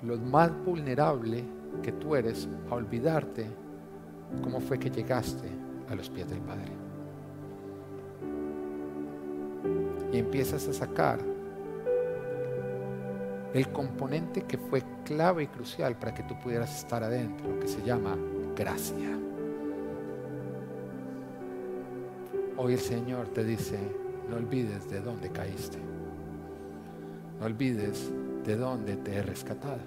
lo 0.00 0.16
más 0.16 0.50
vulnerable 0.64 1.44
que 1.82 1.92
tú 1.92 2.16
eres 2.16 2.48
a 2.70 2.76
olvidarte 2.76 3.46
cómo 4.42 4.58
fue 4.58 4.78
que 4.78 4.88
llegaste 4.88 5.50
a 5.90 5.94
los 5.94 6.08
pies 6.08 6.30
del 6.30 6.40
Padre. 6.40 6.72
Y 10.10 10.16
empiezas 10.16 10.66
a 10.66 10.72
sacar 10.72 11.18
el 13.52 13.68
componente 13.68 14.44
que 14.44 14.56
fue 14.56 14.82
clave 15.04 15.42
y 15.42 15.48
crucial 15.48 15.94
para 15.98 16.14
que 16.14 16.22
tú 16.22 16.40
pudieras 16.40 16.74
estar 16.74 17.04
adentro, 17.04 17.60
que 17.60 17.68
se 17.68 17.82
llama 17.82 18.16
gracia. 18.56 19.10
Hoy 22.56 22.72
el 22.72 22.80
Señor 22.80 23.28
te 23.28 23.44
dice, 23.44 23.78
no 24.30 24.36
olvides 24.36 24.88
de 24.88 25.02
dónde 25.02 25.28
caíste. 25.30 25.97
No 27.38 27.46
olvides 27.46 28.10
de 28.44 28.56
dónde 28.56 28.96
te 28.96 29.14
he 29.14 29.22
rescatado. 29.22 29.78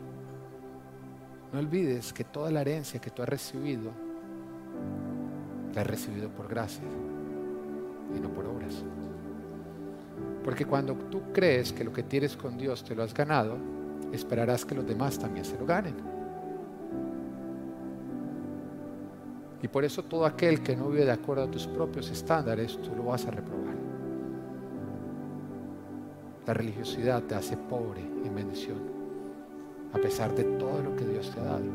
No 1.52 1.60
olvides 1.60 2.14
que 2.14 2.24
toda 2.24 2.50
la 2.50 2.62
herencia 2.62 3.02
que 3.02 3.10
tú 3.10 3.22
has 3.22 3.30
recibido, 3.30 3.92
la 5.76 5.82
has 5.82 5.88
recibido 5.88 6.30
por 6.30 6.48
gracia 6.48 6.84
y 8.16 8.20
no 8.20 8.30
por 8.30 8.46
obras. 8.46 8.84
Porque 10.44 10.66
cuando 10.66 10.96
tú 10.96 11.22
crees 11.34 11.74
que 11.74 11.84
lo 11.84 11.92
que 11.92 12.04
tienes 12.04 12.38
con 12.38 12.58
Dios 12.58 12.84
te 12.84 12.96
lo 12.96 13.04
has 13.04 13.14
ganado, 13.14 13.58
esperarás 14.14 14.66
que 14.66 14.76
los 14.76 14.88
demás 14.88 15.20
también 15.20 15.46
se 15.46 15.58
lo 15.58 15.66
ganen. 15.66 15.96
Y 19.62 19.68
por 19.68 19.84
eso 19.84 20.04
todo 20.04 20.26
aquel 20.26 20.64
que 20.64 20.76
no 20.76 20.90
vive 20.90 21.06
de 21.06 21.12
acuerdo 21.12 21.44
a 21.44 21.52
tus 21.52 21.68
propios 21.68 22.10
estándares, 22.10 22.78
tú 22.82 22.96
lo 22.96 23.04
vas 23.04 23.26
a 23.26 23.32
reprobar. 23.32 23.81
La 26.46 26.56
religiosidad 26.56 27.22
te 27.24 27.36
hace 27.36 27.56
pobre 27.56 28.02
en 28.02 28.34
bendición, 28.34 28.80
a 29.94 30.00
pesar 30.00 30.34
de 30.34 30.44
todo 30.44 30.82
lo 30.82 30.96
que 30.96 31.06
Dios 31.06 31.30
te 31.30 31.40
ha 31.40 31.44
dado. 31.44 31.66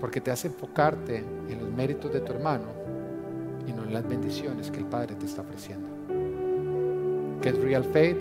Porque 0.00 0.20
te 0.20 0.30
hace 0.30 0.46
enfocarte 0.46 1.24
en 1.48 1.58
los 1.58 1.68
méritos 1.70 2.12
de 2.12 2.20
tu 2.20 2.32
hermano 2.32 2.66
y 3.66 3.72
no 3.72 3.82
en 3.82 3.92
las 3.92 4.08
bendiciones 4.08 4.70
que 4.70 4.78
el 4.78 4.84
Padre 4.84 5.16
te 5.16 5.26
está 5.26 5.42
ofreciendo. 5.42 5.88
¿Qué 7.42 7.48
es 7.48 7.58
real 7.58 7.82
faith? 7.82 8.18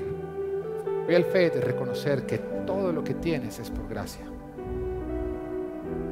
Real 1.07 1.24
faith 1.24 1.55
es 1.55 1.63
reconocer 1.63 2.26
que 2.26 2.39
todo 2.65 2.91
lo 2.91 3.03
que 3.03 3.13
tienes 3.13 3.59
es 3.59 3.70
por 3.70 3.88
gracia 3.88 4.26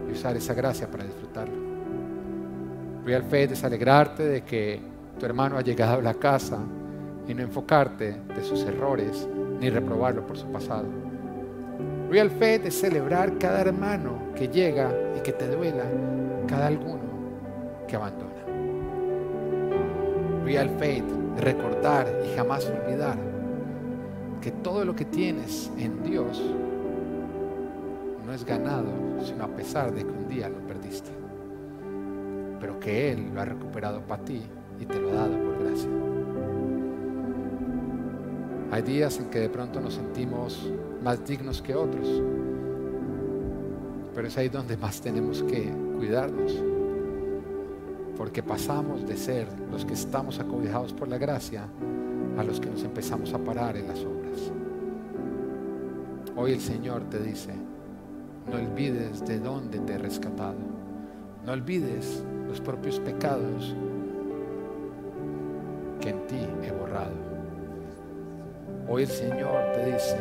y 0.07 0.11
usar 0.11 0.37
esa 0.37 0.53
gracia 0.53 0.89
para 0.89 1.03
disfrutarlo. 1.03 1.55
Real 3.03 3.23
faith 3.23 3.51
es 3.51 3.63
alegrarte 3.63 4.23
de 4.23 4.43
que 4.43 4.79
tu 5.19 5.25
hermano 5.25 5.57
ha 5.57 5.61
llegado 5.61 5.99
a 5.99 6.03
la 6.03 6.13
casa 6.13 6.59
y 7.27 7.33
no 7.33 7.41
enfocarte 7.41 8.15
de 8.35 8.43
sus 8.43 8.63
errores 8.63 9.27
ni 9.59 9.69
reprobarlo 9.69 10.25
por 10.25 10.37
su 10.37 10.47
pasado. 10.47 10.85
Real 12.09 12.29
Faith 12.29 12.65
es 12.65 12.79
celebrar 12.79 13.37
cada 13.37 13.61
hermano 13.61 14.33
que 14.35 14.47
llega 14.47 14.91
y 15.17 15.21
que 15.21 15.33
te 15.33 15.47
duela, 15.47 15.85
cada 16.47 16.67
alguno 16.67 17.01
que 17.87 17.95
abandona. 17.95 18.31
Real 20.43 20.69
Faith 20.77 21.05
es 21.37 21.43
recordar 21.43 22.07
y 22.23 22.35
jamás 22.35 22.65
olvidar 22.67 23.17
que 24.41 24.51
todo 24.51 24.85
lo 24.85 24.95
que 24.95 25.05
tienes 25.05 25.71
en 25.77 26.03
Dios 26.03 26.39
no 28.25 28.31
es 28.31 28.45
ganado, 28.45 28.91
sino 29.23 29.43
a 29.43 29.47
pesar 29.47 29.91
de 29.91 30.03
que 30.03 30.11
un 30.11 30.27
día 30.27 30.49
lo 30.49 30.59
perdiste. 30.67 31.09
Pero 32.59 32.79
que 32.79 33.11
Él 33.11 33.31
lo 33.33 33.41
ha 33.41 33.45
recuperado 33.45 34.01
para 34.01 34.23
ti 34.23 34.43
y 34.79 34.85
te 34.85 34.99
lo 34.99 35.09
ha 35.09 35.15
dado 35.15 35.37
por 35.43 35.63
gracia. 35.63 36.04
Hay 38.71 38.81
días 38.81 39.19
en 39.19 39.29
que 39.29 39.39
de 39.39 39.49
pronto 39.49 39.79
nos 39.79 39.93
sentimos 39.93 40.69
más 41.03 41.25
dignos 41.25 41.61
que 41.61 41.75
otros, 41.75 42.21
pero 44.13 44.27
es 44.27 44.37
ahí 44.37 44.49
donde 44.49 44.75
más 44.75 44.99
tenemos 45.01 45.43
que 45.43 45.71
cuidarnos, 45.97 46.51
porque 48.17 48.41
pasamos 48.41 49.05
de 49.05 49.15
ser 49.17 49.47
los 49.71 49.85
que 49.85 49.93
estamos 49.93 50.39
acobijados 50.39 50.93
por 50.93 51.07
la 51.07 51.17
gracia 51.17 51.67
a 52.37 52.43
los 52.43 52.59
que 52.59 52.69
nos 52.69 52.83
empezamos 52.83 53.33
a 53.33 53.37
parar 53.37 53.77
en 53.77 53.87
las 53.87 53.99
obras. 53.99 54.51
Hoy 56.35 56.51
el 56.53 56.59
Señor 56.59 57.03
te 57.09 57.19
dice, 57.19 57.53
no 58.49 58.57
olvides 58.57 59.25
de 59.25 59.39
dónde 59.39 59.79
te 59.79 59.93
he 59.93 59.97
rescatado, 59.97 60.57
no 61.45 61.51
olvides 61.51 62.23
los 62.47 62.59
propios 62.59 62.99
pecados 62.99 63.75
que 66.01 66.09
en 66.09 66.27
ti 66.27 66.47
he 66.63 66.71
borrado. 66.71 67.34
Hoy 68.87 69.01
el 69.01 69.09
Señor 69.09 69.71
te 69.73 69.93
dice, 69.93 70.15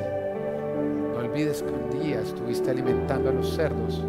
no 1.13 1.19
olvides 1.19 1.63
que 1.63 1.71
un 1.71 2.01
día 2.01 2.23
estuviste 2.23 2.71
alimentando 2.71 3.29
a 3.29 3.33
los 3.33 3.55
cerdos 3.55 4.03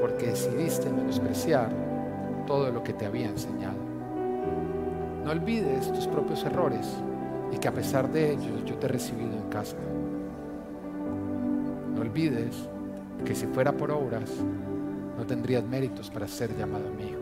porque 0.00 0.26
decidiste 0.26 0.90
menospreciar 0.90 1.70
todo 2.48 2.72
lo 2.72 2.82
que 2.82 2.92
te 2.92 3.06
había 3.06 3.28
enseñado. 3.28 3.78
No 5.24 5.30
olvides 5.30 5.92
tus 5.92 6.08
propios 6.08 6.42
errores 6.44 6.84
y 7.52 7.58
que 7.58 7.68
a 7.68 7.72
pesar 7.72 8.10
de 8.10 8.32
ellos 8.32 8.64
yo 8.64 8.74
te 8.74 8.86
he 8.86 8.88
recibido 8.88 9.32
en 9.32 9.48
casa. 9.50 9.76
No 11.94 12.00
olvides 12.00 12.68
que 13.24 13.36
si 13.36 13.46
fuera 13.46 13.70
por 13.70 13.92
obras 13.92 14.30
no 15.16 15.24
tendrías 15.24 15.62
méritos 15.62 16.10
para 16.10 16.26
ser 16.26 16.56
llamado 16.56 16.88
amigo. 16.88 17.20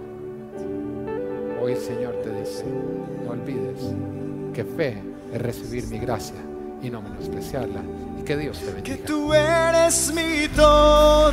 Hoy 1.62 1.72
el 1.72 1.78
Señor 1.78 2.14
te 2.22 2.32
dice, 2.40 2.64
no 3.22 3.32
olvides 3.32 3.94
que 4.54 4.64
fe 4.64 5.11
es 5.32 5.40
recibir 5.40 5.86
mi 5.86 5.98
gracia 5.98 6.36
y 6.82 6.90
no 6.90 7.00
menospreciarla. 7.02 7.80
Y 8.20 8.24
que 8.24 8.36
Dios 8.36 8.58
te 8.58 8.66
bendiga. 8.66 8.96
Que 8.96 9.02
tú 9.02 9.32
eres 9.32 10.12
mi 10.14 10.48
todo. 10.48 11.32